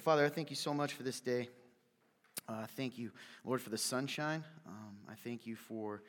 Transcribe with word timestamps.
Father, 0.00 0.24
I 0.24 0.30
thank 0.30 0.48
you 0.48 0.56
so 0.56 0.72
much 0.72 0.94
for 0.94 1.02
this 1.02 1.20
day. 1.20 1.50
Uh, 2.48 2.64
thank 2.74 2.96
you, 2.96 3.10
Lord, 3.44 3.60
for 3.60 3.68
the 3.68 3.76
sunshine. 3.76 4.42
Um, 4.66 4.96
I 5.10 5.14
thank 5.14 5.46
you 5.46 5.56
for, 5.56 6.02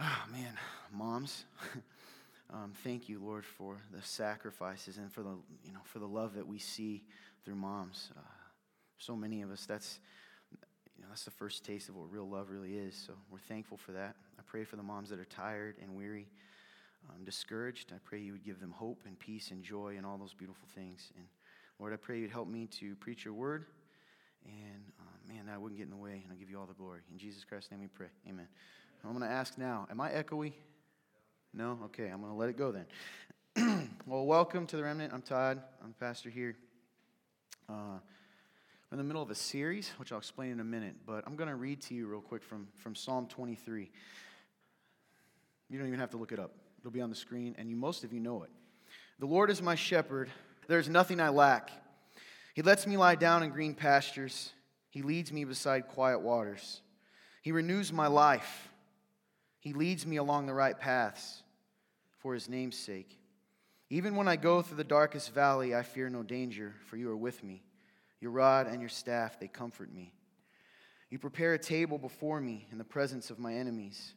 oh 0.00 0.22
man, 0.32 0.54
moms. 0.92 1.44
um, 2.52 2.72
thank 2.82 3.08
you, 3.08 3.20
Lord, 3.20 3.44
for 3.44 3.76
the 3.94 4.02
sacrifices 4.02 4.98
and 4.98 5.12
for 5.12 5.22
the, 5.22 5.36
you 5.64 5.72
know, 5.72 5.78
for 5.84 6.00
the 6.00 6.08
love 6.08 6.34
that 6.34 6.48
we 6.48 6.58
see 6.58 7.04
through 7.44 7.54
moms. 7.54 8.10
Uh, 8.16 8.22
so 8.98 9.14
many 9.14 9.42
of 9.42 9.52
us, 9.52 9.66
that's, 9.66 10.00
you 10.96 11.02
know, 11.02 11.08
that's 11.10 11.24
the 11.24 11.30
first 11.30 11.64
taste 11.64 11.88
of 11.88 11.94
what 11.94 12.10
real 12.10 12.28
love 12.28 12.50
really 12.50 12.74
is. 12.74 12.96
So 12.96 13.12
we're 13.30 13.38
thankful 13.38 13.76
for 13.76 13.92
that. 13.92 14.16
I 14.36 14.42
pray 14.44 14.64
for 14.64 14.74
the 14.74 14.82
moms 14.82 15.10
that 15.10 15.20
are 15.20 15.24
tired 15.26 15.76
and 15.80 15.94
weary, 15.94 16.26
um, 17.08 17.24
discouraged. 17.24 17.92
I 17.94 17.98
pray 18.02 18.18
you 18.18 18.32
would 18.32 18.44
give 18.44 18.58
them 18.58 18.72
hope 18.72 19.02
and 19.06 19.16
peace 19.16 19.52
and 19.52 19.62
joy 19.62 19.94
and 19.96 20.04
all 20.04 20.18
those 20.18 20.34
beautiful 20.34 20.66
things. 20.74 21.12
And 21.16 21.26
Lord, 21.80 21.94
I 21.94 21.96
pray 21.96 22.18
you'd 22.18 22.30
help 22.30 22.46
me 22.46 22.66
to 22.78 22.94
preach 22.96 23.24
your 23.24 23.32
word. 23.32 23.64
And 24.44 24.84
uh, 25.00 25.32
man, 25.32 25.46
that 25.46 25.54
I 25.54 25.58
wouldn't 25.58 25.78
get 25.78 25.84
in 25.84 25.90
the 25.90 25.96
way, 25.96 26.20
and 26.22 26.24
I'll 26.30 26.36
give 26.36 26.50
you 26.50 26.58
all 26.58 26.66
the 26.66 26.74
glory. 26.74 27.00
In 27.10 27.18
Jesus 27.18 27.42
Christ's 27.42 27.70
name 27.70 27.80
we 27.80 27.86
pray. 27.86 28.08
Amen. 28.28 28.46
I'm 29.02 29.16
going 29.16 29.26
to 29.26 29.34
ask 29.34 29.56
now, 29.56 29.86
am 29.90 29.98
I 29.98 30.10
echoey? 30.10 30.52
No? 31.54 31.78
Okay, 31.86 32.08
I'm 32.08 32.20
going 32.20 32.32
to 32.32 32.38
let 32.38 32.50
it 32.50 32.58
go 32.58 32.70
then. 32.70 33.88
well, 34.06 34.26
welcome 34.26 34.66
to 34.66 34.76
the 34.76 34.82
remnant. 34.82 35.14
I'm 35.14 35.22
Todd. 35.22 35.62
I'm 35.82 35.94
the 35.98 36.04
pastor 36.04 36.28
here. 36.28 36.54
Uh, 37.66 37.72
we're 38.90 38.96
in 38.96 38.98
the 38.98 39.04
middle 39.04 39.22
of 39.22 39.30
a 39.30 39.34
series, 39.34 39.90
which 39.96 40.12
I'll 40.12 40.18
explain 40.18 40.50
in 40.50 40.60
a 40.60 40.64
minute, 40.64 40.96
but 41.06 41.24
I'm 41.26 41.34
going 41.34 41.48
to 41.48 41.56
read 41.56 41.80
to 41.82 41.94
you 41.94 42.08
real 42.08 42.20
quick 42.20 42.42
from, 42.42 42.68
from 42.76 42.94
Psalm 42.94 43.26
23. 43.26 43.90
You 45.70 45.78
don't 45.78 45.88
even 45.88 45.98
have 45.98 46.10
to 46.10 46.18
look 46.18 46.32
it 46.32 46.38
up, 46.38 46.52
it'll 46.80 46.90
be 46.90 47.00
on 47.00 47.08
the 47.08 47.16
screen, 47.16 47.54
and 47.56 47.70
you, 47.70 47.76
most 47.76 48.04
of 48.04 48.12
you 48.12 48.20
know 48.20 48.42
it. 48.42 48.50
The 49.18 49.26
Lord 49.26 49.50
is 49.50 49.62
my 49.62 49.76
shepherd, 49.76 50.28
there's 50.70 50.88
nothing 50.88 51.20
I 51.20 51.30
lack. 51.30 51.70
He 52.54 52.62
lets 52.62 52.86
me 52.86 52.96
lie 52.96 53.16
down 53.16 53.42
in 53.42 53.50
green 53.50 53.74
pastures, 53.74 54.52
He 54.88 55.02
leads 55.02 55.32
me 55.32 55.44
beside 55.44 55.88
quiet 55.88 56.20
waters. 56.20 56.80
He 57.42 57.52
renews 57.52 57.92
my 57.92 58.06
life, 58.06 58.68
He 59.58 59.72
leads 59.72 60.06
me 60.06 60.16
along 60.16 60.46
the 60.46 60.54
right 60.54 60.78
paths 60.78 61.42
for 62.18 62.34
His 62.34 62.48
name's 62.48 62.76
sake. 62.76 63.18
Even 63.88 64.14
when 64.14 64.28
I 64.28 64.36
go 64.36 64.62
through 64.62 64.76
the 64.76 64.84
darkest 64.84 65.34
valley, 65.34 65.74
I 65.74 65.82
fear 65.82 66.08
no 66.08 66.22
danger, 66.22 66.74
for 66.86 66.96
you 66.96 67.10
are 67.10 67.16
with 67.16 67.42
me. 67.42 67.64
Your 68.20 68.30
rod 68.30 68.68
and 68.68 68.80
your 68.80 68.88
staff, 68.88 69.40
they 69.40 69.48
comfort 69.48 69.92
me. 69.92 70.12
You 71.10 71.18
prepare 71.18 71.54
a 71.54 71.58
table 71.58 71.98
before 71.98 72.40
me 72.40 72.68
in 72.70 72.78
the 72.78 72.84
presence 72.84 73.30
of 73.30 73.40
my 73.40 73.54
enemies. 73.54 74.14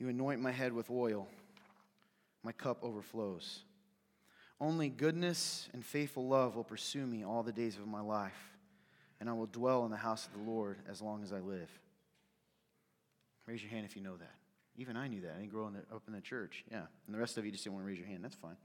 You 0.00 0.08
anoint 0.08 0.40
my 0.40 0.50
head 0.50 0.72
with 0.72 0.90
oil. 0.90 1.28
My 2.42 2.50
cup 2.50 2.78
overflows. 2.82 3.62
Only 4.60 4.88
goodness 4.88 5.68
and 5.72 5.84
faithful 5.84 6.26
love 6.26 6.56
will 6.56 6.64
pursue 6.64 7.06
me 7.06 7.24
all 7.24 7.42
the 7.42 7.52
days 7.52 7.76
of 7.76 7.86
my 7.86 8.00
life, 8.00 8.56
and 9.20 9.28
I 9.28 9.34
will 9.34 9.46
dwell 9.46 9.84
in 9.84 9.90
the 9.90 9.96
house 9.96 10.26
of 10.26 10.32
the 10.32 10.50
Lord 10.50 10.78
as 10.88 11.02
long 11.02 11.22
as 11.22 11.32
I 11.32 11.40
live. 11.40 11.70
Raise 13.46 13.62
your 13.62 13.70
hand 13.70 13.84
if 13.84 13.96
you 13.96 14.02
know 14.02 14.16
that. 14.16 14.34
Even 14.78 14.96
I 14.96 15.08
knew 15.08 15.20
that. 15.22 15.34
I 15.36 15.40
didn't 15.40 15.52
grow 15.52 15.66
up 15.66 16.02
in 16.06 16.12
the 16.12 16.20
church. 16.20 16.64
Yeah. 16.70 16.82
And 17.06 17.14
the 17.14 17.18
rest 17.18 17.38
of 17.38 17.44
you 17.44 17.50
just 17.50 17.64
didn't 17.64 17.74
want 17.74 17.86
to 17.86 17.88
raise 17.88 17.98
your 17.98 18.08
hand. 18.08 18.24
That's 18.24 18.34
fine. 18.34 18.56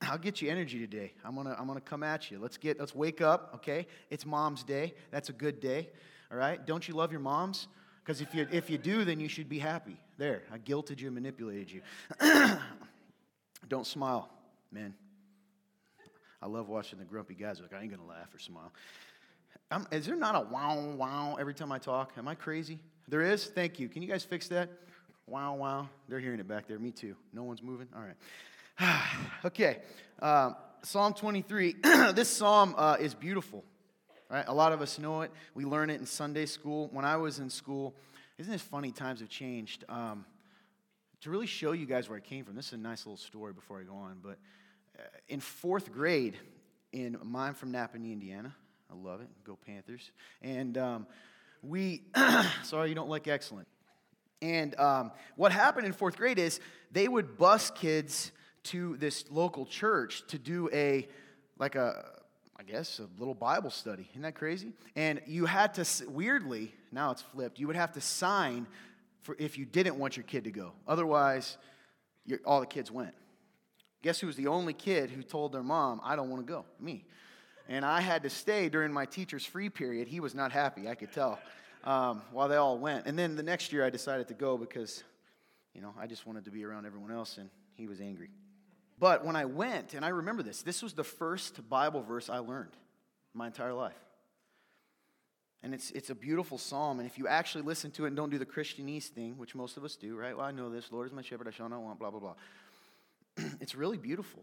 I'll 0.02 0.18
get 0.18 0.42
you 0.42 0.50
energy 0.50 0.78
today. 0.78 1.12
I'm 1.24 1.36
gonna 1.36 1.54
I'm 1.58 1.66
gonna 1.66 1.80
come 1.80 2.02
at 2.02 2.30
you. 2.30 2.38
Let's 2.38 2.56
get 2.56 2.80
let's 2.80 2.94
wake 2.94 3.20
up, 3.20 3.52
okay? 3.56 3.86
It's 4.10 4.26
mom's 4.26 4.64
day. 4.64 4.94
That's 5.10 5.28
a 5.28 5.32
good 5.32 5.60
day. 5.60 5.90
All 6.30 6.36
right? 6.38 6.64
Don't 6.64 6.86
you 6.88 6.94
love 6.94 7.12
your 7.12 7.20
moms? 7.20 7.68
Because 8.02 8.20
if 8.20 8.34
you 8.34 8.46
if 8.50 8.68
you 8.68 8.78
do, 8.78 9.04
then 9.04 9.20
you 9.20 9.28
should 9.28 9.48
be 9.48 9.58
happy. 9.58 9.96
There, 10.18 10.42
I 10.52 10.58
guilted 10.58 11.00
you 11.00 11.06
and 11.06 11.14
manipulated 11.14 11.70
you. 11.70 11.82
Don't 13.68 13.86
smile, 13.86 14.28
man. 14.72 14.94
I 16.44 16.46
love 16.46 16.68
watching 16.68 16.98
the 16.98 17.06
grumpy 17.06 17.32
guys. 17.32 17.58
Like, 17.58 17.72
I 17.72 17.80
ain't 17.80 17.90
gonna 17.90 18.06
laugh 18.06 18.34
or 18.34 18.38
smile. 18.38 18.70
I'm, 19.70 19.86
is 19.90 20.04
there 20.04 20.14
not 20.14 20.36
a 20.36 20.40
wow 20.52 20.78
wow 20.94 21.36
every 21.40 21.54
time 21.54 21.72
I 21.72 21.78
talk? 21.78 22.12
Am 22.18 22.28
I 22.28 22.34
crazy? 22.34 22.78
There 23.08 23.22
is? 23.22 23.46
Thank 23.46 23.80
you. 23.80 23.88
Can 23.88 24.02
you 24.02 24.08
guys 24.08 24.24
fix 24.24 24.46
that? 24.48 24.68
Wow 25.26 25.54
wow. 25.54 25.88
They're 26.06 26.20
hearing 26.20 26.40
it 26.40 26.46
back 26.46 26.68
there. 26.68 26.78
Me 26.78 26.90
too. 26.90 27.16
No 27.32 27.44
one's 27.44 27.62
moving? 27.62 27.88
All 27.96 28.02
right. 28.02 29.06
okay. 29.46 29.78
Um, 30.20 30.54
psalm 30.82 31.14
23. 31.14 31.76
this 32.14 32.28
psalm 32.28 32.74
uh, 32.76 32.98
is 33.00 33.14
beautiful. 33.14 33.64
Right? 34.30 34.44
A 34.46 34.54
lot 34.54 34.72
of 34.72 34.82
us 34.82 34.98
know 34.98 35.22
it. 35.22 35.32
We 35.54 35.64
learn 35.64 35.88
it 35.88 35.98
in 35.98 36.04
Sunday 36.04 36.44
school. 36.44 36.90
When 36.92 37.06
I 37.06 37.16
was 37.16 37.38
in 37.38 37.48
school, 37.48 37.94
isn't 38.36 38.52
this 38.52 38.60
funny? 38.60 38.92
Times 38.92 39.20
have 39.20 39.30
changed. 39.30 39.84
Um, 39.88 40.26
to 41.22 41.30
really 41.30 41.46
show 41.46 41.72
you 41.72 41.86
guys 41.86 42.10
where 42.10 42.18
I 42.18 42.20
came 42.20 42.44
from, 42.44 42.54
this 42.54 42.66
is 42.66 42.72
a 42.74 42.76
nice 42.76 43.06
little 43.06 43.16
story 43.16 43.54
before 43.54 43.80
I 43.80 43.84
go 43.84 43.94
on, 43.94 44.18
but 44.22 44.36
in 45.28 45.40
fourth 45.40 45.92
grade, 45.92 46.36
in 46.92 47.18
mine 47.22 47.54
from 47.54 47.72
Nappanee, 47.72 48.12
Indiana. 48.12 48.54
I 48.90 48.94
love 48.94 49.20
it. 49.20 49.28
Go 49.44 49.58
Panthers. 49.66 50.10
And 50.42 50.78
um, 50.78 51.06
we, 51.62 52.02
sorry, 52.62 52.88
you 52.88 52.94
don't 52.94 53.08
like 53.08 53.26
excellent. 53.28 53.66
And 54.42 54.78
um, 54.78 55.10
what 55.36 55.52
happened 55.52 55.86
in 55.86 55.92
fourth 55.92 56.16
grade 56.16 56.38
is 56.38 56.60
they 56.92 57.08
would 57.08 57.38
bus 57.38 57.70
kids 57.70 58.30
to 58.64 58.96
this 58.98 59.24
local 59.30 59.66
church 59.66 60.26
to 60.28 60.38
do 60.38 60.68
a, 60.72 61.08
like 61.58 61.74
a, 61.74 62.04
I 62.56 62.62
guess, 62.62 62.98
a 62.98 63.08
little 63.18 63.34
Bible 63.34 63.70
study. 63.70 64.06
Isn't 64.12 64.22
that 64.22 64.34
crazy? 64.34 64.72
And 64.96 65.20
you 65.26 65.46
had 65.46 65.74
to, 65.74 65.86
weirdly, 66.08 66.74
now 66.92 67.10
it's 67.10 67.22
flipped, 67.22 67.58
you 67.58 67.66
would 67.66 67.76
have 67.76 67.92
to 67.92 68.00
sign 68.00 68.66
for 69.22 69.34
if 69.38 69.58
you 69.58 69.64
didn't 69.64 69.98
want 69.98 70.16
your 70.16 70.24
kid 70.24 70.44
to 70.44 70.50
go. 70.50 70.72
Otherwise, 70.86 71.56
all 72.44 72.60
the 72.60 72.66
kids 72.66 72.90
went. 72.90 73.14
Guess 74.04 74.20
who 74.20 74.26
was 74.26 74.36
the 74.36 74.48
only 74.48 74.74
kid 74.74 75.08
who 75.08 75.22
told 75.22 75.52
their 75.52 75.62
mom, 75.62 75.98
I 76.04 76.14
don't 76.14 76.28
want 76.28 76.46
to 76.46 76.52
go? 76.52 76.66
Me. 76.78 77.06
And 77.70 77.86
I 77.86 78.02
had 78.02 78.24
to 78.24 78.28
stay 78.28 78.68
during 78.68 78.92
my 78.92 79.06
teacher's 79.06 79.46
free 79.46 79.70
period. 79.70 80.08
He 80.08 80.20
was 80.20 80.34
not 80.34 80.52
happy, 80.52 80.88
I 80.88 80.94
could 80.94 81.10
tell, 81.10 81.38
um, 81.84 82.20
while 82.30 82.46
they 82.46 82.56
all 82.56 82.76
went. 82.76 83.06
And 83.06 83.18
then 83.18 83.34
the 83.34 83.42
next 83.42 83.72
year 83.72 83.82
I 83.82 83.88
decided 83.88 84.28
to 84.28 84.34
go 84.34 84.58
because, 84.58 85.02
you 85.72 85.80
know, 85.80 85.94
I 85.98 86.06
just 86.06 86.26
wanted 86.26 86.44
to 86.44 86.50
be 86.50 86.66
around 86.66 86.84
everyone 86.84 87.12
else, 87.12 87.38
and 87.38 87.48
he 87.76 87.86
was 87.86 88.02
angry. 88.02 88.28
But 88.98 89.24
when 89.24 89.36
I 89.36 89.46
went, 89.46 89.94
and 89.94 90.04
I 90.04 90.08
remember 90.08 90.42
this, 90.42 90.60
this 90.60 90.82
was 90.82 90.92
the 90.92 91.02
first 91.02 91.66
Bible 91.70 92.02
verse 92.02 92.28
I 92.28 92.40
learned 92.40 92.76
my 93.32 93.46
entire 93.46 93.72
life. 93.72 93.96
And 95.62 95.72
it's, 95.72 95.92
it's 95.92 96.10
a 96.10 96.14
beautiful 96.14 96.58
psalm. 96.58 96.98
And 96.98 97.08
if 97.08 97.16
you 97.16 97.26
actually 97.26 97.64
listen 97.64 97.90
to 97.92 98.04
it 98.04 98.08
and 98.08 98.16
don't 98.16 98.28
do 98.28 98.36
the 98.36 98.44
Christianese 98.44 99.04
thing, 99.04 99.38
which 99.38 99.54
most 99.54 99.78
of 99.78 99.84
us 99.84 99.96
do, 99.96 100.14
right? 100.14 100.36
Well, 100.36 100.44
I 100.44 100.50
know 100.50 100.68
this. 100.68 100.92
Lord 100.92 101.06
is 101.06 101.14
my 101.14 101.22
shepherd, 101.22 101.48
I 101.48 101.52
shall 101.52 101.70
not 101.70 101.80
want, 101.80 101.98
blah, 101.98 102.10
blah, 102.10 102.20
blah. 102.20 102.34
it's 103.60 103.74
really 103.74 103.98
beautiful 103.98 104.42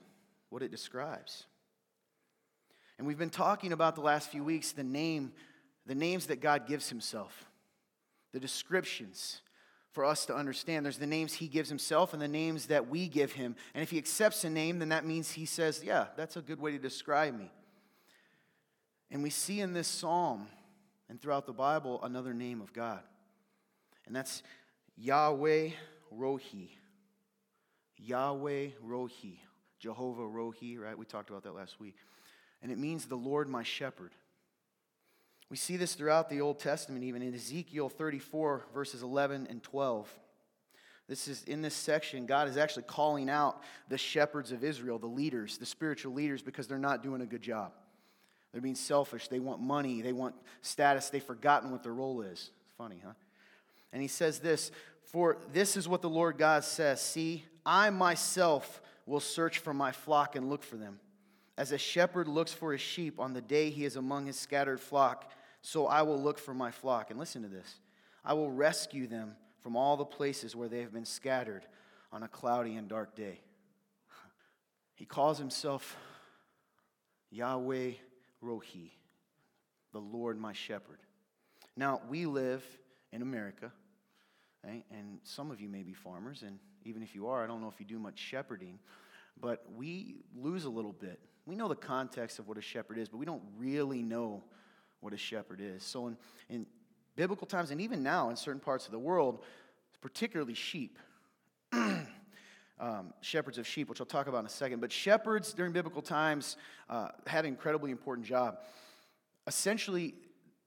what 0.50 0.62
it 0.62 0.72
describes. 0.72 1.46
And 2.98 3.08
we've 3.08 3.18
been 3.18 3.30
talking 3.30 3.74
about 3.74 3.96
the 3.96 4.02
last 4.02 4.30
few 4.30 4.44
weeks 4.44 4.74
the 4.74 4.84
name, 4.84 5.32
the 5.86 5.96
names 5.96 6.28
that 6.28 6.42
God 6.42 6.68
gives 6.68 6.90
himself, 6.90 7.46
the 8.32 8.40
descriptions 8.40 9.42
for 9.92 10.06
us 10.06 10.26
to 10.28 10.36
understand. 10.36 10.86
There's 10.86 10.98
the 10.98 11.08
names 11.08 11.34
he 11.34 11.48
gives 11.48 11.70
himself 11.70 12.14
and 12.14 12.22
the 12.22 12.28
names 12.28 12.68
that 12.68 12.88
we 12.88 13.08
give 13.08 13.32
him. 13.34 13.56
And 13.74 13.82
if 13.82 13.90
he 13.92 13.98
accepts 13.98 14.44
a 14.44 14.50
name, 14.50 14.80
then 14.80 14.90
that 14.90 15.06
means 15.06 15.32
he 15.32 15.46
says, 15.46 15.82
Yeah, 15.84 16.08
that's 16.16 16.38
a 16.38 16.42
good 16.42 16.60
way 16.60 16.72
to 16.72 16.78
describe 16.78 17.38
me. 17.38 17.52
And 19.10 19.24
we 19.24 19.30
see 19.30 19.60
in 19.60 19.74
this 19.74 19.88
psalm 19.88 20.48
and 21.10 21.22
throughout 21.22 21.46
the 21.46 21.54
Bible 21.54 22.00
another 22.04 22.34
name 22.34 22.62
of 22.62 22.72
God. 22.72 23.02
And 24.06 24.16
that's 24.16 24.44
Yahweh 24.98 25.72
Rohi. 26.18 26.70
Yahweh 28.02 28.70
Rohi, 28.86 29.38
Jehovah 29.80 30.24
Rohi, 30.24 30.80
right? 30.80 30.98
We 30.98 31.06
talked 31.06 31.30
about 31.30 31.44
that 31.44 31.56
last 31.56 31.80
week. 31.80 31.96
And 32.62 32.72
it 32.72 32.78
means 32.78 33.06
the 33.06 33.16
Lord 33.16 33.50
my 33.50 33.64
shepherd. 33.64 34.12
We 35.50 35.58
see 35.58 35.78
this 35.78 35.96
throughout 35.96 36.30
the 36.30 36.42
Old 36.42 36.60
Testament, 36.60 37.04
even 37.04 37.22
in 37.22 37.34
Ezekiel 37.34 37.90
34, 37.90 38.68
verses 38.74 39.02
11 39.02 39.48
and 39.50 39.62
12. 39.62 40.10
This 41.10 41.28
is 41.28 41.44
in 41.44 41.62
this 41.62 41.74
section, 41.74 42.26
God 42.26 42.48
is 42.48 42.56
actually 42.56 42.84
calling 42.84 43.30
out 43.30 43.62
the 43.90 43.98
shepherds 43.98 44.54
of 44.54 44.64
Israel, 44.64 44.98
the 44.98 45.08
leaders, 45.08 45.58
the 45.58 45.66
spiritual 45.66 46.14
leaders, 46.14 46.42
because 46.42 46.68
they're 46.68 46.78
not 46.78 47.04
doing 47.04 47.22
a 47.22 47.26
good 47.26 47.42
job. 47.42 47.74
They're 48.52 48.62
being 48.62 48.76
selfish. 48.76 49.28
They 49.28 49.40
want 49.40 49.62
money. 49.62 50.02
They 50.02 50.14
want 50.14 50.36
status. 50.62 51.10
They've 51.10 51.24
forgotten 51.24 51.72
what 51.72 51.84
their 51.84 51.94
role 51.94 52.22
is. 52.22 52.52
Funny, 52.78 53.02
huh? 53.04 53.14
And 53.94 54.02
he 54.02 54.08
says 54.08 54.40
this 54.40 54.72
For 55.04 55.38
this 55.52 55.78
is 55.78 55.88
what 55.88 56.02
the 56.02 56.10
Lord 56.10 56.38
God 56.38 56.64
says 56.64 57.02
See, 57.02 57.46
I 57.66 57.90
myself 57.90 58.82
will 59.06 59.20
search 59.20 59.60
for 59.60 59.74
my 59.74 59.92
flock 59.92 60.36
and 60.36 60.50
look 60.50 60.64
for 60.64 60.78
them. 60.78 61.00
As 61.58 61.72
a 61.72 61.78
shepherd 61.78 62.28
looks 62.28 62.52
for 62.54 62.72
his 62.72 62.82
sheep 62.82 63.20
on 63.20 63.34
the 63.34 63.42
day 63.42 63.70
he 63.70 63.86
is 63.86 63.96
among 63.96 64.26
his 64.26 64.40
scattered 64.40 64.80
flock, 64.80 65.32
so 65.62 65.86
I 65.86 66.02
will 66.02 66.22
look 66.22 66.40
for 66.40 66.54
my 66.54 66.72
flock. 66.72 67.10
And 67.10 67.20
listen 67.20 67.42
to 67.44 67.48
this 67.48 67.76
I 68.24 68.34
will 68.34 68.52
rescue 68.52 69.08
them 69.08 69.36
from 69.62 69.76
all 69.76 69.98
the 69.98 70.06
places 70.06 70.56
where 70.56 70.68
they 70.68 70.82
have 70.82 70.94
been 70.94 71.06
scattered 71.06 71.66
on 72.12 72.24
a 72.24 72.28
cloudy 72.28 72.76
and 72.76 72.88
dark 72.88 73.16
day. 73.16 73.40
He 74.96 75.06
calls 75.06 75.40
himself 75.40 75.98
Yahweh 77.32 77.92
Rohi, 78.44 78.92
the 79.94 80.00
Lord 80.00 80.40
my 80.40 80.54
shepherd. 80.54 81.00
Now, 81.76 82.02
we 82.10 82.26
live 82.26 82.64
in 83.12 83.22
America, 83.22 83.72
right? 84.64 84.84
and 84.92 85.20
some 85.24 85.50
of 85.50 85.60
you 85.62 85.70
may 85.70 85.82
be 85.82 85.94
farmers, 85.94 86.44
and 86.44 86.60
even 86.86 87.04
if 87.04 87.16
you 87.16 87.28
are, 87.28 87.44
I 87.44 87.48
don't 87.48 87.62
know 87.62 87.68
if 87.68 87.80
you 87.80 87.86
do 87.86 88.00
much 88.00 88.18
shepherding, 88.18 88.80
but 89.40 89.66
we 89.76 90.16
lose 90.36 90.66
a 90.66 90.70
little 90.70 90.94
bit. 90.94 91.20
We 91.46 91.56
know 91.56 91.68
the 91.68 91.76
context 91.76 92.40
of 92.40 92.48
what 92.48 92.58
a 92.58 92.62
shepherd 92.62 92.98
is, 92.98 93.10
but 93.10 93.18
we 93.18 93.26
don't 93.26 93.44
really 93.58 94.02
know 94.02 94.44
what 95.00 95.14
a 95.14 95.18
shepherd 95.18 95.60
is. 95.62 95.84
So, 95.84 96.08
in, 96.08 96.18
in 96.50 96.66
biblical 97.16 97.48
times, 97.48 97.72
and 97.72 97.82
even 97.82 98.04
now 98.04 98.30
in 98.30 98.36
certain 98.36 98.62
parts 98.62 98.86
of 98.86 98.92
the 98.92 99.00
world, 99.00 99.44
particularly 100.02 100.54
sheep, 100.54 100.98
um, 101.74 103.14
shepherds 103.22 103.58
of 103.58 103.68
sheep, 103.68 103.90
which 103.90 104.00
I'll 104.00 104.06
talk 104.06 104.28
about 104.28 104.40
in 104.40 104.46
a 104.46 104.50
second, 104.50 104.80
but 104.80 104.92
shepherds 104.92 105.54
during 105.54 105.72
biblical 105.72 106.02
times 106.02 106.58
uh, 106.90 107.10
had 107.28 107.46
an 107.46 107.52
incredibly 107.52 107.92
important 107.92 108.26
job. 108.28 108.60
Essentially, 109.48 110.14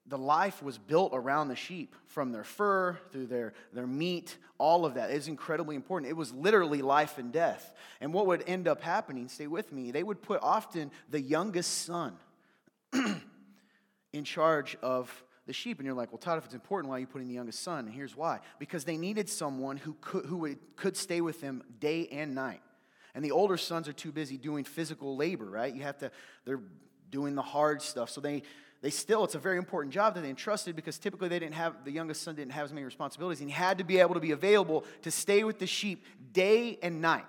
the 0.07 0.19
life 0.19 0.63
was 0.63 0.77
built 0.77 1.13
around 1.15 1.49
the 1.49 1.57
sheep 1.57 1.95
from 2.07 2.31
their 2.31 2.45
fur 2.45 2.99
through 3.11 3.27
their, 3.27 3.55
their 3.73 3.87
meat 3.87 4.37
all 4.59 4.85
of 4.85 4.95
that. 4.95 5.11
Is 5.11 5.29
incredibly 5.29 5.77
important. 5.77 6.11
It 6.11 6.17
was 6.17 6.33
literally 6.33 6.83
life 6.83 7.19
and 7.19 7.33
death. 7.33 7.75
And 8.01 8.13
what 8.13 8.27
would 8.27 8.45
end 8.47 8.69
up 8.69 8.83
happening 8.83 9.29
stay 9.29 9.47
with 9.47 9.73
me 9.73 9.91
they 9.91 10.03
would 10.03 10.23
put 10.23 10.41
often 10.43 10.91
the 11.09 11.21
youngest 11.21 11.85
son 11.85 12.17
in 14.13 14.25
charge 14.25 14.77
of 14.83 15.25
the 15.47 15.53
sheep. 15.53 15.79
And 15.79 15.87
you're 15.87 15.95
like 15.95 16.13
well 16.13 16.19
todd 16.19 16.39
if 16.39 16.45
it's 16.45 16.55
important 16.55 16.91
why 16.91 16.97
are 16.97 17.01
you 17.01 17.07
putting 17.07 17.29
the 17.29 17.35
youngest 17.35 17.63
son? 17.63 17.87
And 17.87 17.95
here's 17.95 18.17
why. 18.17 18.41
Because 18.59 18.85
they 18.85 18.99
needed 18.99 19.31
someone 19.31 19.79
who 19.79 19.97
could, 20.01 20.27
who 20.27 20.39
would, 20.39 20.59
could 20.77 20.97
stay 20.97 21.23
with 21.23 21.41
them 21.41 21.63
day 21.81 22.09
and 22.09 22.35
night. 22.35 22.61
And 23.15 23.25
the 23.25 23.31
older 23.31 23.57
sons 23.57 23.89
are 23.89 23.93
too 23.93 24.13
busy 24.13 24.37
doing 24.37 24.65
physical 24.65 25.17
labor 25.17 25.47
right? 25.47 25.75
You 25.75 25.83
have 25.83 25.99
to 25.99 26.11
they're 26.45 26.61
doing 27.11 27.35
the 27.35 27.43
hard 27.43 27.81
stuff. 27.81 28.11
So 28.11 28.21
they 28.21 28.43
they 28.85 28.91
still, 28.91 29.25
it's 29.25 29.35
a 29.35 29.39
very 29.39 29.57
important 29.57 29.95
job 29.95 30.15
that 30.15 30.21
they 30.21 30.29
entrusted 30.29 30.77
because 30.77 30.99
typically 30.99 31.27
they 31.27 31.39
didn't 31.39 31.55
have, 31.55 31.87
the 31.87 31.91
youngest 31.91 32.23
son 32.23 32.35
didn't 32.35 32.53
have 32.53 32.67
as 32.67 32.73
many 32.75 32.85
responsibilities. 32.85 33.41
And 33.41 33.49
he 33.49 33.55
had 33.55 33.79
to 33.79 33.85
be 33.85 33.99
able 33.99 34.13
to 34.13 34.21
be 34.21 34.33
available 34.33 34.85
to 35.01 35.11
stay 35.11 35.43
with 35.43 35.59
the 35.59 35.67
sheep 35.67 36.05
day 36.35 36.79
and 36.83 37.01
night. 37.01 37.25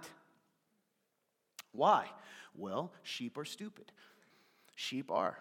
Why? 1.71 2.07
Well, 2.55 2.91
sheep 3.03 3.37
are 3.37 3.45
stupid. 3.45 3.93
Sheep 4.75 5.09
are. 5.09 5.39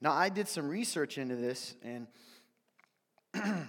Now, 0.00 0.12
I 0.12 0.28
did 0.28 0.46
some 0.46 0.68
research 0.68 1.18
into 1.18 1.34
this 1.34 1.74
and 1.82 2.06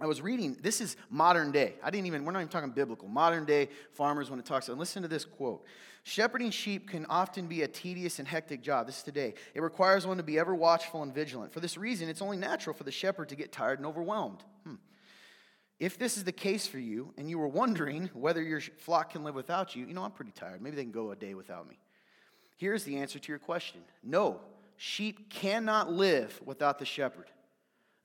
I 0.00 0.06
was 0.06 0.22
reading, 0.22 0.56
this 0.62 0.80
is 0.80 0.96
modern 1.10 1.52
day. 1.52 1.74
I 1.82 1.90
didn't 1.90 2.06
even, 2.06 2.24
we're 2.24 2.32
not 2.32 2.38
even 2.40 2.48
talking 2.48 2.70
biblical. 2.70 3.06
Modern 3.06 3.44
day 3.44 3.68
farmers, 3.92 4.30
when 4.30 4.38
it 4.38 4.46
talks, 4.46 4.68
and 4.68 4.78
listen 4.78 5.02
to 5.02 5.08
this 5.08 5.24
quote 5.24 5.64
Shepherding 6.04 6.50
sheep 6.50 6.88
can 6.88 7.04
often 7.06 7.46
be 7.46 7.62
a 7.62 7.68
tedious 7.68 8.18
and 8.18 8.26
hectic 8.26 8.62
job. 8.62 8.86
This 8.86 8.98
is 8.98 9.02
today. 9.02 9.34
It 9.54 9.60
requires 9.60 10.06
one 10.06 10.16
to 10.16 10.22
be 10.22 10.38
ever 10.38 10.54
watchful 10.54 11.02
and 11.02 11.14
vigilant. 11.14 11.52
For 11.52 11.60
this 11.60 11.76
reason, 11.76 12.08
it's 12.08 12.22
only 12.22 12.38
natural 12.38 12.74
for 12.74 12.84
the 12.84 12.90
shepherd 12.90 13.28
to 13.28 13.36
get 13.36 13.52
tired 13.52 13.78
and 13.78 13.86
overwhelmed. 13.86 14.42
Hmm. 14.64 14.76
If 15.78 15.98
this 15.98 16.16
is 16.16 16.24
the 16.24 16.32
case 16.32 16.66
for 16.66 16.78
you, 16.78 17.12
and 17.18 17.28
you 17.28 17.38
were 17.38 17.48
wondering 17.48 18.08
whether 18.14 18.42
your 18.42 18.60
flock 18.60 19.12
can 19.12 19.24
live 19.24 19.34
without 19.34 19.76
you, 19.76 19.86
you 19.86 19.92
know, 19.92 20.02
I'm 20.02 20.10
pretty 20.12 20.32
tired. 20.32 20.62
Maybe 20.62 20.76
they 20.76 20.82
can 20.82 20.92
go 20.92 21.10
a 21.10 21.16
day 21.16 21.34
without 21.34 21.68
me. 21.68 21.78
Here's 22.56 22.84
the 22.84 22.96
answer 22.96 23.18
to 23.18 23.28
your 23.28 23.38
question 23.38 23.82
No, 24.02 24.40
sheep 24.78 25.28
cannot 25.28 25.92
live 25.92 26.40
without 26.44 26.78
the 26.78 26.86
shepherd. 26.86 27.26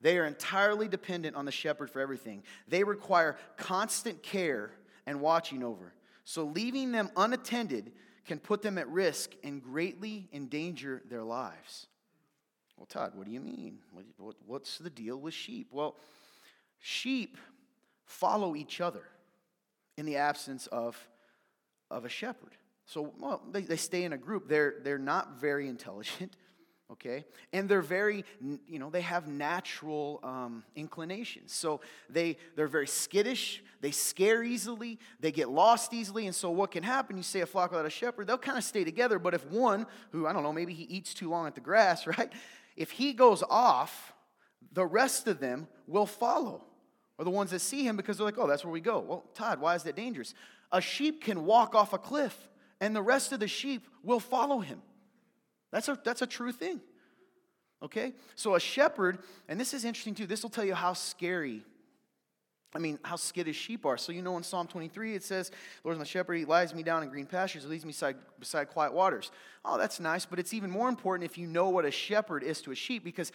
They 0.06 0.20
are 0.20 0.26
entirely 0.26 0.88
dependent 0.88 1.36
on 1.36 1.46
the 1.46 1.52
shepherd 1.52 1.90
for 1.90 2.00
everything. 2.00 2.44
They 2.68 2.84
require 2.84 3.38
constant 3.58 4.22
care 4.22 4.70
and 5.08 5.20
watching 5.20 5.64
over. 5.64 5.96
So 6.26 6.44
leaving 6.44 6.92
them 6.92 7.10
unattended 7.18 7.92
can 8.24 8.38
put 8.38 8.62
them 8.62 8.78
at 8.78 8.88
risk 8.88 9.32
and 9.44 9.64
greatly 9.64 10.30
endanger 10.32 11.02
their 11.10 11.24
lives. 11.24 11.88
Well, 12.78 12.86
Todd, 12.86 13.14
what 13.16 13.26
do 13.26 13.32
you 13.32 13.40
mean? 13.40 13.80
What's 14.46 14.78
the 14.78 14.92
deal 14.92 15.18
with 15.18 15.34
sheep? 15.34 15.70
Well, 15.72 15.96
sheep 16.78 17.36
follow 18.06 18.56
each 18.56 18.82
other 18.82 19.08
in 19.98 20.06
the 20.06 20.18
absence 20.18 20.68
of, 20.68 20.96
of 21.90 22.06
a 22.06 22.10
shepherd. 22.10 22.56
So, 22.86 23.12
well, 23.18 23.42
they, 23.52 23.62
they 23.62 23.76
stay 23.76 24.04
in 24.04 24.14
a 24.14 24.20
group. 24.20 24.50
They're, 24.50 24.76
they're 24.84 25.00
not 25.00 25.42
very 25.42 25.68
intelligent 25.68 26.36
okay? 26.92 27.26
And 27.54 27.68
they're 27.68 27.82
very 27.82 28.26
you 28.68 28.80
know 28.80 28.90
they 28.90 29.02
have 29.02 29.28
natural 29.28 30.20
um, 30.24 30.64
inclinations. 30.76 31.54
So 31.54 31.82
they 32.10 32.38
they're 32.56 32.68
very 32.68 32.88
skittish 32.88 33.64
they 33.86 33.92
scare 33.92 34.44
easily 34.44 34.98
they 35.20 35.32
get 35.32 35.48
lost 35.48 35.94
easily 35.94 36.26
and 36.26 36.36
so 36.36 36.50
what 36.50 36.72
can 36.72 36.82
happen 36.82 37.18
you 37.18 37.22
say 37.22 37.42
a 37.42 37.46
flock 37.46 37.70
without 37.70 37.86
a 37.86 37.90
shepherd 37.90 38.26
they'll 38.26 38.36
kind 38.36 38.58
of 38.58 38.64
stay 38.64 38.84
together 38.84 39.20
but 39.20 39.36
if 39.36 39.46
one 39.46 39.86
who 40.12 40.26
i 40.26 40.34
don't 40.34 40.42
know 40.42 40.52
maybe 40.52 40.74
he 40.74 40.84
eats 40.86 41.14
too 41.14 41.30
long 41.30 41.46
at 41.46 41.54
the 41.54 41.62
grass 41.62 42.08
right? 42.18 42.32
If 42.76 42.90
he 42.90 43.14
goes 43.14 43.44
off 43.48 44.14
the 44.74 44.86
rest 44.86 45.28
of 45.28 45.40
them 45.40 45.68
will 45.88 46.08
follow. 46.08 46.64
Or 47.18 47.24
the 47.24 47.32
ones 47.32 47.52
that 47.52 47.60
see 47.60 47.88
him 47.88 47.96
because 47.96 48.18
they're 48.18 48.26
like 48.26 48.40
oh 48.40 48.48
that's 48.48 48.66
where 48.66 48.74
we 48.74 48.82
go. 48.82 49.00
Well 49.00 49.24
todd 49.36 49.62
why 49.62 49.76
is 49.76 49.84
that 49.84 49.96
dangerous? 49.96 50.34
A 50.72 50.82
sheep 50.82 51.24
can 51.24 51.46
walk 51.46 51.76
off 51.76 51.94
a 51.94 52.00
cliff 52.00 52.50
and 52.82 52.96
the 52.96 53.02
rest 53.02 53.32
of 53.32 53.40
the 53.40 53.48
sheep 53.48 53.88
will 54.04 54.20
follow 54.20 54.60
him 54.60 54.82
that's 55.72 55.88
a, 55.88 56.00
that's 56.04 56.22
a 56.22 56.28
true 56.28 56.52
thing. 56.52 56.80
Okay? 57.84 58.14
So 58.36 58.56
a 58.56 58.60
shepherd, 58.60 59.20
and 59.48 59.60
this 59.60 59.74
is 59.74 59.86
interesting 59.86 60.16
too, 60.16 60.26
this 60.28 60.44
will 60.44 60.50
tell 60.50 60.66
you 60.66 60.74
how 60.74 60.94
scary, 60.94 61.64
I 62.74 62.80
mean, 62.80 63.00
how 63.04 63.16
skittish 63.16 63.58
sheep 63.58 63.86
are. 63.86 63.98
So 63.98 64.12
you 64.12 64.22
know 64.22 64.36
in 64.38 64.44
Psalm 64.44 64.68
23 64.68 65.16
it 65.16 65.24
says, 65.24 65.52
Lord 65.84 65.96
is 65.96 66.00
my 66.00 66.06
shepherd, 66.06 66.36
he 66.36 66.46
lies 66.46 66.74
me 66.74 66.84
down 66.84 67.04
in 67.04 67.10
green 67.10 67.26
pastures, 67.26 67.64
he 67.64 67.70
leads 67.70 67.86
me 67.86 67.92
beside, 67.92 68.16
beside 68.40 68.70
quiet 68.70 68.94
waters. 68.94 69.32
Oh, 69.64 69.78
that's 69.78 70.00
nice, 70.00 70.26
but 70.26 70.40
it's 70.40 70.54
even 70.54 70.70
more 70.70 70.90
important 70.90 71.30
if 71.30 71.38
you 71.38 71.48
know 71.48 71.70
what 71.70 71.86
a 71.86 71.92
shepherd 71.92 72.44
is 72.44 72.62
to 72.62 72.72
a 72.72 72.76
sheep 72.76 73.04
because 73.04 73.32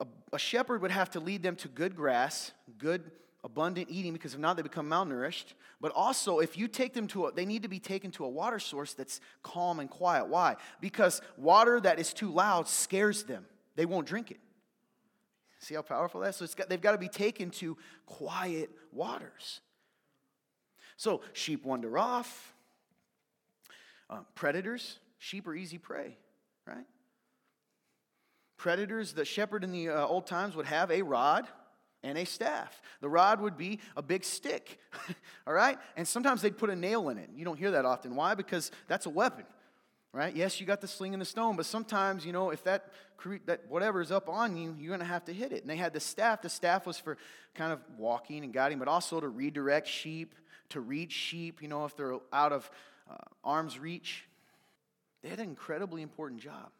a, 0.00 0.06
a 0.32 0.38
shepherd 0.38 0.82
would 0.82 0.90
have 0.90 1.10
to 1.10 1.20
lead 1.20 1.42
them 1.42 1.56
to 1.56 1.68
good 1.68 1.94
grass, 1.94 2.52
good 2.78 3.10
abundant 3.44 3.88
eating 3.90 4.12
because 4.12 4.34
if 4.34 4.40
not 4.40 4.56
they 4.56 4.62
become 4.62 4.88
malnourished. 4.88 5.54
But 5.80 5.92
also 5.92 6.38
if 6.38 6.56
you 6.56 6.68
take 6.68 6.94
them 6.94 7.06
to 7.08 7.26
a, 7.26 7.32
they 7.32 7.46
need 7.46 7.62
to 7.62 7.68
be 7.68 7.78
taken 7.78 8.10
to 8.12 8.24
a 8.24 8.28
water 8.28 8.58
source 8.58 8.94
that's 8.94 9.20
calm 9.42 9.80
and 9.80 9.90
quiet. 9.90 10.28
Why? 10.28 10.56
Because 10.80 11.20
water 11.36 11.80
that 11.80 11.98
is 11.98 12.12
too 12.12 12.30
loud 12.30 12.68
scares 12.68 13.24
them. 13.24 13.44
They 13.76 13.86
won't 13.86 14.06
drink 14.06 14.30
it. 14.30 14.38
See 15.58 15.74
how 15.74 15.82
powerful 15.82 16.20
that 16.20 16.30
is? 16.30 16.36
So 16.36 16.46
got, 16.56 16.68
they've 16.68 16.80
got 16.80 16.92
to 16.92 16.98
be 16.98 17.08
taken 17.08 17.50
to 17.50 17.76
quiet 18.06 18.70
waters. 18.92 19.60
So 20.96 21.20
sheep 21.32 21.64
wander 21.64 21.96
off. 21.98 22.52
Uh, 24.10 24.20
predators 24.34 24.98
sheep 25.18 25.46
are 25.46 25.54
easy 25.54 25.78
prey 25.78 26.16
right? 26.66 26.86
Predators 28.56 29.12
the 29.12 29.24
shepherd 29.24 29.64
in 29.64 29.72
the 29.72 29.88
uh, 29.88 30.06
old 30.06 30.26
times 30.26 30.54
would 30.54 30.66
have 30.66 30.90
a 30.90 31.02
rod 31.02 31.48
and 32.02 32.18
a 32.18 32.24
staff. 32.24 32.82
The 33.00 33.08
rod 33.08 33.40
would 33.40 33.56
be 33.56 33.80
a 33.96 34.02
big 34.02 34.24
stick, 34.24 34.78
all 35.46 35.54
right? 35.54 35.78
And 35.96 36.06
sometimes 36.06 36.42
they'd 36.42 36.56
put 36.56 36.70
a 36.70 36.76
nail 36.76 37.08
in 37.08 37.18
it. 37.18 37.30
You 37.34 37.44
don't 37.44 37.58
hear 37.58 37.72
that 37.72 37.84
often. 37.84 38.16
Why? 38.16 38.34
Because 38.34 38.70
that's 38.88 39.06
a 39.06 39.10
weapon, 39.10 39.44
right? 40.12 40.34
Yes, 40.34 40.60
you 40.60 40.66
got 40.66 40.80
the 40.80 40.88
sling 40.88 41.14
and 41.14 41.20
the 41.20 41.26
stone, 41.26 41.56
but 41.56 41.66
sometimes, 41.66 42.26
you 42.26 42.32
know, 42.32 42.50
if 42.50 42.64
that, 42.64 42.90
that 43.46 43.62
whatever 43.68 44.00
is 44.00 44.10
up 44.10 44.28
on 44.28 44.56
you, 44.56 44.74
you're 44.78 44.88
going 44.88 45.00
to 45.00 45.06
have 45.06 45.24
to 45.26 45.32
hit 45.32 45.52
it. 45.52 45.62
And 45.62 45.70
they 45.70 45.76
had 45.76 45.92
the 45.92 46.00
staff. 46.00 46.42
The 46.42 46.48
staff 46.48 46.86
was 46.86 46.98
for 46.98 47.16
kind 47.54 47.72
of 47.72 47.80
walking 47.96 48.44
and 48.44 48.52
guiding, 48.52 48.78
but 48.78 48.88
also 48.88 49.20
to 49.20 49.28
redirect 49.28 49.86
sheep, 49.86 50.34
to 50.70 50.80
reach 50.80 51.12
sheep, 51.12 51.62
you 51.62 51.68
know, 51.68 51.84
if 51.84 51.96
they're 51.96 52.18
out 52.32 52.52
of 52.52 52.70
uh, 53.10 53.16
arm's 53.44 53.78
reach. 53.78 54.24
They 55.22 55.28
had 55.28 55.38
an 55.38 55.44
incredibly 55.44 56.02
important 56.02 56.40
job. 56.40 56.70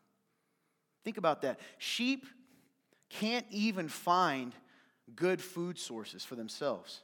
Think 1.05 1.17
about 1.17 1.43
that. 1.43 1.61
Sheep 1.79 2.27
can't 3.09 3.47
even 3.51 3.89
find 3.89 4.55
good 5.17 5.41
food 5.41 5.79
sources 5.79 6.25
for 6.25 6.35
themselves. 6.35 7.01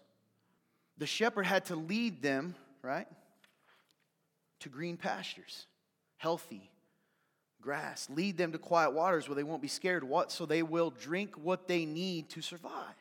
The 0.97 1.07
shepherd 1.07 1.47
had 1.47 1.67
to 1.67 1.77
lead 1.77 2.23
them, 2.23 2.55
right, 2.83 3.07
to 4.61 4.69
green 4.69 4.97
pastures, 4.97 5.67
healthy 6.17 6.71
grass, 7.61 8.09
lead 8.11 8.37
them 8.37 8.53
to 8.53 8.59
quiet 8.59 8.93
waters 8.93 9.29
where 9.29 9.37
they 9.37 9.43
won't 9.43 9.63
be 9.63 9.69
scared, 9.69 10.05
what, 10.05 10.31
so 10.33 10.47
they 10.47 10.63
will 10.63 10.91
drink 10.91 11.37
what 11.37 11.69
they 11.69 11.85
need 11.85 12.29
to 12.31 12.41
survive. 12.41 12.95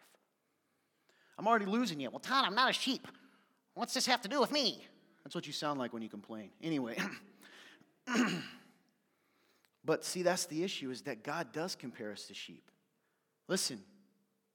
I'm 1.38 1.48
already 1.48 1.66
losing 1.66 2.00
you. 2.00 2.10
Well, 2.10 2.20
Todd, 2.20 2.46
I'm 2.46 2.56
not 2.56 2.70
a 2.70 2.74
sheep. 2.74 3.08
What's 3.76 3.94
this 3.94 4.08
have 4.08 4.22
to 4.22 4.28
do 4.28 4.40
with 4.40 4.52
me? 4.52 4.84
That's 5.24 5.36
what 5.36 5.46
you 5.46 5.54
sound 5.54 5.80
like 5.80 5.94
when 5.94 6.02
you 6.02 6.10
complain. 6.10 6.50
Anyway. 6.64 6.98
but 9.86 10.04
see, 10.04 10.24
that's 10.24 10.46
the 10.46 10.64
issue 10.64 10.90
is 10.90 11.02
that 11.04 11.24
God 11.24 11.52
does 11.52 11.76
compare 11.76 12.12
us 12.12 12.26
to 12.26 12.34
sheep. 12.34 12.72
Listen, 13.48 13.80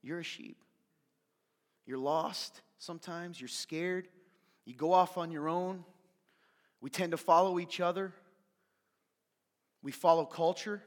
you're 0.03 0.21
a 0.21 0.25
sheep. 0.25 0.63
You're 1.87 1.99
lost 1.99 2.61
sometimes, 2.79 3.41
you're 3.41 3.49
scared, 3.49 4.09
you 4.65 4.75
go 4.75 4.93
off 4.93 5.19
on 5.19 5.31
your 5.31 5.49
own. 5.49 5.85
We 6.81 6.91
tend 6.91 7.13
to 7.13 7.17
follow 7.17 7.59
each 7.59 7.81
other, 7.81 8.13
we 9.83 9.93
follow 9.93 10.25
culture. 10.25 10.83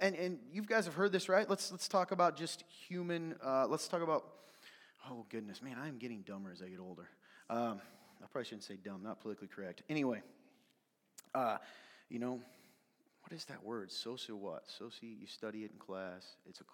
And, 0.00 0.16
and 0.16 0.38
you 0.50 0.62
guys 0.62 0.86
have 0.86 0.94
heard 0.94 1.12
this, 1.12 1.28
right? 1.28 1.48
Let's, 1.48 1.70
let's 1.70 1.86
talk 1.86 2.12
about 2.12 2.36
just 2.36 2.64
human, 2.88 3.34
uh, 3.44 3.66
let's 3.68 3.86
talk 3.88 4.00
about, 4.02 4.24
oh 5.10 5.26
goodness, 5.28 5.62
man, 5.62 5.76
I'm 5.78 5.98
getting 5.98 6.22
dumber 6.22 6.50
as 6.50 6.62
I 6.62 6.68
get 6.68 6.80
older. 6.80 7.08
Um, 7.50 7.80
I 8.22 8.26
probably 8.30 8.44
shouldn't 8.44 8.64
say 8.64 8.76
dumb, 8.82 9.02
not 9.02 9.20
politically 9.20 9.48
correct. 9.48 9.82
Anyway, 9.90 10.22
uh, 11.34 11.58
you 12.08 12.18
know, 12.18 12.40
what 13.22 13.32
is 13.32 13.44
that 13.46 13.62
word? 13.62 13.92
Socio 13.92 14.34
what? 14.34 14.64
Soci, 14.66 15.20
you 15.20 15.26
study 15.26 15.64
it 15.64 15.72
in 15.72 15.78
class. 15.78 16.36
It's 16.48 16.60
a 16.60 16.64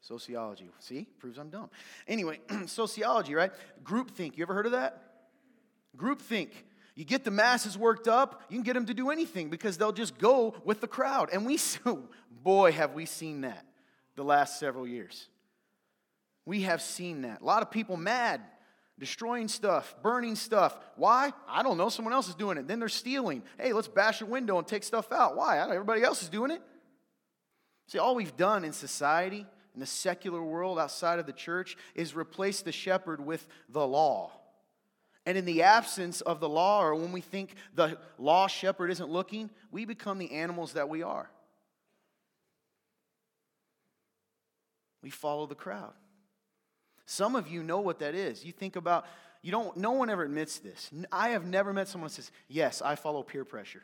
Sociology. 0.00 0.68
See? 0.78 1.06
Proves 1.18 1.38
I'm 1.38 1.50
dumb. 1.50 1.70
Anyway, 2.08 2.40
sociology, 2.66 3.34
right? 3.34 3.52
Groupthink. 3.84 4.36
You 4.36 4.42
ever 4.42 4.54
heard 4.54 4.66
of 4.66 4.72
that? 4.72 5.02
Groupthink. 5.96 6.50
You 6.94 7.04
get 7.04 7.24
the 7.24 7.30
masses 7.30 7.78
worked 7.78 8.08
up, 8.08 8.42
you 8.50 8.56
can 8.56 8.64
get 8.64 8.74
them 8.74 8.86
to 8.86 8.94
do 8.94 9.10
anything 9.10 9.48
because 9.48 9.78
they'll 9.78 9.92
just 9.92 10.18
go 10.18 10.54
with 10.64 10.80
the 10.80 10.86
crowd. 10.86 11.30
And 11.32 11.46
we, 11.46 11.58
oh, 11.86 12.08
boy, 12.42 12.72
have 12.72 12.94
we 12.94 13.06
seen 13.06 13.42
that 13.42 13.64
the 14.16 14.24
last 14.24 14.58
several 14.58 14.86
years. 14.86 15.28
We 16.44 16.62
have 16.62 16.82
seen 16.82 17.22
that. 17.22 17.40
A 17.40 17.44
lot 17.44 17.62
of 17.62 17.70
people 17.70 17.96
mad, 17.96 18.42
destroying 18.98 19.48
stuff, 19.48 19.94
burning 20.02 20.36
stuff. 20.36 20.76
Why? 20.96 21.32
I 21.48 21.62
don't 21.62 21.78
know. 21.78 21.88
Someone 21.88 22.12
else 22.12 22.28
is 22.28 22.34
doing 22.34 22.58
it. 22.58 22.68
Then 22.68 22.80
they're 22.80 22.88
stealing. 22.88 23.42
Hey, 23.58 23.72
let's 23.72 23.88
bash 23.88 24.20
a 24.20 24.26
window 24.26 24.58
and 24.58 24.66
take 24.66 24.84
stuff 24.84 25.10
out. 25.12 25.36
Why? 25.36 25.58
Everybody 25.58 26.02
else 26.02 26.22
is 26.22 26.28
doing 26.28 26.50
it. 26.50 26.60
See, 27.86 27.98
all 27.98 28.14
we've 28.14 28.36
done 28.36 28.64
in 28.64 28.72
society, 28.72 29.46
in 29.74 29.80
the 29.80 29.86
secular 29.86 30.42
world 30.42 30.78
outside 30.78 31.18
of 31.18 31.26
the 31.26 31.32
church, 31.32 31.76
is 31.94 32.14
replace 32.14 32.62
the 32.62 32.72
shepherd 32.72 33.20
with 33.24 33.46
the 33.68 33.86
law. 33.86 34.32
And 35.26 35.36
in 35.36 35.44
the 35.44 35.62
absence 35.62 36.20
of 36.22 36.40
the 36.40 36.48
law, 36.48 36.82
or 36.82 36.94
when 36.94 37.12
we 37.12 37.20
think 37.20 37.54
the 37.74 37.98
law 38.18 38.46
shepherd 38.46 38.90
isn't 38.90 39.10
looking, 39.10 39.50
we 39.70 39.84
become 39.84 40.18
the 40.18 40.32
animals 40.32 40.72
that 40.72 40.88
we 40.88 41.02
are. 41.02 41.30
We 45.02 45.10
follow 45.10 45.46
the 45.46 45.54
crowd. 45.54 45.92
Some 47.06 47.34
of 47.34 47.48
you 47.48 47.62
know 47.62 47.80
what 47.80 47.98
that 48.00 48.14
is. 48.14 48.44
You 48.44 48.52
think 48.52 48.76
about, 48.76 49.06
you 49.42 49.50
don't, 49.50 49.76
no 49.76 49.92
one 49.92 50.10
ever 50.10 50.22
admits 50.22 50.58
this. 50.58 50.90
I 51.10 51.30
have 51.30 51.44
never 51.44 51.72
met 51.72 51.88
someone 51.88 52.08
who 52.08 52.14
says, 52.14 52.30
Yes, 52.48 52.82
I 52.82 52.94
follow 52.94 53.22
peer 53.22 53.44
pressure. 53.44 53.82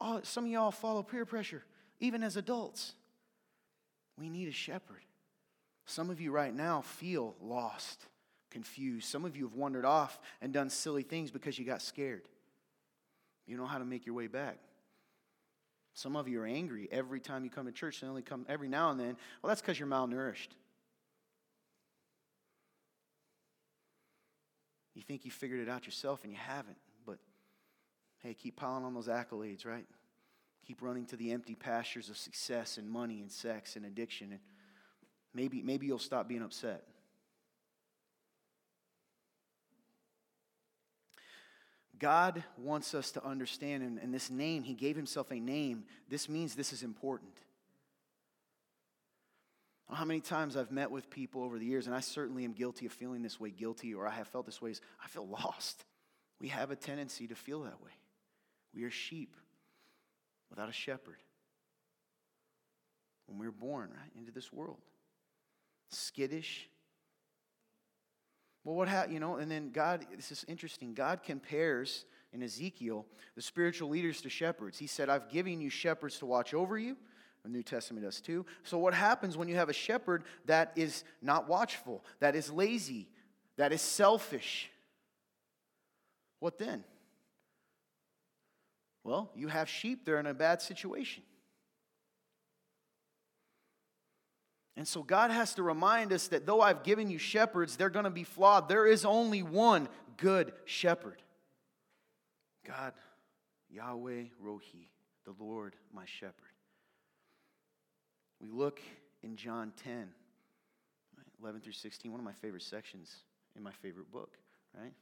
Oh, 0.00 0.20
some 0.22 0.44
of 0.44 0.50
y'all 0.50 0.70
follow 0.70 1.02
peer 1.02 1.24
pressure, 1.24 1.62
even 2.00 2.22
as 2.22 2.36
adults. 2.36 2.94
We 4.18 4.28
need 4.28 4.48
a 4.48 4.52
shepherd. 4.52 5.02
Some 5.86 6.10
of 6.10 6.20
you 6.20 6.30
right 6.30 6.54
now 6.54 6.82
feel 6.82 7.34
lost 7.42 8.06
confused. 8.54 9.08
Some 9.08 9.24
of 9.24 9.36
you 9.36 9.44
have 9.44 9.54
wandered 9.54 9.84
off 9.84 10.20
and 10.40 10.52
done 10.52 10.70
silly 10.70 11.02
things 11.02 11.32
because 11.32 11.58
you 11.58 11.64
got 11.64 11.82
scared. 11.82 12.28
You 13.46 13.56
know 13.56 13.66
how 13.66 13.78
to 13.78 13.84
make 13.84 14.06
your 14.06 14.14
way 14.14 14.28
back. 14.28 14.58
Some 15.92 16.16
of 16.16 16.28
you 16.28 16.40
are 16.40 16.46
angry 16.46 16.88
every 16.90 17.20
time 17.20 17.44
you 17.44 17.50
come 17.50 17.66
to 17.66 17.72
church. 17.72 18.00
They 18.00 18.06
only 18.06 18.22
come 18.22 18.46
every 18.48 18.68
now 18.68 18.90
and 18.90 18.98
then. 18.98 19.16
Well, 19.42 19.48
that's 19.48 19.60
because 19.60 19.78
you're 19.78 19.88
malnourished. 19.88 20.48
You 24.94 25.02
think 25.02 25.24
you 25.24 25.32
figured 25.32 25.60
it 25.60 25.68
out 25.68 25.84
yourself 25.84 26.20
and 26.22 26.32
you 26.32 26.38
haven't. 26.38 26.78
But 27.04 27.18
hey, 28.22 28.34
keep 28.34 28.56
piling 28.56 28.84
on 28.84 28.94
those 28.94 29.08
accolades, 29.08 29.66
right? 29.66 29.86
Keep 30.66 30.82
running 30.82 31.04
to 31.06 31.16
the 31.16 31.32
empty 31.32 31.54
pastures 31.54 32.08
of 32.08 32.16
success 32.16 32.78
and 32.78 32.88
money 32.88 33.20
and 33.20 33.30
sex 33.30 33.76
and 33.76 33.84
addiction. 33.84 34.30
And 34.32 34.40
maybe, 35.34 35.62
maybe 35.62 35.86
you'll 35.86 35.98
stop 35.98 36.28
being 36.28 36.42
upset. 36.42 36.84
God 41.98 42.42
wants 42.58 42.94
us 42.94 43.12
to 43.12 43.24
understand, 43.24 43.82
and, 43.82 43.98
and 43.98 44.12
this 44.12 44.30
name, 44.30 44.62
He 44.62 44.74
gave 44.74 44.96
Himself 44.96 45.30
a 45.30 45.38
name. 45.38 45.84
This 46.08 46.28
means 46.28 46.54
this 46.54 46.72
is 46.72 46.82
important. 46.82 47.32
How 49.90 50.04
many 50.04 50.20
times 50.20 50.56
I've 50.56 50.72
met 50.72 50.90
with 50.90 51.08
people 51.08 51.44
over 51.44 51.58
the 51.58 51.66
years, 51.66 51.86
and 51.86 51.94
I 51.94 52.00
certainly 52.00 52.44
am 52.44 52.52
guilty 52.52 52.86
of 52.86 52.92
feeling 52.92 53.22
this 53.22 53.38
way, 53.38 53.50
guilty, 53.50 53.94
or 53.94 54.08
I 54.08 54.10
have 54.10 54.26
felt 54.28 54.46
this 54.46 54.60
way, 54.60 54.70
is 54.70 54.80
I 55.02 55.08
feel 55.08 55.26
lost. 55.44 55.84
We 56.40 56.48
have 56.48 56.70
a 56.70 56.76
tendency 56.76 57.28
to 57.28 57.34
feel 57.34 57.62
that 57.62 57.80
way. 57.82 57.92
We 58.74 58.84
are 58.84 58.90
sheep 58.90 59.36
without 60.54 60.68
a 60.68 60.72
shepherd. 60.72 61.16
When 63.26 63.38
we 63.38 63.46
were 63.46 63.52
born, 63.52 63.90
right, 63.90 64.10
into 64.16 64.30
this 64.30 64.52
world. 64.52 64.78
Skittish, 65.90 66.68
well, 68.64 68.76
what 68.76 68.88
happened, 68.88 69.12
you 69.12 69.20
know, 69.20 69.36
and 69.36 69.50
then 69.50 69.70
God, 69.70 70.06
this 70.16 70.32
is 70.32 70.44
interesting. 70.48 70.94
God 70.94 71.22
compares 71.22 72.06
in 72.32 72.42
Ezekiel 72.42 73.04
the 73.36 73.42
spiritual 73.42 73.90
leaders 73.90 74.22
to 74.22 74.30
shepherds. 74.30 74.78
He 74.78 74.86
said, 74.86 75.10
I've 75.10 75.28
given 75.28 75.60
you 75.60 75.68
shepherds 75.68 76.18
to 76.20 76.26
watch 76.26 76.54
over 76.54 76.78
you. 76.78 76.96
The 77.42 77.50
New 77.50 77.62
Testament 77.62 78.06
does 78.06 78.22
too. 78.22 78.46
So, 78.62 78.78
what 78.78 78.94
happens 78.94 79.36
when 79.36 79.48
you 79.48 79.56
have 79.56 79.68
a 79.68 79.74
shepherd 79.74 80.24
that 80.46 80.72
is 80.76 81.04
not 81.20 81.46
watchful, 81.46 82.02
that 82.20 82.34
is 82.34 82.50
lazy, 82.50 83.06
that 83.58 83.70
is 83.70 83.82
selfish? 83.82 84.70
What 86.40 86.58
then? 86.58 86.84
Well, 89.04 89.30
you 89.34 89.48
have 89.48 89.68
sheep, 89.68 90.04
they're 90.04 90.18
in 90.18 90.26
a 90.26 90.34
bad 90.34 90.62
situation. 90.62 91.22
And 94.76 94.88
so 94.88 95.02
God 95.02 95.30
has 95.30 95.54
to 95.54 95.62
remind 95.62 96.12
us 96.12 96.28
that 96.28 96.46
though 96.46 96.60
I've 96.60 96.82
given 96.82 97.10
you 97.10 97.18
shepherds, 97.18 97.76
they're 97.76 97.90
going 97.90 98.06
to 98.06 98.10
be 98.10 98.24
flawed. 98.24 98.68
There 98.68 98.86
is 98.86 99.04
only 99.04 99.42
one 99.42 99.88
good 100.16 100.52
shepherd 100.64 101.20
God, 102.66 102.94
Yahweh 103.68 104.24
Rohi, 104.42 104.88
the 105.26 105.34
Lord 105.38 105.76
my 105.92 106.04
shepherd. 106.06 106.34
We 108.40 108.48
look 108.48 108.80
in 109.22 109.36
John 109.36 109.72
10, 109.84 110.08
11 111.42 111.60
through 111.60 111.72
16, 111.72 112.10
one 112.10 112.20
of 112.20 112.24
my 112.24 112.32
favorite 112.32 112.62
sections 112.62 113.16
in 113.54 113.62
my 113.62 113.70
favorite 113.70 114.10
book, 114.10 114.38
right? 114.78 114.92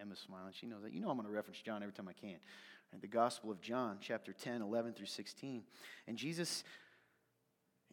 Emma's 0.00 0.20
smiling. 0.20 0.52
She 0.58 0.66
knows 0.66 0.82
that. 0.84 0.92
You 0.92 1.00
know 1.00 1.10
I'm 1.10 1.16
going 1.16 1.26
to 1.26 1.34
reference 1.34 1.60
John 1.60 1.82
every 1.82 1.92
time 1.92 2.08
I 2.08 2.12
can. 2.12 2.36
The 3.00 3.06
Gospel 3.06 3.50
of 3.50 3.60
John, 3.60 3.98
chapter 4.00 4.32
10, 4.32 4.62
11 4.62 4.94
through 4.94 5.06
16. 5.06 5.62
And 6.06 6.16
Jesus 6.16 6.64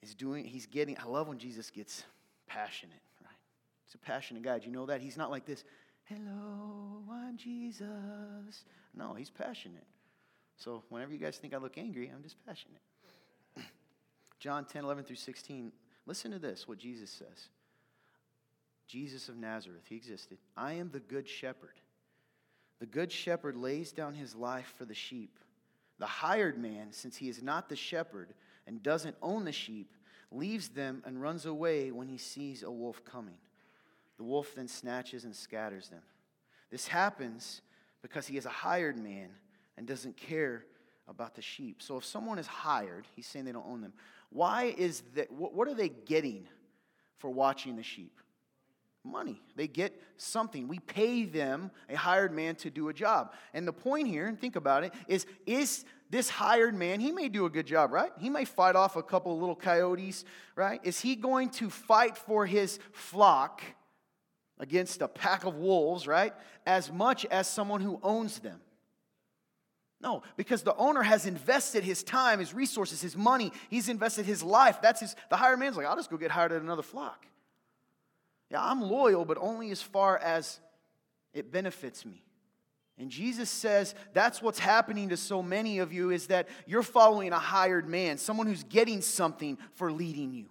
is 0.01 0.15
doing, 0.15 0.45
he's 0.45 0.65
getting, 0.65 0.97
I 0.97 1.05
love 1.05 1.27
when 1.27 1.37
Jesus 1.37 1.69
gets 1.69 2.03
passionate, 2.47 3.01
right? 3.21 3.37
He's 3.85 3.95
a 3.95 3.97
passionate 3.97 4.43
guy. 4.43 4.59
Do 4.59 4.65
you 4.65 4.71
know 4.71 4.85
that? 4.87 5.01
He's 5.01 5.17
not 5.17 5.31
like 5.31 5.45
this, 5.45 5.63
hello, 6.05 7.03
I'm 7.11 7.37
Jesus. 7.37 8.65
No, 8.93 9.13
he's 9.13 9.29
passionate. 9.29 9.85
So 10.57 10.83
whenever 10.89 11.11
you 11.11 11.19
guys 11.19 11.37
think 11.37 11.53
I 11.53 11.57
look 11.57 11.77
angry, 11.77 12.11
I'm 12.13 12.23
just 12.23 12.37
passionate. 12.45 12.81
John 14.39 14.65
10, 14.65 14.83
11 14.83 15.03
through 15.03 15.17
16. 15.17 15.71
Listen 16.05 16.31
to 16.31 16.39
this, 16.39 16.67
what 16.67 16.77
Jesus 16.77 17.09
says. 17.09 17.49
Jesus 18.87 19.29
of 19.29 19.37
Nazareth, 19.37 19.83
he 19.89 19.95
existed. 19.95 20.37
I 20.55 20.73
am 20.73 20.89
the 20.91 20.99
good 20.99 21.27
shepherd. 21.27 21.79
The 22.79 22.86
good 22.86 23.12
shepherd 23.12 23.55
lays 23.55 23.91
down 23.91 24.13
his 24.13 24.36
life 24.36 24.74
for 24.77 24.86
the 24.86 24.94
sheep. 24.94 25.39
The 25.98 26.05
hired 26.05 26.58
man, 26.58 26.91
since 26.91 27.15
he 27.15 27.29
is 27.29 27.41
not 27.41 27.70
the 27.70 27.75
shepherd, 27.75 28.34
and 28.67 28.84
doesn't 28.84 29.15
own 29.22 29.46
the 29.46 29.51
sheep, 29.51 29.94
leaves 30.32 30.70
them 30.70 31.01
and 31.05 31.22
runs 31.22 31.46
away 31.46 31.91
when 31.91 32.08
he 32.08 32.17
sees 32.17 32.63
a 32.63 32.72
wolf 32.72 33.03
coming. 33.05 33.38
The 34.17 34.24
wolf 34.24 34.55
then 34.55 34.67
snatches 34.67 35.24
and 35.24 35.36
scatters 35.36 35.89
them. 35.89 36.01
This 36.70 36.88
happens 36.88 37.62
because 38.01 38.27
he 38.27 38.38
is 38.38 38.46
a 38.46 38.50
hired 38.50 38.98
man 38.98 39.29
and 39.77 39.88
doesn't 39.88 40.17
care 40.17 40.65
about 41.08 41.36
the 41.36 41.41
sheep. 41.41 41.82
So 41.82 41.98
if 41.98 42.05
someone 42.05 42.39
is 42.39 42.48
hired, 42.48 43.05
he's 43.15 43.27
saying 43.27 43.46
they 43.46 43.51
don't 43.51 43.67
own 43.67 43.82
them. 43.82 43.94
Why 44.32 44.74
is 44.77 45.03
that? 45.15 45.32
What 45.32 45.67
are 45.67 45.74
they 45.74 45.89
getting 45.89 46.48
for 47.17 47.29
watching 47.29 47.75
the 47.75 47.84
sheep? 47.84 48.20
Money. 49.05 49.41
They 49.55 49.67
get 49.67 50.01
something. 50.17 50.67
We 50.67 50.79
pay 50.79 51.25
them, 51.25 51.71
a 51.89 51.95
hired 51.95 52.33
man, 52.33 52.55
to 52.55 52.69
do 52.69 52.89
a 52.89 52.93
job. 52.93 53.33
And 53.53 53.67
the 53.67 53.74
point 53.74 54.07
here, 54.07 54.27
and 54.27 54.39
think 54.39 54.55
about 54.55 54.83
it, 54.83 54.93
is 55.07 55.25
is 55.45 55.85
this 56.09 56.29
hired 56.29 56.75
man, 56.75 57.00
he 57.00 57.12
may 57.12 57.29
do 57.29 57.45
a 57.45 57.50
good 57.50 57.65
job, 57.65 57.91
right? 57.91 58.12
He 58.19 58.29
may 58.29 58.45
fight 58.45 58.75
off 58.75 58.95
a 58.95 59.03
couple 59.03 59.33
of 59.33 59.39
little 59.39 59.55
coyotes, 59.55 60.24
right? 60.55 60.79
Is 60.83 61.00
he 61.00 61.15
going 61.15 61.50
to 61.51 61.69
fight 61.69 62.17
for 62.17 62.45
his 62.45 62.79
flock 62.91 63.62
against 64.59 65.01
a 65.01 65.07
pack 65.07 65.45
of 65.45 65.55
wolves, 65.55 66.07
right? 66.07 66.33
As 66.65 66.91
much 66.91 67.25
as 67.25 67.47
someone 67.47 67.81
who 67.81 68.00
owns 68.03 68.39
them? 68.39 68.59
No, 70.01 70.24
because 70.38 70.62
the 70.62 70.75
owner 70.75 71.01
has 71.01 71.25
invested 71.25 71.83
his 71.83 72.03
time, 72.03 72.39
his 72.39 72.53
resources, 72.53 73.01
his 73.01 73.15
money. 73.15 73.51
He's 73.69 73.89
invested 73.89 74.25
his 74.25 74.43
life. 74.43 74.81
That's 74.81 75.00
his. 75.00 75.15
The 75.29 75.38
hired 75.38 75.57
man's 75.57 75.77
like, 75.77 75.88
I'll 75.88 75.95
just 75.95 76.12
go 76.12 76.17
get 76.17 76.31
hired 76.31 76.51
at 76.51 76.62
another 76.62 76.83
flock. 76.83 77.25
Yeah, 78.49 78.63
I'm 78.63 78.81
loyal, 78.81 79.25
but 79.25 79.37
only 79.39 79.71
as 79.71 79.81
far 79.81 80.17
as 80.17 80.59
it 81.33 81.51
benefits 81.51 82.05
me. 82.05 82.23
And 82.97 83.09
Jesus 83.09 83.49
says 83.49 83.93
that's 84.13 84.41
what's 84.41 84.59
happening 84.59 85.09
to 85.09 85.17
so 85.17 85.43
many 85.43 85.79
of 85.79 85.91
you 85.91 86.11
is 86.11 86.27
that 86.27 86.47
you're 86.65 86.83
following 86.83 87.33
a 87.33 87.39
hired 87.39 87.89
man, 87.89 88.17
someone 88.17 88.47
who's 88.47 88.63
getting 88.63 89.01
something 89.01 89.57
for 89.73 89.91
leading 89.91 90.33
you. 90.33 90.45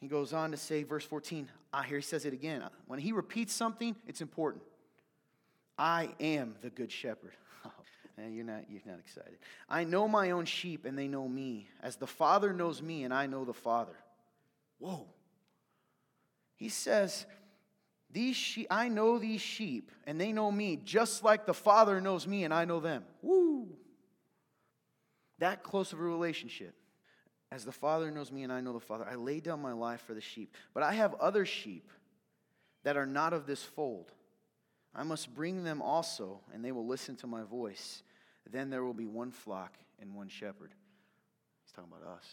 He 0.00 0.06
goes 0.06 0.32
on 0.32 0.50
to 0.50 0.56
say, 0.56 0.82
verse 0.82 1.04
14, 1.04 1.48
I 1.72 1.82
hear 1.84 1.96
he 1.96 2.02
says 2.02 2.26
it 2.26 2.34
again. 2.34 2.62
Uh, 2.62 2.68
when 2.86 2.98
he 2.98 3.12
repeats 3.12 3.54
something, 3.54 3.96
it's 4.06 4.20
important. 4.20 4.62
I 5.78 6.10
am 6.20 6.56
the 6.60 6.70
good 6.70 6.92
shepherd. 6.92 7.32
Oh, 8.16 8.28
you're 8.28 8.44
not, 8.44 8.70
you're 8.70 8.80
not 8.86 9.00
excited. 9.00 9.38
I 9.68 9.82
know 9.82 10.06
my 10.06 10.30
own 10.30 10.44
sheep, 10.44 10.84
and 10.84 10.96
they 10.96 11.08
know 11.08 11.26
me, 11.26 11.68
as 11.82 11.96
the 11.96 12.06
Father 12.06 12.52
knows 12.52 12.80
me, 12.80 13.02
and 13.02 13.12
I 13.12 13.26
know 13.26 13.44
the 13.44 13.52
Father. 13.52 13.96
Whoa. 14.78 15.06
He 16.56 16.68
says, 16.68 17.26
these 18.10 18.36
sheep, 18.36 18.68
I 18.70 18.88
know 18.88 19.18
these 19.18 19.40
sheep, 19.40 19.90
and 20.06 20.20
they 20.20 20.32
know 20.32 20.52
me, 20.52 20.76
just 20.76 21.24
like 21.24 21.46
the 21.46 21.54
Father 21.54 22.00
knows 22.00 22.26
me, 22.26 22.44
and 22.44 22.54
I 22.54 22.64
know 22.64 22.78
them. 22.78 23.04
Woo! 23.22 23.68
That 25.40 25.64
close 25.64 25.92
of 25.92 25.98
a 25.98 26.02
relationship. 26.02 26.74
As 27.50 27.64
the 27.64 27.72
Father 27.72 28.10
knows 28.10 28.30
me, 28.30 28.44
and 28.44 28.52
I 28.52 28.60
know 28.60 28.72
the 28.72 28.80
Father, 28.80 29.06
I 29.08 29.16
lay 29.16 29.40
down 29.40 29.60
my 29.60 29.72
life 29.72 30.00
for 30.00 30.14
the 30.14 30.20
sheep. 30.20 30.54
But 30.72 30.84
I 30.84 30.92
have 30.92 31.14
other 31.14 31.44
sheep 31.44 31.90
that 32.84 32.96
are 32.96 33.06
not 33.06 33.32
of 33.32 33.46
this 33.46 33.62
fold. 33.62 34.12
I 34.94 35.02
must 35.02 35.34
bring 35.34 35.64
them 35.64 35.82
also, 35.82 36.40
and 36.52 36.64
they 36.64 36.72
will 36.72 36.86
listen 36.86 37.16
to 37.16 37.26
my 37.26 37.42
voice. 37.42 38.02
Then 38.50 38.70
there 38.70 38.84
will 38.84 38.94
be 38.94 39.06
one 39.06 39.32
flock 39.32 39.76
and 40.00 40.14
one 40.14 40.28
shepherd. 40.28 40.72
He's 41.64 41.72
talking 41.72 41.90
about 41.92 42.08
us. 42.08 42.26